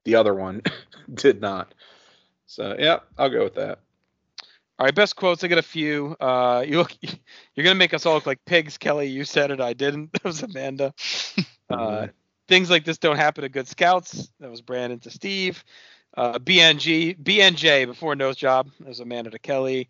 [0.05, 0.63] the other one
[1.15, 1.75] did not.
[2.47, 3.81] So yeah, I'll go with that.
[4.79, 5.45] All right, best quotes.
[5.45, 6.17] I got a few.
[6.21, 6.93] Uh, you look,
[7.55, 9.09] you're gonna make us all look like pigs, Kelly.
[9.09, 9.61] You said it.
[9.61, 10.13] I didn't.
[10.15, 10.95] That was Amanda.
[11.71, 12.09] Uh,
[12.49, 14.31] things like this don't happen to good scouts.
[14.41, 15.65] That was Brandon to Steve.
[16.17, 18.71] Uh, BNG, BNJ before nose job.
[18.81, 19.89] That was Amanda to Kelly.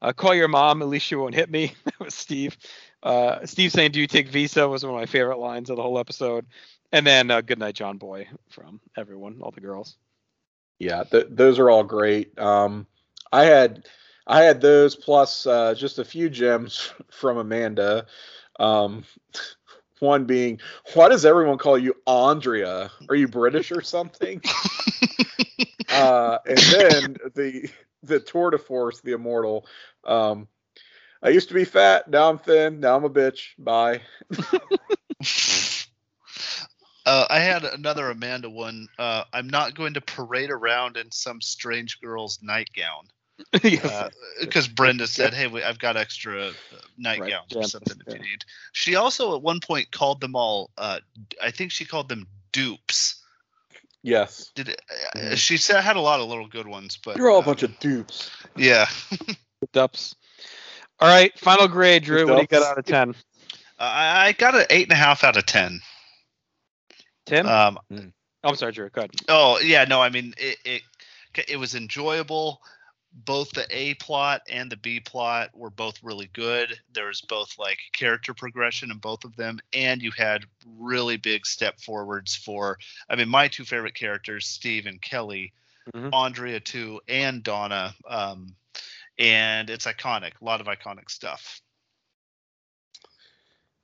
[0.00, 0.82] Uh, call your mom.
[0.82, 1.72] At least she won't hit me.
[1.84, 2.56] That was Steve.
[3.02, 5.82] Uh, Steve saying, "Do you take Visa?" was one of my favorite lines of the
[5.82, 6.46] whole episode.
[6.92, 9.96] And then uh, "Good night, John Boy" from everyone, all the girls.
[10.78, 12.38] Yeah, th- those are all great.
[12.38, 12.86] Um,
[13.32, 13.86] I had
[14.26, 18.06] I had those plus uh, just a few gems from Amanda.
[18.58, 19.04] Um,
[20.00, 20.60] one being,
[20.94, 22.90] why does everyone call you Andrea?
[23.08, 24.40] Are you British or something?
[25.90, 27.70] uh, and then the
[28.02, 29.66] the tour de force, the immortal.
[30.04, 30.48] Um,
[31.22, 33.48] I used to be fat, now I'm thin, now I'm a bitch.
[33.58, 34.02] Bye.
[37.06, 38.88] Uh, I had another Amanda one.
[38.98, 43.06] Uh, I'm not going to parade around in some strange girl's nightgown
[43.62, 44.10] Yes.
[44.40, 46.52] because Brenda said, "Hey, we, I've got extra uh,
[46.98, 48.14] nightgowns yeah, or something if yeah.
[48.14, 50.70] you need." She also at one point called them all.
[50.78, 51.00] Uh,
[51.42, 53.22] I think she called them dupes.
[54.02, 54.52] Yes.
[54.54, 55.36] Did it, uh, Mhm.
[55.36, 57.62] she said had a lot of little good ones, but You're all a uh, bunch
[57.62, 58.30] of dupes.
[58.56, 58.86] yeah.
[59.72, 60.14] Dups.
[61.00, 62.26] All right, final grade, Drew.
[62.26, 63.10] What do you got out of ten?
[63.78, 65.80] Uh, I I got an eight and a half out of ten.
[67.26, 67.46] Ten?
[67.46, 67.98] Um, oh,
[68.44, 68.88] I'm sorry, Drew.
[68.88, 69.10] Go ahead.
[69.28, 70.58] Oh yeah, no, I mean it.
[70.64, 70.82] It,
[71.48, 72.62] it was enjoyable.
[73.24, 76.78] Both the A plot and the B plot were both really good.
[76.92, 80.44] There was both like character progression in both of them, and you had
[80.78, 82.78] really big step forwards for.
[83.08, 85.52] I mean, my two favorite characters, Steve and Kelly,
[85.94, 86.12] Mhm.
[86.12, 87.94] Andrea too, and Donna.
[88.06, 88.54] Um,
[89.18, 90.32] and it's iconic.
[90.40, 91.62] A lot of iconic stuff.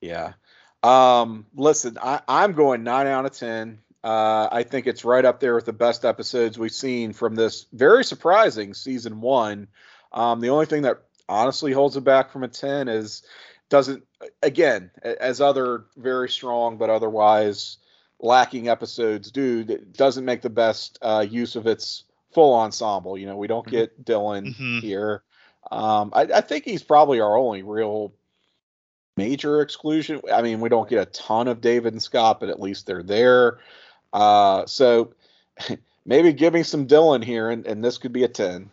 [0.00, 0.34] Yeah.
[0.82, 3.78] Um, listen, I, I'm going nine out of ten.
[4.04, 7.66] Uh, I think it's right up there with the best episodes we've seen from this
[7.72, 9.68] very surprising season one.
[10.12, 13.22] Um, the only thing that honestly holds it back from a ten is
[13.68, 14.04] doesn't
[14.42, 17.78] again as other very strong but otherwise
[18.20, 23.16] lacking episodes do that doesn't make the best uh, use of its full ensemble.
[23.16, 23.70] You know, we don't Mhm.
[23.70, 24.80] get Dylan Mhm.
[24.80, 25.22] here.
[25.70, 28.12] Um, I, I think he's probably our only real
[29.16, 30.20] major exclusion.
[30.32, 33.02] I mean, we don't get a ton of David and Scott, but at least they're
[33.02, 33.58] there.
[34.12, 35.12] Uh, so
[36.06, 38.70] maybe give me some Dylan here, and, and this could be a 10.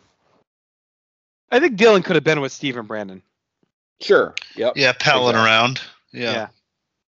[1.52, 3.22] I think Dylan could have been with Steve and Brandon.
[4.02, 4.36] Sure.
[4.56, 4.74] Yep.
[4.76, 5.45] Yeah, palling Exactly.
[5.52, 5.82] around.
[6.11, 6.48] Yeah.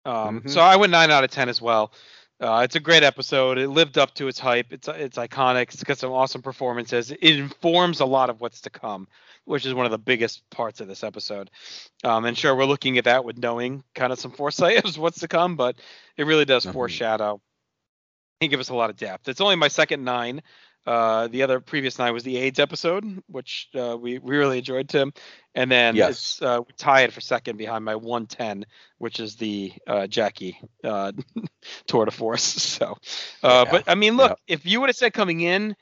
[0.05, 0.49] Um, Mhm.
[0.49, 1.93] So I went nine out of ten as well.
[2.39, 3.59] Uh, it's a great episode.
[3.59, 4.73] It lived up to its hype.
[4.73, 5.73] It's it's iconic.
[5.73, 7.11] It's got some awesome performances.
[7.11, 9.07] It informs a lot of what's to come,
[9.45, 11.51] which is one of the biggest parts of this episode.
[12.03, 15.19] Um, and sure, we're looking at that with knowing kind of some foresight as what's
[15.19, 15.75] to come, but
[16.17, 16.73] it really does Mhm.
[16.73, 17.39] foreshadow
[18.41, 19.29] and give us a lot of depth.
[19.29, 20.41] It's only my second nine.
[20.85, 24.89] Uh, the other previous nine was the AIDS episode, which uh, we, we really enjoyed,
[24.89, 25.13] Tim.
[25.53, 26.11] And then Yes.
[26.11, 28.65] it's uh, we tie it for second behind my 110,
[28.97, 31.11] which is the uh, Jackie uh,
[31.87, 32.41] tour de force.
[32.81, 32.97] So,
[33.43, 33.71] uh, Yeah.
[33.71, 35.75] but I mean, look, if you would have said coming in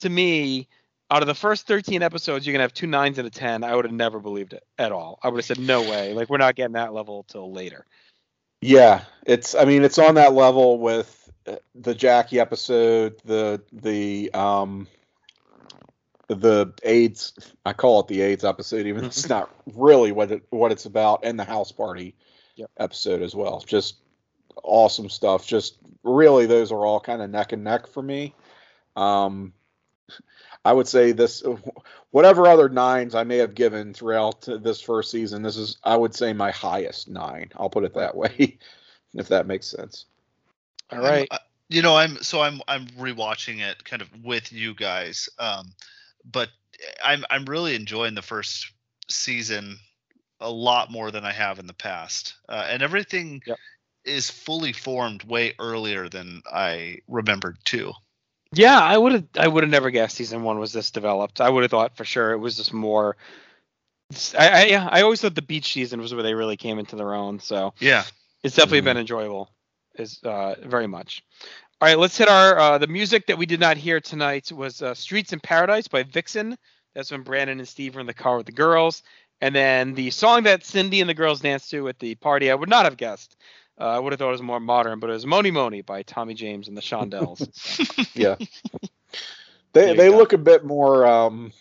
[0.00, 0.68] to me,
[1.10, 3.64] out of the first 13 episodes, you're gonna have two nines and a 10.
[3.64, 5.18] I would have never believed it at all.
[5.22, 6.12] I would have said no way.
[6.14, 7.84] Like we're not getting that level till later.
[8.60, 9.54] Yeah, it's.
[9.56, 11.25] I mean, it's on that level with
[11.74, 14.86] the Jackie episode, the the um
[16.28, 17.32] the AIDS.
[17.64, 20.86] I call it the AIDS episode, even though it's not really what it what it's
[20.86, 22.14] about, and the house party
[22.56, 22.70] Yep.
[22.78, 23.60] episode as well.
[23.60, 23.96] Just
[24.62, 25.46] awesome stuff.
[25.46, 28.34] Just really, those are all kind of neck and neck for me.
[28.96, 29.52] Um,
[30.64, 31.44] I would say this,
[32.10, 36.14] whatever other nines I may have given throughout this first season, this is, I would
[36.14, 37.50] say, my highest nine.
[37.56, 38.58] I'll put it that way,
[39.14, 40.06] if that makes sense.
[40.90, 41.28] All right.
[41.30, 45.28] I'm- you know, I'm so I'm I'm rewatching it kind of with you guys.
[45.38, 45.72] Um,
[46.24, 46.48] but
[47.04, 48.70] I'm I'm really enjoying the first
[49.08, 49.78] season
[50.40, 52.34] a lot more than I have in the past.
[52.48, 53.58] Uh, and everything Yep.
[54.04, 57.92] is fully formed way earlier than I remembered too.
[58.52, 59.24] Yeah, I would have.
[59.36, 61.40] I would have never guessed season one was this developed.
[61.40, 63.16] I would have thought for sure it was just more.
[64.38, 66.94] I, I yeah, I always thought the beach season was where they really came into
[66.94, 67.40] their own.
[67.40, 68.04] So Yeah.
[68.44, 68.84] it's definitely Mhm.
[68.84, 69.50] been enjoyable,
[69.98, 71.22] is uh, very much.
[71.80, 74.82] All right, let's hit our uh, the music that we did not hear tonight was
[74.82, 76.56] uh, "Streets in Paradise" by Vixen.
[76.94, 79.02] That's when Brandon and Steve were in the car with the girls,
[79.40, 82.50] and then the song that Cindy and the girls danced to at the party.
[82.50, 83.36] I would not have guessed.
[83.78, 86.02] Uh, I would have thought it was more modern, but it was "Mony Mony" by
[86.02, 87.46] Tommy James and the Shondells.
[87.54, 88.02] So.
[88.14, 88.36] Yeah.
[89.76, 90.16] They they go.
[90.16, 91.52] look a bit more um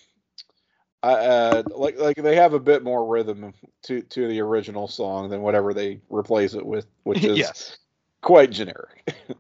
[1.04, 3.54] uh like like they have a bit more rhythm
[3.84, 7.78] to to the original song than whatever they replace it with, which is yes.
[8.26, 9.14] Quite generic.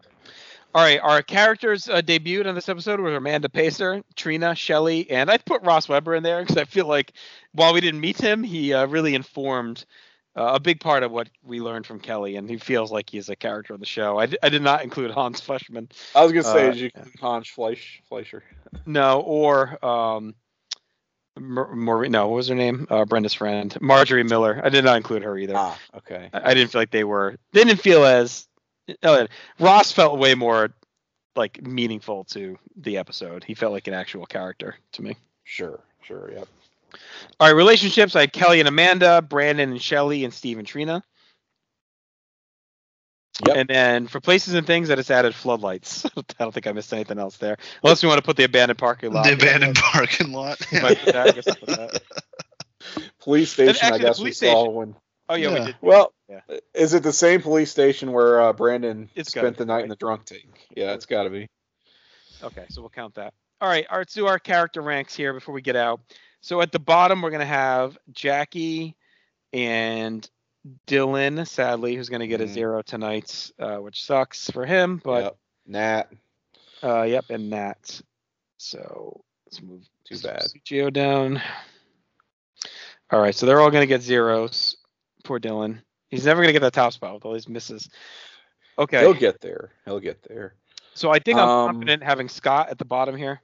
[0.76, 5.30] All right, our characters uh, debuted on this episode were Amanda Pacer, Trina, Shelley, and
[5.32, 7.14] I put Ross Weber in there because I feel like
[7.54, 9.86] while we didn't meet him, he uh, really informed
[10.36, 13.30] uh, a big part of what we learned from Kelly, and he feels like he's
[13.30, 14.20] a character on the show.
[14.20, 16.92] I, d- I did not include Hans Fleshman, I was gonna say, Uh, is you
[17.22, 18.44] Hans Fleisch Fleischer.
[18.86, 20.36] no, or um,
[21.40, 22.86] Mar- Maureen, no, what was her name?
[22.90, 24.60] Uh, Brenda's friend, Marjorie Miller.
[24.62, 25.54] I did not include her either.
[25.56, 26.30] Ah, okay.
[26.34, 27.38] I, I didn't feel like they were.
[27.54, 28.46] They didn't feel as.
[29.04, 29.28] Uh,
[29.60, 30.74] Ross felt way more
[31.36, 33.44] like meaningful to the episode.
[33.44, 35.18] He felt like an actual character to me.
[35.44, 36.48] Sure, sure, yep.
[37.40, 38.16] All right, relationships.
[38.16, 41.04] I had Kelly and Amanda, Brandon and Shelly, and Steve and Trina.
[43.46, 43.58] Yep.
[43.58, 46.06] And then for places and things, I just added floodlights.
[46.18, 47.58] I don't think I missed anything else there.
[47.84, 49.26] Unless we want to put the abandoned parking lot.
[49.26, 50.58] the abandoned parking lot.
[50.72, 52.02] We might put that, I guess I'll put that.
[53.20, 54.96] Police station, I actually, the guess we police saw station- when.
[55.28, 55.76] Oh yeah, we did.
[55.82, 56.42] Well, Yeah.
[56.74, 59.90] is it the same police station where uh, Brandon It's gotta spent the night in
[59.90, 60.68] the drunk tank?
[60.76, 61.48] Yeah, it's got to be.
[62.44, 63.34] Okay, so we'll count that.
[63.62, 66.02] All right, all right, let's do our character ranks here before we get out.
[66.42, 68.96] So at the bottom, we're gonna have Jackie
[69.54, 70.30] and
[70.88, 72.54] Dylan, sadly, who's gonna get a Mhm.
[72.54, 75.02] zero tonight, uh, which sucks for him.
[75.04, 75.38] But yep.
[75.68, 76.12] Nat,
[76.84, 78.02] uh, yep, and Nat.
[78.58, 80.44] So let's move too bad.
[80.64, 81.42] Geo down.
[83.12, 84.78] All right, so they're all gonna get zeros.
[85.26, 85.82] Poor Dylan.
[86.10, 87.90] He's never gonna get that top spot with all these misses.
[88.78, 89.72] Okay, He'll get there.
[89.86, 90.56] He'll get there.
[90.94, 93.42] so I think I'm Um, confident having Scott at the bottom here.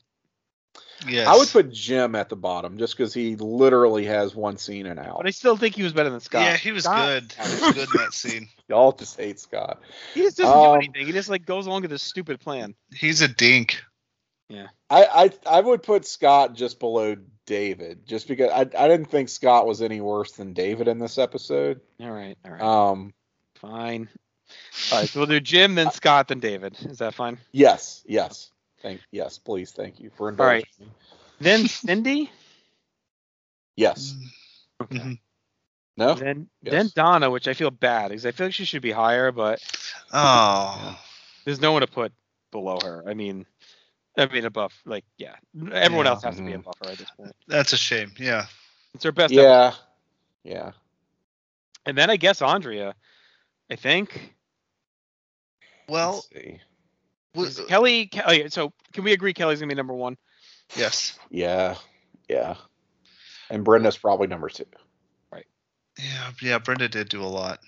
[1.08, 1.28] Yes.
[1.28, 5.00] I would put Jim at the bottom just because he literally has one scene and
[5.00, 5.18] out.
[5.18, 6.44] But I still think he was better than Scott.
[6.44, 7.34] Yeah, he was Scott- good.
[7.34, 8.48] He was good in that scene.
[8.70, 9.82] Y'all just hate Scott.
[10.14, 11.08] He just doesn't do Um, anything.
[11.08, 12.76] He just like goes along with this stupid plan.
[12.94, 13.82] He's a dink.
[14.48, 14.68] Yeah.
[14.90, 17.16] I, I I would put Scott just below
[17.52, 21.18] David, just because I I didn't think Scott was any worse than David in this
[21.18, 21.82] episode.
[22.00, 23.14] All right, all right, Um,
[23.56, 24.08] fine.
[24.94, 26.78] All right, so we'll do Jim, then Scott, then David.
[26.86, 27.38] Is that fine?
[27.52, 28.52] yes, yes,
[28.82, 30.66] thank yes, please, thank you for indulging right.
[30.80, 30.88] me.
[31.42, 32.32] Then Cindy.
[33.76, 34.16] Yes,
[34.82, 34.98] Okay.
[34.98, 35.20] Mhm.
[35.98, 36.72] no, Then Yes.
[36.72, 39.62] then Donna, which I feel bad because I feel like she should be higher, but
[40.14, 40.98] Oh.
[41.44, 42.14] there's no one to put
[42.52, 43.04] below her.
[43.08, 43.46] I mean,
[44.18, 44.74] I mean above.
[44.86, 45.36] Like yeah,
[45.72, 46.12] everyone Yeah.
[46.12, 46.62] else has to be a mm-hmm.
[46.62, 47.36] above her at this point.
[47.48, 48.12] That's a shame.
[48.18, 48.46] Yeah.
[48.94, 49.34] It's her best.
[49.34, 49.44] episode.
[49.44, 49.74] yeah,
[50.44, 50.72] yeah.
[51.86, 52.94] And then I guess Andrea.
[53.70, 54.36] I think
[55.88, 56.60] Well, Let's see.
[57.58, 58.08] w- Kelly.
[58.08, 60.18] Ke- oh, yeah, so can we agree Kelly's gonna be number one?
[60.76, 61.18] yes.
[61.30, 61.76] yeah,
[62.30, 62.56] yeah.
[63.50, 64.66] And Brenda's probably number two.
[65.32, 65.46] Right.
[65.98, 66.60] Yeah, yeah.
[66.60, 67.60] Brenda did do a lot.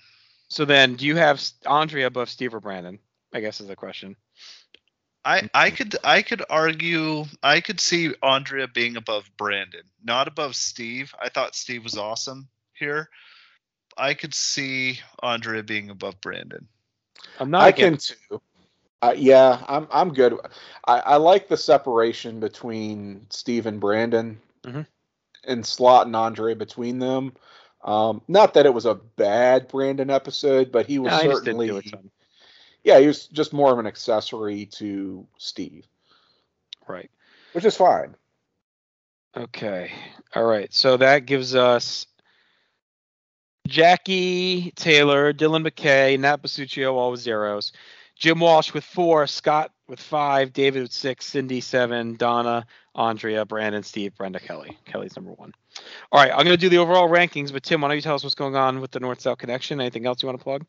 [0.48, 2.98] So then, do you have S- Andrea above Steve or Brandon?
[3.32, 4.14] I guess is the question.
[5.24, 10.54] I I could I could argue I could see Andrea being above Brandon, not above
[10.54, 11.14] Steve.
[11.20, 13.08] I thought Steve was awesome here.
[13.96, 16.68] I could see Andrea being above Brandon.
[17.38, 17.62] I'm not.
[17.62, 18.40] I can too.
[19.00, 20.34] Uh, yeah, I'm I'm good.
[20.86, 24.86] I, I like the separation between Steve and Brandon, Mhm.
[25.44, 27.34] and Slot and Andre between them.
[27.82, 31.44] Um, not that it was a bad Brandon episode, but he was Yeah, I just
[31.44, 31.88] didn't certainly do it.
[31.88, 32.10] Son.
[32.84, 35.86] Yeah, he was just more of an accessory to Steve,
[36.86, 37.10] Right.
[37.52, 38.14] which is fine.
[39.36, 39.90] Okay.
[40.34, 40.72] All right.
[40.72, 42.06] So that gives us
[43.66, 47.72] Jackie Taylor, Dylan McKay, Nat Bussichio, all with zeros.
[48.16, 53.82] Jim Walsh with four, Scott with five, David with six, Cindy seven, Donna, Andrea, Brandon,
[53.82, 54.78] Steve, Brenda, Kelly.
[54.84, 55.52] Kelly's number one.
[56.12, 58.14] All right, I'm going to do the overall rankings, but Tim, why don't you tell
[58.14, 59.80] us what's going on with the North South connection?
[59.80, 60.64] Anything else you want to plug?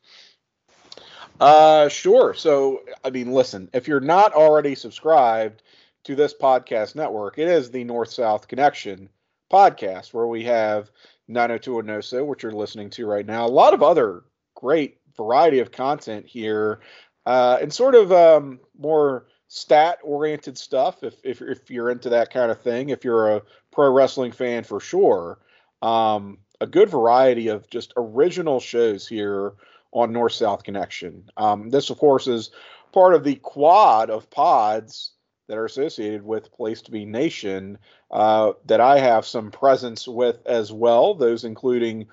[1.40, 2.34] Uh, sure.
[2.34, 5.64] So, I mean, listen, if you're not already subscribed
[6.06, 9.10] to this podcast network, it is the North South Connection
[9.52, 10.92] podcast where we have
[11.30, 13.46] 9021NoSo, which you're listening to right now.
[13.46, 14.24] A lot of other
[14.56, 16.80] great variety of content here,
[17.26, 21.04] uh, and sort of um, more stat oriented stuff.
[21.04, 23.42] If, if if you're into that kind of thing, if you're a
[23.72, 25.40] pro wrestling fan for sure,
[25.82, 29.54] um, a good variety of just original shows here
[29.96, 31.24] on North South Connection.
[31.38, 32.52] Um, this, of course, is
[32.94, 35.14] part of the quad of pods
[35.48, 37.78] that are associated with Place to Be Nation
[38.12, 41.16] uh, that I have some presence with as well.
[41.16, 42.08] Those including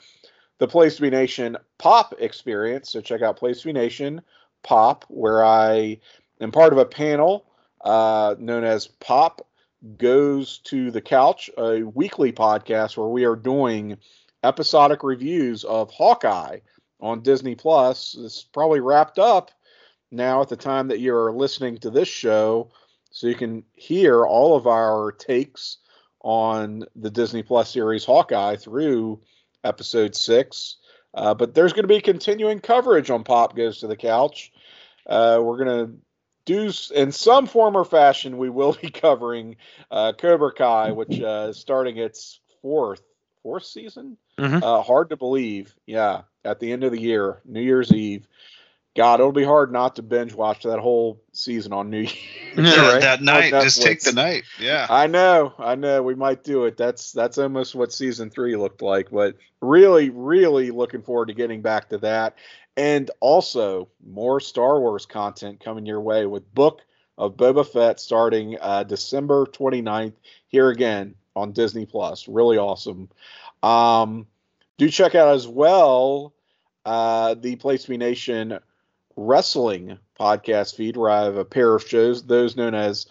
[0.58, 2.90] the Place to Be Nation Pop experience.
[2.90, 4.22] So check out Place to Be Nation
[4.62, 5.98] Pop, where I
[6.40, 7.46] am part of a panel
[7.80, 9.46] uh, known as Pop
[9.98, 13.98] Goes to the Couch, a weekly podcast where we are doing
[14.44, 16.58] episodic reviews of Hawkeye
[17.02, 18.16] on Disney Plus.
[18.18, 19.50] It's probably wrapped up
[20.10, 22.70] now at the time that you're listening to this show,
[23.10, 25.78] so you can hear all of our takes
[26.20, 29.20] on the Disney Plus series Hawkeye through
[29.64, 30.76] episode six.
[31.14, 34.52] Uh, but there's going to be continuing coverage on Pop Goes to the Couch.
[35.06, 35.92] Uh, we're going to
[36.44, 38.38] do in some form or fashion.
[38.38, 39.56] We will be covering
[39.90, 43.02] uh, Cobra Kai, which uh, is starting its fourth
[43.42, 44.16] fourth season.
[44.38, 44.62] Mhm.
[44.62, 45.74] Uh, hard to believe.
[45.84, 48.26] Yeah, at the end of the year, New Year's Eve.
[48.94, 52.16] God, it'll be hard not to binge watch that whole season on New Year's.
[52.54, 53.00] Yeah, that, right.
[53.00, 54.44] that night, just take the night.
[54.60, 54.86] Yeah.
[54.90, 56.02] I know, I know.
[56.02, 56.76] We might do it.
[56.76, 59.10] That's that's almost what season three looked like.
[59.10, 62.36] But really, really looking forward to getting back to that,
[62.76, 66.82] and also more Star Wars content coming your way with book
[67.16, 70.14] of Boba Fett starting uh, December 29th
[70.48, 72.28] here again on Disney Plus.
[72.28, 73.08] Really awesome.
[73.62, 74.26] Um,
[74.82, 76.34] do check out as well
[76.84, 78.58] uh, the Place Me Nation
[79.14, 83.06] wrestling podcast feed where I have a pair of shows, those known as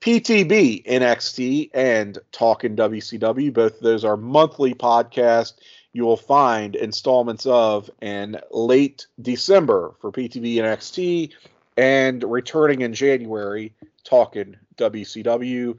[0.00, 3.52] PTB NXT and Talking WCW.
[3.52, 5.52] Both of those are monthly podcasts
[5.92, 11.32] you will find installments of in late December for PTB NXT
[11.76, 13.74] and returning in January,
[14.04, 15.76] Talking WCW.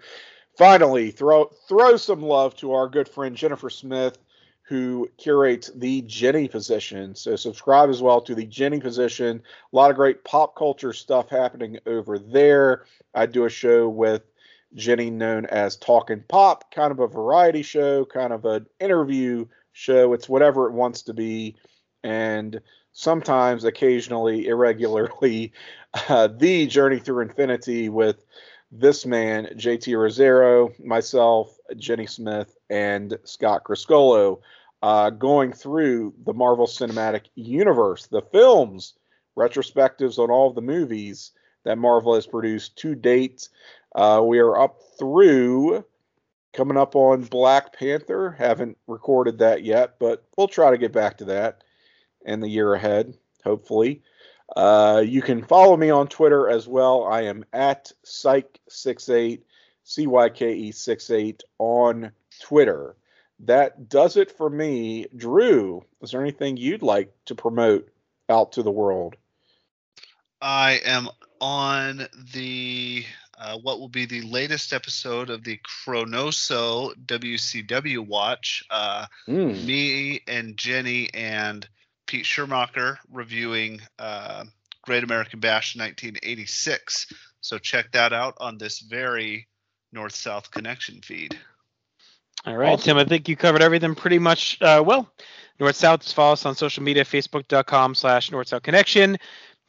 [0.56, 4.20] Finally, throw throw some love to our good friend Jennifer Smith
[4.72, 7.14] who curates the Jenny position.
[7.14, 9.44] So subscribe as well to the Jenny position.
[9.74, 12.86] A lot of great pop culture stuff happening over there.
[13.14, 14.22] I do a show with
[14.74, 20.14] Jenny known as Talking Pop, kind of a variety show, kind of an interview show.
[20.14, 21.58] It's whatever it wants to be.
[22.02, 22.62] And
[22.94, 25.52] sometimes, occasionally, irregularly,
[26.08, 28.24] uh, the Journey Through Infinity with
[28.72, 34.40] this man, JT Rosero, myself, Jenny Smith, and Scott Criscolo
[34.82, 38.94] uh, going through the Marvel Cinematic Universe, the films,
[39.38, 41.32] retrospectives on all of the movies
[41.64, 43.48] that Marvel has produced to date.
[43.96, 45.86] Uh, we are up through
[46.54, 48.32] coming up on Black Panther.
[48.32, 51.64] Haven't recorded that yet, but we'll try to get back to that
[52.26, 54.02] in the year ahead, hopefully.
[54.56, 57.06] Uh, you can follow me on Twitter as well.
[57.06, 59.42] I am at Cyke68,
[59.84, 62.96] C Y K E 68 on Twitter
[63.46, 65.08] that does it for me.
[65.16, 67.90] Drew, is there anything you'd like to promote
[68.30, 69.16] out to the world?
[70.42, 71.10] I am
[71.40, 73.06] on the
[73.40, 78.64] uh, what will be the latest episode of the Chronoso WCW Watch.
[78.70, 79.66] Uh, mm.
[79.66, 81.68] Me and Jenny and
[82.06, 84.46] Pete Schermacher reviewing uh,
[84.84, 87.08] Great American Bash 1986.
[87.42, 89.48] So check that out on this very
[89.92, 91.38] North South Connection feed.
[92.46, 92.84] All right, awesome.
[92.84, 92.98] Tim.
[92.98, 95.12] I think you covered everything pretty much uh, well.
[95.60, 99.16] North South, just follow us on social media, facebook.com slash North South Connection.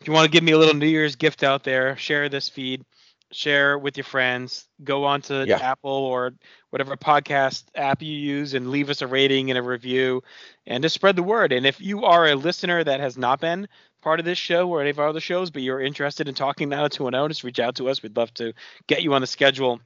[0.00, 2.48] If you want to give me a little New Year's gift out there, share this
[2.48, 2.84] feed,
[3.30, 5.58] share with your friends, go on to yeah.
[5.58, 6.32] Apple or
[6.70, 10.22] whatever podcast app you use and leave us a rating and a review
[10.66, 11.52] and just spread the word.
[11.52, 13.68] And if you are a listener that has not been
[14.00, 16.70] part of this show or any of our other shows, but you're interested in talking
[16.70, 18.02] now to an just reach out to us.
[18.02, 18.54] We'd love to
[18.86, 19.80] get you on the schedule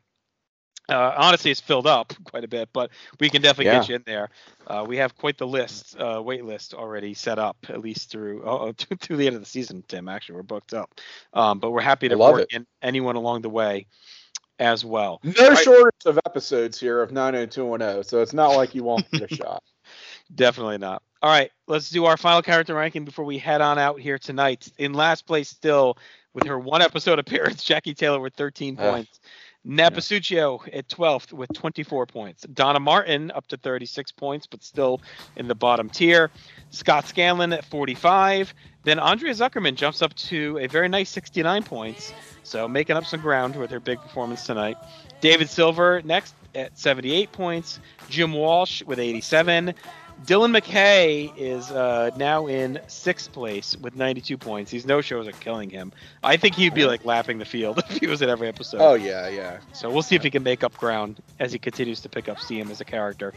[0.88, 2.90] uh, honestly, it's filled up quite a bit, but
[3.20, 3.80] we can definitely yeah.
[3.80, 4.30] get you in there.
[4.66, 8.42] Uh, we have quite the list, uh, wait list already set up, at least through
[8.46, 9.82] oh, through the end of the season.
[9.88, 11.00] Tim, actually, we're booked up,
[11.32, 13.86] um, but we're happy to work in anyone along the way
[14.58, 15.20] as well.
[15.22, 15.58] No right.
[15.58, 19.62] shortage of episodes here of 90210, so it's not like you won't get a shot.
[20.34, 21.02] Definitely not.
[21.22, 24.68] All right, let's do our final character ranking before we head on out here tonight.
[24.78, 25.98] In last place, still
[26.34, 29.20] with her one episode appearance, Jackie Taylor with 13 points.
[29.68, 32.44] Nat Bussichio at 12th with 24 points.
[32.54, 35.02] Donna Martin up to 36 points, but still
[35.34, 36.30] in the bottom tier.
[36.70, 38.54] Scott Scanlon at 45.
[38.84, 42.12] Then Andrea Zuckerman jumps up to a very nice 69 points,
[42.44, 44.76] so making up some ground with her big performance tonight.
[45.20, 47.80] David Silver next at 78 points.
[48.08, 49.74] Jim Walsh with 87.
[50.24, 54.70] Dylan McKay is uh, now in sixth place with 92 points.
[54.70, 55.92] These no shows are killing him.
[56.24, 58.80] I think he'd be like lapping the field if he was at every episode.
[58.80, 59.58] Oh yeah, yeah.
[59.72, 62.40] So we'll see if he can make up ground as he continues to pick up
[62.40, 63.34] steam as a character.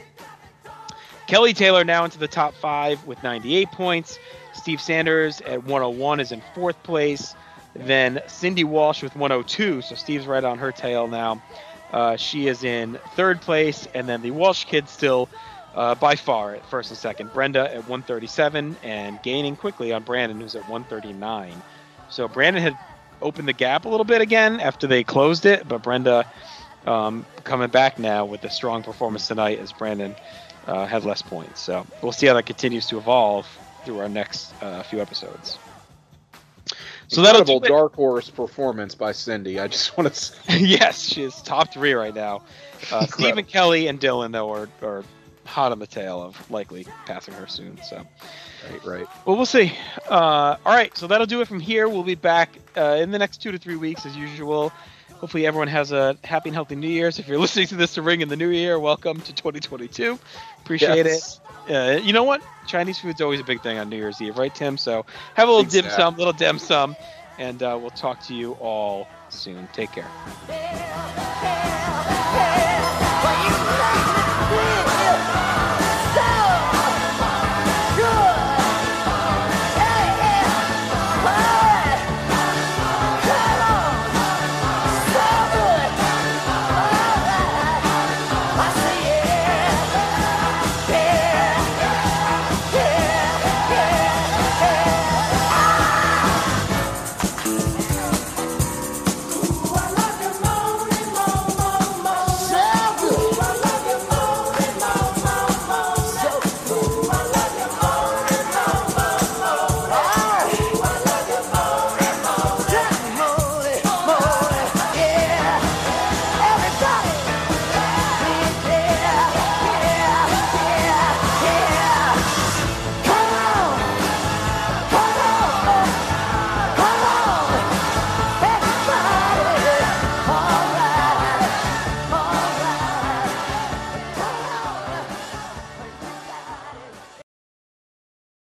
[1.27, 4.17] Kelly Taylor now into the top five with 98 points.
[4.53, 7.35] Steve Sanders at 101 is in fourth place.
[7.75, 9.81] Then Cindy Walsh with 102.
[9.81, 11.41] So Steve's right on her tail now.
[11.91, 15.27] Uh, she is in third place, and then the Walsh kid still
[15.75, 17.33] uh, by far at first and second.
[17.33, 21.53] Brenda at 137 and gaining quickly on Brandon, who's at 139.
[22.09, 22.77] So Brandon had
[23.21, 26.25] opened the gap a little bit again after they closed it, but Brenda
[26.85, 30.15] um, coming back now with a strong performance tonight as Brandon
[30.67, 31.61] uh, had less points.
[31.61, 33.47] So we'll see how that continues to evolve
[33.85, 35.57] through our next uh, few episodes.
[37.07, 39.59] So Incredible that'll dark horse performance by Cindy.
[39.59, 40.57] I just want to.
[40.59, 42.43] yes, she's top three right now.
[42.91, 45.03] Uh, Stephen Kelly and Dylan though are, are
[45.49, 47.79] hot on the tail of likely passing her soon.
[47.83, 47.97] So,
[48.69, 49.07] right, right.
[49.25, 49.73] Well, we'll see.
[50.09, 51.89] Uh, all right, so that'll do it from here.
[51.89, 54.71] We'll be back uh, in the next two to three weeks as usual.
[55.15, 57.19] Hopefully, everyone has a happy and healthy New Year's.
[57.19, 60.17] If you're listening to this to ring in the new year, welcome to 2022.
[60.61, 61.41] Appreciate yes.
[61.67, 61.75] it.
[61.75, 62.41] Uh, you know what?
[62.67, 64.77] Chinese food's always a big thing on New Year's Eve, right, Tim?
[64.77, 65.89] So have a little exactly.
[65.89, 66.95] dim sum, little dim sum,
[67.37, 69.67] and uh, we'll talk to you all soon.
[69.73, 70.07] Take care.
[70.47, 70.55] Yeah,
[71.43, 72.68] yeah, yeah.